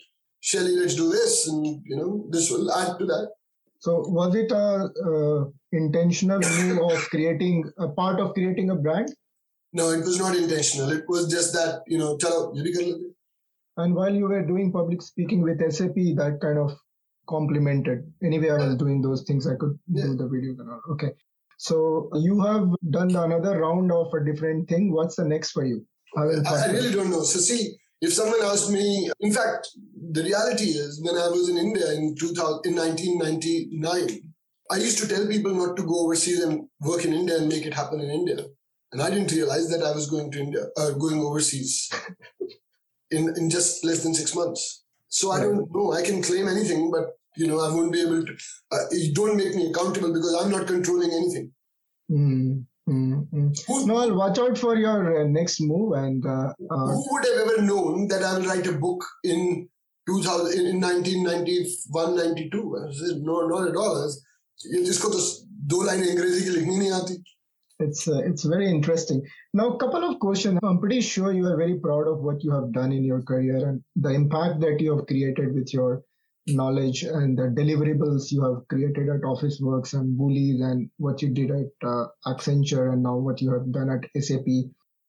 [0.45, 1.47] Shelly, let's do this.
[1.47, 3.29] And, you know, this will add to that.
[3.79, 9.09] So was it a uh, intentional move of creating a part of creating a brand?
[9.73, 10.91] No, it was not intentional.
[10.91, 12.93] It was just that, you know, chalo, bhi.
[13.77, 16.77] And while you were doing public speaking with SAP, that kind of
[17.27, 18.03] complemented.
[18.23, 19.47] Anyway, I was doing those things.
[19.47, 20.03] I could Yeah.
[20.05, 20.81] do the videos and all.
[20.91, 21.11] Okay.
[21.57, 24.91] So you have done another round of a different thing.
[24.93, 25.83] What's the next for you?
[26.17, 27.23] Is I, I really don't know.
[27.23, 29.69] So see, if someone asked me, in fact,
[30.11, 34.33] the reality is when I was in India in 2000, in 1999,
[34.71, 37.65] I used to tell people not to go overseas and work in India and make
[37.65, 38.45] it happen in India.
[38.91, 41.91] And I didn't realize that I was going to India, uh, going overseas
[43.11, 44.83] in, in just less than six months.
[45.07, 45.93] So I don't know.
[45.93, 48.33] I can claim anything, but you know, I won't be able to.
[48.71, 51.51] Uh, don't make me accountable because I'm not controlling anything.
[52.11, 53.66] Mm, mm, mm.
[53.66, 55.92] Who, No, I'll watch out for your uh, next move.
[55.92, 59.68] And uh, uh, who would have ever known that I will write a book in
[60.08, 64.10] 2000 in, in 1991 92 I said, no not at all
[64.66, 65.18] ये जिसको तो
[65.72, 67.22] दो लाइनें अंग्रेजी की लिखनी नहीं आती
[67.84, 69.22] it's uh, it's very interesting.
[69.54, 70.58] Now, a couple of questions.
[70.62, 73.56] I'm pretty sure you are very proud of what you have done in your career
[73.68, 76.02] and the impact that you have created with your
[76.47, 81.51] knowledge and the deliverables you have created at Officeworks and Woolies and what you did
[81.51, 84.45] at uh, Accenture and now what you have done at SAP.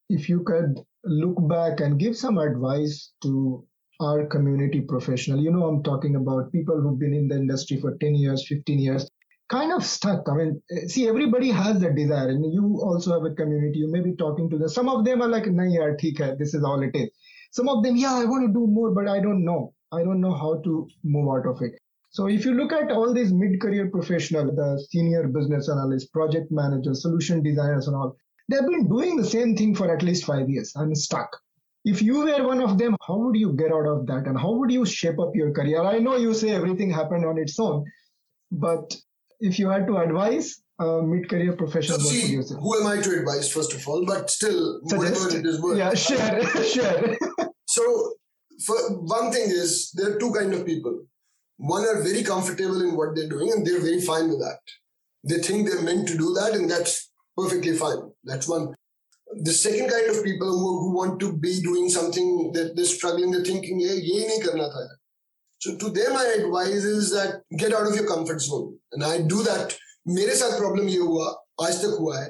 [0.09, 3.65] If you could look back and give some advice to
[4.01, 7.97] our community professional, you know, I'm talking about people who've been in the industry for
[7.99, 9.11] 10 years, 15 years,
[9.49, 10.29] kind of stuck.
[10.29, 13.79] I mean, eh, see, everybody has the desire, and you also have a community.
[13.79, 14.69] You may be talking to them.
[14.69, 17.11] Some of them are like, "Nahi, yaar, theek hai, this is all it is."
[17.53, 19.73] Some of them, yeah, I want to do more, but I don't know.
[19.97, 21.73] I don't know how to move out of it.
[22.11, 27.03] So if you look at all these mid-career professionals, the senior business analysts, project managers,
[27.03, 28.17] solution designers, and all,
[28.49, 30.73] they've been doing the same thing for at least five years.
[30.77, 31.37] I'm stuck.
[31.85, 34.53] If you were one of them, how would you get out of that, and how
[34.53, 35.83] would you shape up your career?
[35.83, 37.85] I know you say everything happened on its own,
[38.51, 38.97] but
[39.41, 43.19] if you had to advise a mid-career so professional, would see who am I to
[43.19, 45.35] advise first of all but still whatever Suggest.
[45.37, 47.19] it is worth Yeah, share, share.
[47.67, 48.13] so
[48.66, 48.76] for
[49.18, 51.02] one thing is there are two kind of people
[51.58, 54.60] one are very comfortable in what they're doing and they're very fine with that
[55.24, 58.74] they think they're meant to do that and that's perfectly fine that's one
[59.44, 63.32] the second kind of people who, who want to be doing something that they're struggling
[63.32, 64.98] they're thinking ye ye nahi karna tha yaar."
[65.60, 69.16] so to them my advice is that get out of your comfort zone and i
[69.36, 69.78] do that
[70.08, 71.26] मेरे साथ problem ये हुआ
[71.64, 72.30] आज तक हुआ है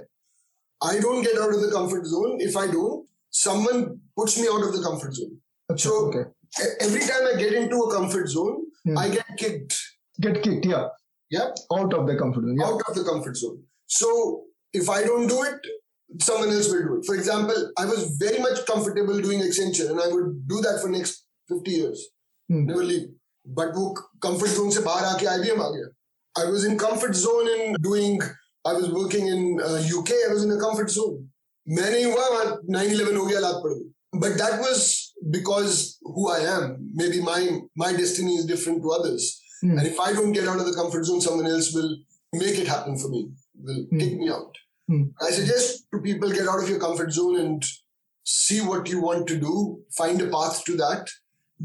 [0.88, 3.08] I don't get out of the comfort zone if I don't
[3.40, 3.84] someone
[4.20, 5.35] puts me out of the comfort zone Achha,
[5.78, 6.24] So- okay.
[6.64, 8.98] E- every time I get into a comfort zone, Hmm.
[8.98, 9.78] I get kicked.
[10.20, 10.88] Get kicked, yeah,
[11.30, 12.58] Yeah, out of the comfort zone.
[12.60, 12.66] Yeah.
[12.68, 13.60] out of the comfort zone.
[13.88, 14.44] So
[14.74, 15.70] if I don't do it,
[16.20, 17.06] someone else will do it.
[17.06, 20.90] For example, I was very much comfortable doing Accenture, and I would do that for
[20.90, 22.04] next 50 years.
[22.50, 22.66] Hmm.
[22.66, 23.08] Never leave.
[23.46, 23.96] But वो
[24.28, 25.88] comfort zone से बाहर आके IBM आ गया.
[26.38, 28.20] I was in comfort zone in doing.
[28.66, 30.18] I was working in uh, UK.
[30.30, 31.30] I was in a comfort zone.
[31.70, 33.92] मैं नहीं हुआ वहाँ 9/11 हो गया लात पड़ गई.
[34.20, 35.05] But that was
[35.38, 36.64] because who I am.
[37.02, 37.40] Maybe my
[37.84, 39.28] my destiny is different to others.
[39.62, 39.78] Hmm.
[39.78, 41.92] And if I don't get out of the comfort zone, someone else will
[42.34, 43.22] make it happen for me,
[43.70, 44.00] will Hmm.
[44.04, 44.58] kick me out.
[44.94, 45.04] Hmm.
[45.28, 47.64] I suggest to people get out of your comfort zone and
[48.38, 49.54] see what you want to do,
[50.00, 51.10] find a path to that,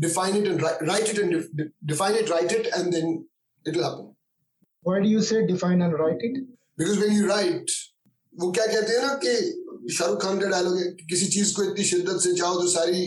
[0.06, 3.10] define it and write, write it and de- de- define it, write it, and then
[3.66, 4.06] it'll happen.
[4.82, 6.36] Why do you say define and write it?
[6.78, 7.70] Because when you write,
[8.40, 11.62] वो क्या कहते हैं ना कि शाहरुख खान का dialogue है कि किसी चीज को
[11.70, 13.02] इतनी शिद्दत से चाहो तो सारी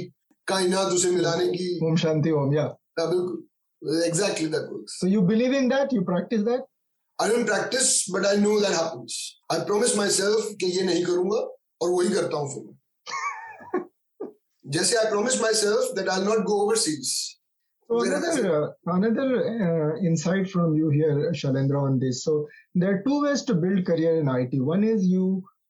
[0.48, 2.62] कायनात उसे मिलाने की। ओम शांति ओम या।
[2.98, 6.64] हाँ, बिल्कुल। Exactly that works so you believe in that you practise that
[7.22, 9.18] I don't practise but I know that happens
[9.52, 11.38] I promise myself कि ये नहीं करूँगा
[11.82, 13.82] और वही करता हूँ फिर।
[14.64, 17.14] जैसे I promise myself that I not go overseas
[17.90, 19.24] So another uh, another
[19.64, 22.22] uh, insight from you here, Shalendra, on this.
[22.24, 22.36] So
[22.82, 24.54] there are two ways to build career in IT.
[24.68, 25.26] One is you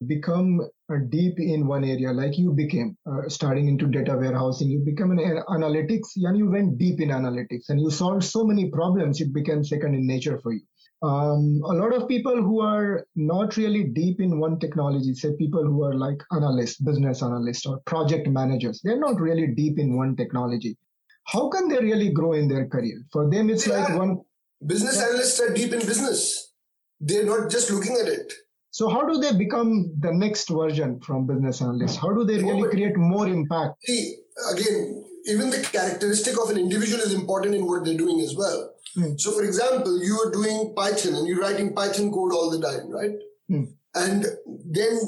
[0.07, 0.61] become
[1.09, 4.69] deep in one area, like you became uh, starting into data warehousing.
[4.69, 8.45] You become an an analytics, and you went deep in analytics, and you solved so
[8.45, 9.21] many problems.
[9.21, 10.63] It became second in nature for you.
[11.03, 15.65] Um, a lot of people who are not really deep in one technology, say people
[15.65, 20.17] who are like analysts, business analysts, or project managers, they're not really deep in one
[20.17, 20.79] technology
[21.25, 23.03] how can they really grow in their career?
[23.13, 23.97] For them, it's like Yeah.
[23.97, 24.21] one.
[24.65, 26.53] Business analysts are deep in business.
[27.01, 28.33] They're not just looking at it.
[28.74, 31.98] So how do they become the next version from business analyst?
[32.00, 33.76] How do they really create more impact?
[33.84, 34.16] See,
[34.54, 38.74] again, even the characteristic of an individual is important in what they're doing as well.
[38.96, 39.20] Mm.
[39.20, 42.90] So, for example, you are doing Python and you're writing Python code all the time,
[42.90, 43.12] right?
[43.50, 43.74] Mm.
[43.96, 44.26] And
[44.66, 45.00] then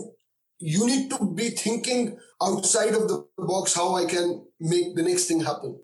[0.58, 5.26] you need to be thinking outside of the box how I can make the next
[5.26, 5.80] thing happen.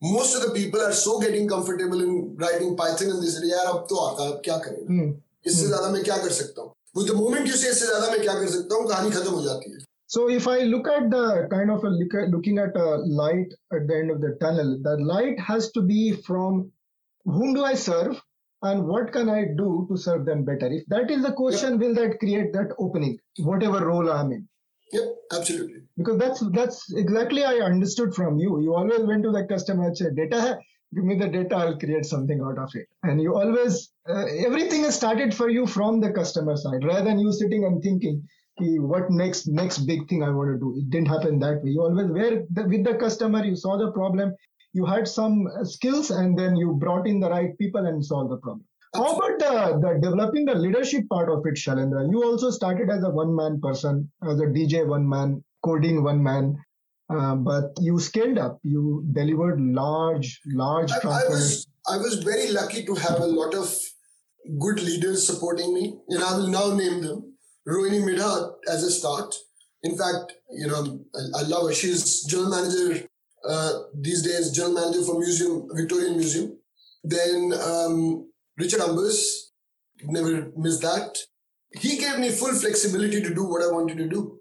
[0.00, 3.66] Most of the people are so getting comfortable in writing Python and they say, यार
[3.66, 4.82] अब तो आता है अब क्या करें
[5.46, 8.20] इससे ज्यादा मैं क्या कर सकता हूँ with the moment you say इससे ज्यादा मैं
[8.22, 11.46] क्या कर सकता हूँ कहानी खत्म हो जाती है so if I look at the
[11.50, 14.78] kind of a look at, looking at a light at the end of the tunnel,
[14.82, 16.72] the light has to be from
[17.26, 18.18] whom do I serve
[18.62, 20.66] and what can I do to serve them better?
[20.66, 24.48] If that is the question, will that create that opening, whatever role I'm in?
[24.92, 25.82] Yep, absolutely.
[25.98, 28.60] Because that's that's exactly I understood from you.
[28.62, 30.58] You always went to the customer and said, "Data,
[30.93, 31.55] give me the data.
[31.55, 35.65] I'll create something out of it." And you always uh, everything is started for you
[35.65, 38.23] from the customer side, rather than you sitting and thinking,
[38.59, 40.75] what next next big thing I want to do.
[40.77, 41.71] It didn't happen that way.
[41.71, 43.43] You always were the, with the customer.
[43.43, 44.35] You saw the problem.
[44.73, 48.37] You had some skills, and then you brought in the right people and solved the
[48.37, 48.65] problem.
[48.95, 52.09] How about the, the developing the leadership part of it, Shailendra?
[52.11, 56.21] You also started as a one man person, as a DJ one man, coding one
[56.21, 56.57] man,
[57.15, 58.59] uh, but you scaled up.
[58.63, 60.91] You delivered large, large.
[60.91, 63.77] I, I was I was very lucky to have a lot of
[64.59, 67.35] good leaders supporting me, and I will now name them.
[67.67, 69.35] Rohini Midha as a start.
[69.83, 71.73] In fact, you know, I, I love her.
[71.73, 73.07] She's general manager
[73.47, 76.57] uh, these days, general manager for Museum Victorian Museum.
[77.03, 79.51] Then um, Richard Umbers,
[80.03, 81.17] never miss that.
[81.71, 84.39] He gave me full flexibility to do what I wanted to do.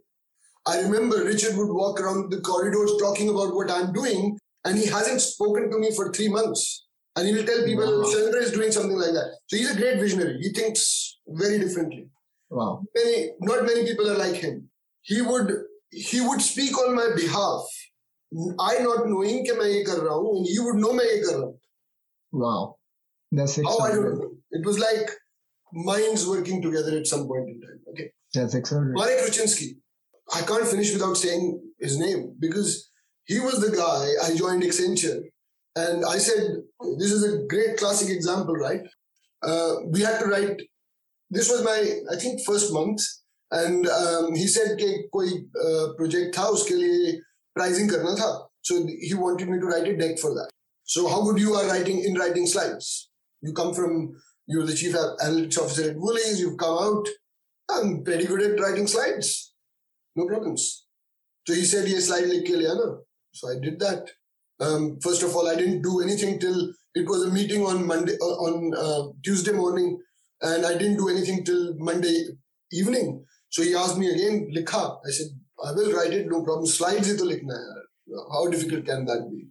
[0.67, 4.87] I remember Richard would walk around the corridors talking about what I'm doing, and he
[4.87, 6.87] hasn't spoken to me for three months.
[7.17, 8.11] And he will tell people, wow.
[8.11, 9.37] Chandra is doing something like that.
[9.49, 10.39] So he's a great visionary.
[10.41, 12.09] He thinks very differently.
[12.49, 12.85] Wow.
[12.95, 14.69] Many, not many people are like him.
[15.03, 15.51] He would
[15.91, 17.63] he would speak on my behalf.
[18.59, 21.55] I not knowing that I kar raha hu, and he would know I kar raha
[22.33, 22.77] Wow.
[23.31, 23.81] That's exciting.
[23.81, 24.31] How I don't know.
[24.51, 25.11] It was like
[25.73, 27.81] minds working together at some point in time.
[27.91, 28.11] Okay.
[28.33, 28.93] That's exciting.
[28.95, 29.77] Marek Ruchinsky,
[30.34, 32.90] I can't finish without saying his name because
[33.26, 35.22] he was the guy I joined Accenture.
[35.76, 36.58] And I said,
[36.98, 38.82] this is a great classic example, right?
[39.44, 40.60] Uh, we had to write,
[41.30, 41.80] this was my,
[42.12, 43.02] I think, first month.
[43.52, 47.20] And um, he said कि कोई uh, project था उसके लिए
[47.58, 48.48] pricing करना था.
[48.62, 50.50] So he wanted me to write a deck for that.
[50.84, 53.10] So how good you are writing in writing slides?
[53.42, 54.16] You come from,
[54.48, 57.08] you're the chief analytics officer at Woolies, you've come out.
[57.70, 59.51] I'm pretty good at writing slides.
[60.17, 60.87] No problems.
[61.47, 62.99] So he said, yes, slide like Kiliana.
[63.33, 64.11] So I did that.
[64.61, 68.15] Um, first of all, I didn't do anything till it was a meeting on Monday,
[68.21, 69.99] uh, on uh, Tuesday morning,
[70.41, 72.27] and I didn't do anything till Monday
[72.71, 73.25] evening.
[73.49, 74.99] So he asked me again, likha.
[75.05, 75.27] I said,
[75.65, 76.67] I will write it, no problem.
[76.67, 77.59] Slides hi to likhna.
[78.33, 79.49] How difficult can that be?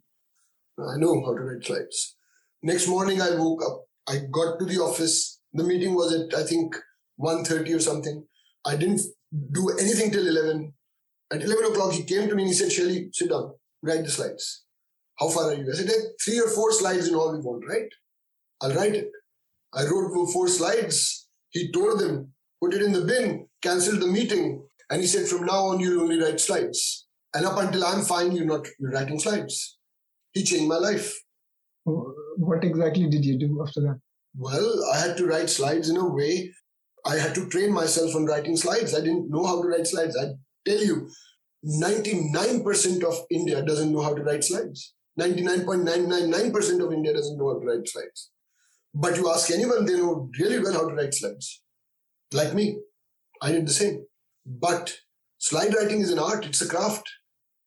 [0.79, 2.15] I know how to write slides.
[2.63, 3.85] Next morning, I woke up.
[4.07, 5.39] I got to the office.
[5.53, 6.75] The meeting was at, I think,
[7.19, 8.25] 1.30 or something.
[8.65, 9.01] I didn't
[9.51, 10.73] do anything till 11.
[11.31, 14.11] At 11 o'clock, he came to me and he said, Shelly, sit down, write the
[14.11, 14.65] slides.
[15.17, 15.69] How far are you?
[15.71, 15.89] I said,
[16.23, 17.89] three or four slides in all we want, right?
[18.61, 19.09] I'll write it.
[19.73, 21.27] I wrote four slides.
[21.49, 24.67] He tore them, put it in the bin, canceled the meeting.
[24.89, 27.07] And he said, from now on, you'll only write slides.
[27.33, 29.77] And up until I'm fine, you're not you're writing slides.
[30.33, 31.15] He changed my life
[31.83, 33.99] what exactly did you do after that?
[34.37, 36.51] Well, I had to write slides in a way.
[37.05, 38.93] I had to train myself on writing slides.
[38.95, 40.17] I didn't know how to write slides.
[40.17, 40.33] I
[40.67, 41.09] tell you,
[41.65, 44.93] 99% of India doesn't know how to write slides.
[45.19, 48.31] 99.999% of India doesn't know how to write slides.
[48.93, 51.61] But you ask anyone, they know really well how to write slides.
[52.33, 52.79] Like me,
[53.41, 54.05] I did the same.
[54.45, 54.97] But
[55.37, 57.09] slide writing is an art, it's a craft.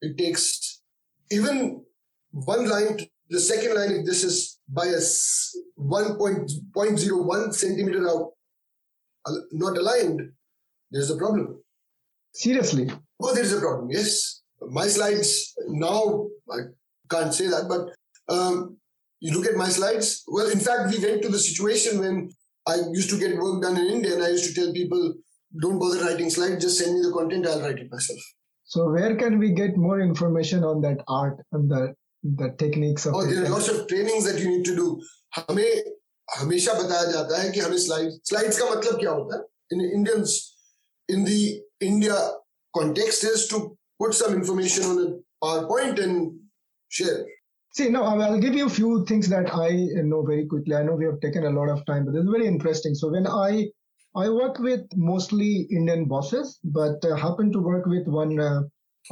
[0.01, 0.81] It takes
[1.31, 1.83] even
[2.31, 2.99] one line
[3.29, 4.99] the second line, if this is by a
[5.79, 8.33] 1.01 centimeter out,
[9.51, 10.21] not aligned,
[10.91, 11.61] there's a problem.
[12.33, 12.89] Seriously?
[13.21, 14.41] Oh, there's a problem, yes.
[14.61, 16.59] My slides now, I
[17.09, 18.77] can't say that, but um,
[19.19, 20.23] you look at my slides.
[20.27, 22.29] Well, in fact, we went to the situation when
[22.67, 25.13] I used to get work done in India and I used to tell people,
[25.61, 28.19] don't bother writing slides, just send me the content, I'll write it myself.
[28.63, 31.93] So, where can we get more information on that art and the
[32.37, 34.99] the techniques of oh there are lots of trainings that you need to do
[35.37, 35.94] हमें
[36.38, 39.42] हमेशा बताया जाता है कि हमें slide slides का मतलब क्या होता है
[39.72, 40.36] इन Indians
[41.10, 41.28] in the
[41.82, 42.20] India
[42.72, 46.38] context is to put some information on a PowerPoint and
[46.88, 47.24] share.
[47.72, 49.70] See, no, I'll give you a few things that I
[50.02, 50.74] know very quickly.
[50.74, 52.94] I know we have taken a lot of time, but this is very interesting.
[52.94, 53.68] So when I
[54.16, 58.62] I work with mostly Indian bosses, but uh, happen to work with one uh,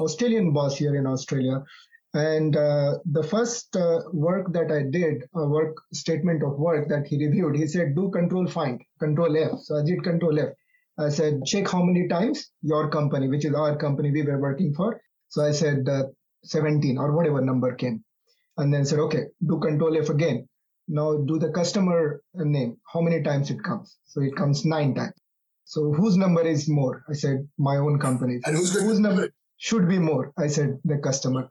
[0.00, 1.62] Australian boss here in Australia.
[2.14, 7.07] and uh, the first uh, work that I did, a work statement of work that
[7.07, 9.60] he reviewed, he said, do control find, control F.
[9.61, 10.49] So I did control F.
[10.99, 14.76] I said, check how many times your company, which is our company we were working
[14.76, 15.02] for.
[15.30, 16.03] So I said uh,
[16.44, 18.03] 17 or whatever number came.
[18.57, 20.48] And then said, okay, do control F again.
[20.88, 23.98] Now do the customer name, how many times it comes.
[24.06, 25.14] So it comes nine times.
[25.65, 27.03] So whose number is more?
[27.10, 28.40] I said, my own company.
[28.45, 30.31] And who's Whose number should be more?
[30.38, 31.49] I said, the customer.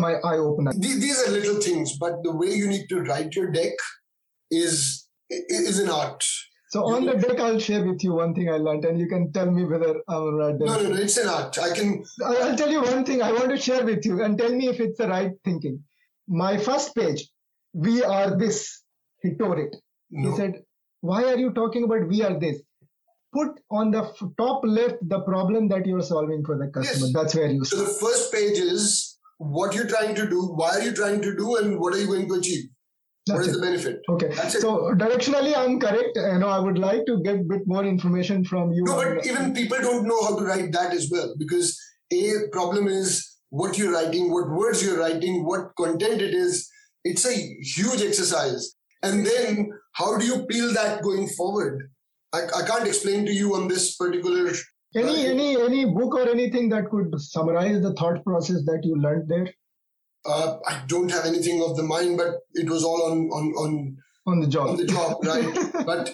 [0.00, 0.72] My eye opener.
[0.76, 3.72] These, these are little things, but the way you need to write your deck
[4.50, 6.24] is is an art.
[6.70, 9.30] So on the deck, I'll share with you one thing I learned, and you can
[9.32, 10.54] tell me whether I'm right.
[10.58, 11.58] No, no, no, it's an art.
[11.58, 12.02] I can.
[12.24, 14.80] I'll tell you one thing I want to share with you, and tell me if
[14.80, 15.82] it's the right thinking.
[16.28, 17.28] My first page,
[17.74, 18.82] we are this.
[19.20, 19.76] He tore it.
[20.10, 20.30] No.
[20.30, 20.62] He said,
[21.02, 22.62] "Why are you talking about we are this?"
[23.34, 27.06] Put on the f- top left the problem that you're solving for the customer.
[27.06, 27.12] Yes.
[27.14, 27.64] That's where you.
[27.64, 31.36] So the first page is what you're trying to do, why are you trying to
[31.36, 32.64] do, and what are you going to achieve?
[33.26, 33.60] what That's is it.
[33.60, 34.00] the benefit?
[34.08, 34.28] Okay.
[34.34, 34.60] That's it.
[34.62, 36.16] So directionally, I'm correct.
[36.16, 38.82] You know, I would like to get a bit more information from you.
[38.84, 41.78] No, but the- even people don't know how to write that as well because
[42.12, 46.68] a problem is what you're writing, what words you're writing, what content it is.
[47.04, 48.74] It's a huge exercise.
[49.04, 51.90] And then how do you peel that going forward?
[52.32, 54.50] I, I can't explain to you on this particular.
[54.94, 59.28] Any any any book or anything that could summarize the thought process that you learned
[59.28, 59.48] there
[60.24, 63.96] Uh, I don't have anything of the mind, but it was all on on on,
[64.26, 64.68] on the job?
[64.68, 65.86] on the job, right?
[65.86, 66.12] but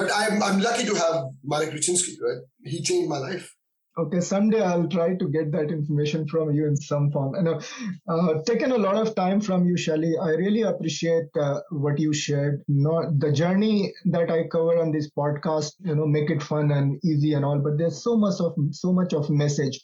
[0.00, 2.42] but I'm I'm lucky to have Marek Ruchinsky, right?
[2.64, 3.54] He changed my life.
[3.98, 7.34] Okay, someday I'll try to get that information from you in some form.
[7.34, 7.60] And uh,
[8.08, 10.16] uh, taken a lot of time from you, Shelly.
[10.16, 12.62] I really appreciate uh, what you shared.
[12.68, 15.72] Not the journey that I cover on this podcast.
[15.80, 17.58] You know, make it fun and easy and all.
[17.58, 19.80] But there's so much of so much of message.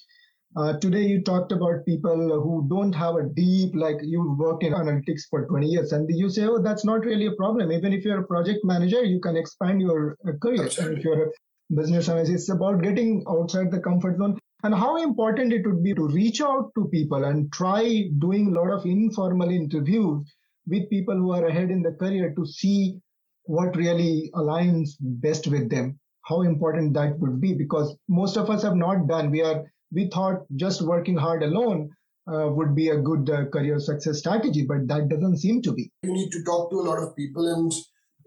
[0.56, 4.72] Uh, today you talked about people who don't have a deep, like you worked in
[4.72, 7.72] analytics for 20 years, and you say, oh, that's not really a problem.
[7.72, 10.70] Even if you're a project manager, you can expand your uh, career.
[10.78, 11.30] And if you're a
[11.74, 15.94] business analyst, it's about getting outside the comfort zone and how important it would be
[15.94, 20.34] to reach out to people and try doing a lot of informal interviews
[20.66, 22.98] with people who are ahead in the career to see
[23.44, 28.62] what really aligns best with them how important that would be because most of us
[28.62, 31.90] have not done we are we thought just working hard alone
[32.32, 35.90] uh, would be a good uh, career success strategy but that doesn't seem to be
[36.02, 37.70] you need to talk to a lot of people and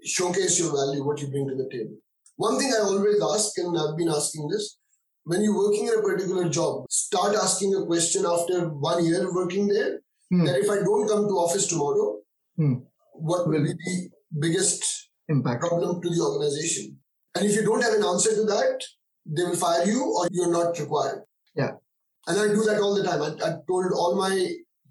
[0.03, 1.95] showcase your value, what you bring to the table.
[2.37, 4.77] One thing I always ask, and I've been asking this,
[5.25, 9.67] when you're working in a particular job, start asking a question after one year working
[9.67, 9.99] there
[10.29, 10.45] Hmm.
[10.45, 12.19] that if I don't come to office tomorrow,
[12.57, 12.75] Hmm.
[13.29, 14.09] what will be the
[14.45, 14.83] biggest
[15.29, 16.97] impact problem to the organization?
[17.35, 18.83] And if you don't have an answer to that,
[19.25, 21.23] they will fire you or you're not required.
[21.55, 21.71] Yeah.
[22.27, 23.21] And I do that all the time.
[23.21, 24.33] I, I told all my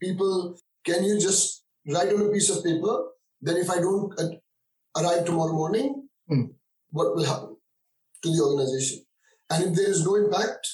[0.01, 2.97] people, can you just write on a piece of paper
[3.43, 4.29] that if I don't uh,
[5.01, 6.47] arrive tomorrow morning, Hmm.
[6.91, 7.57] What will happen
[8.23, 9.05] to the organization?
[9.51, 10.67] And if there is no impact,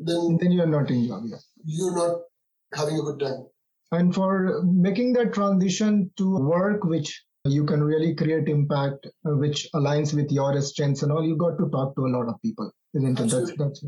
[0.00, 1.36] then then you're not in job yeah.
[1.64, 2.20] you're not
[2.74, 3.46] having a good time.
[3.92, 10.12] and for making that transition to work which you can really create impact which aligns
[10.14, 13.18] with your strengths and all you got to talk to a lot of people isn't
[13.18, 13.84] it that's, that's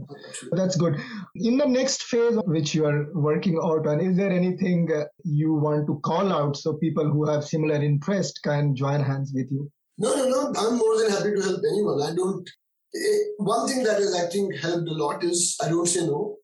[0.52, 0.96] that's good
[1.34, 4.88] in the next phase which you are working out on is there anything
[5.24, 9.50] you want to call out so people who have similar interest can join hands with
[9.50, 10.52] you No, no, no.
[10.58, 12.02] I'm more than happy to help anyone.
[12.02, 12.48] I don't.
[12.94, 16.36] eh, One thing that has, I think, helped a lot is I don't say no.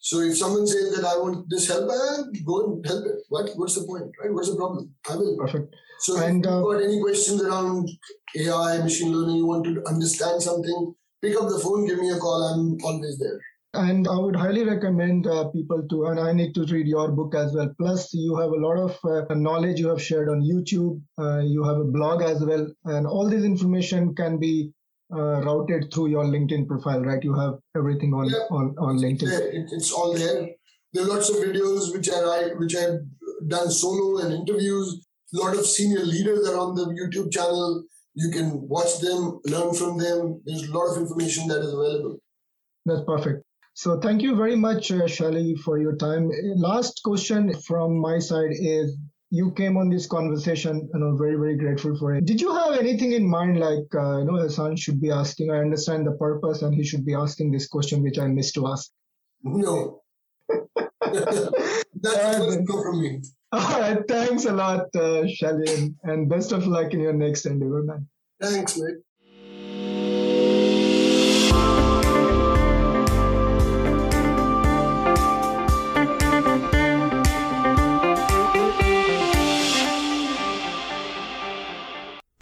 [0.00, 3.16] So if someone says that I want this help, I'll go and help it.
[3.28, 3.50] What?
[3.56, 4.32] What's the point, right?
[4.32, 4.90] What's the problem?
[5.10, 5.36] I will.
[5.38, 7.88] perfect So if And, uh, you've got any questions around
[8.36, 12.18] AI, machine learning, you want to understand something, pick up the phone, give me a
[12.18, 12.42] call.
[12.42, 13.40] I'm always there.
[13.74, 17.34] And i would highly recommend uh, people to and i need to read your book
[17.34, 21.00] as well plus you have a lot of uh, knowledge you have shared on youtube
[21.18, 24.70] uh, you have a blog as well and all this information can be
[25.14, 28.46] uh, routed through your linkedin profile right you have everything on Yeah.
[28.58, 29.28] on, on linkedin
[29.60, 30.48] it, it's all there.
[30.92, 33.00] There are lots of videos which I which I've
[33.48, 35.04] done solo and interviews.
[35.34, 37.82] A lot of senior leaders are on the YouTube channel.
[38.14, 40.40] You can watch them, learn from them.
[40.44, 42.18] There's a lot of information that is available.
[42.86, 43.42] That's perfect.
[43.74, 46.30] So thank you very much, uh, Shali, for your time.
[46.30, 48.96] Uh, Last question from my side is
[49.30, 52.24] you came on this conversation and I'm very, very grateful for it.
[52.24, 55.50] Did you have anything in mind like, uh, you know, Ehsan should be asking?
[55.50, 58.68] I understand the purpose and he should be asking this question, which I missed to
[58.68, 58.90] ask.
[59.42, 60.02] No.
[61.10, 63.22] That's supposed to come from me.
[63.50, 63.98] All right.
[64.06, 68.06] Thanks a lot, uh, Shali, and best of luck in your next endeavor, man.
[68.40, 68.98] Thanks, mate.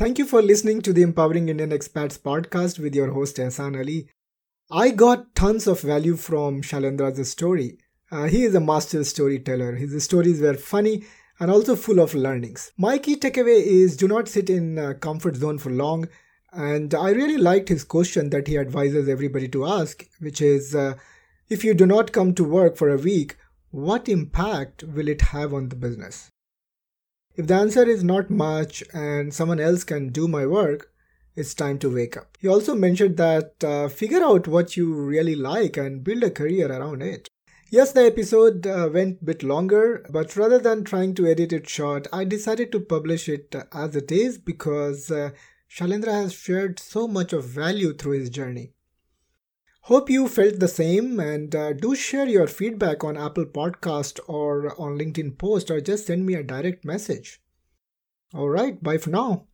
[0.02, 4.08] Thank you for listening to the Empowering Indian Expats podcast with your host Ehsan Ali.
[4.68, 7.78] I got tons of value from Shailendra's story.
[8.10, 9.76] Uh, he is a master storyteller.
[9.76, 11.04] His stories were funny
[11.38, 12.72] and also full of learnings.
[12.76, 16.08] My key takeaway is do not sit in a comfort zone for long.
[16.52, 20.94] And I really liked his question that he advises everybody to ask, which is uh,
[21.48, 23.36] if you do not come to work for a week,
[23.70, 26.31] what impact will it have on the business?
[27.34, 30.92] If the answer is not much and someone else can do my work,
[31.34, 32.36] it's time to wake up.
[32.38, 36.70] He also mentioned that uh, figure out what you really like and build a career
[36.70, 37.30] around it.
[37.70, 41.66] Yes, the episode uh, went a bit longer, but rather than trying to edit it
[41.66, 45.30] short, I decided to publish it as it is because uh,
[45.70, 48.74] Shailendra has shared so much of value through his journey.
[49.86, 54.80] Hope you felt the same and uh, do share your feedback on Apple Podcast or
[54.80, 57.42] on LinkedIn post or just send me a direct message.
[58.32, 59.46] All right, bye for now.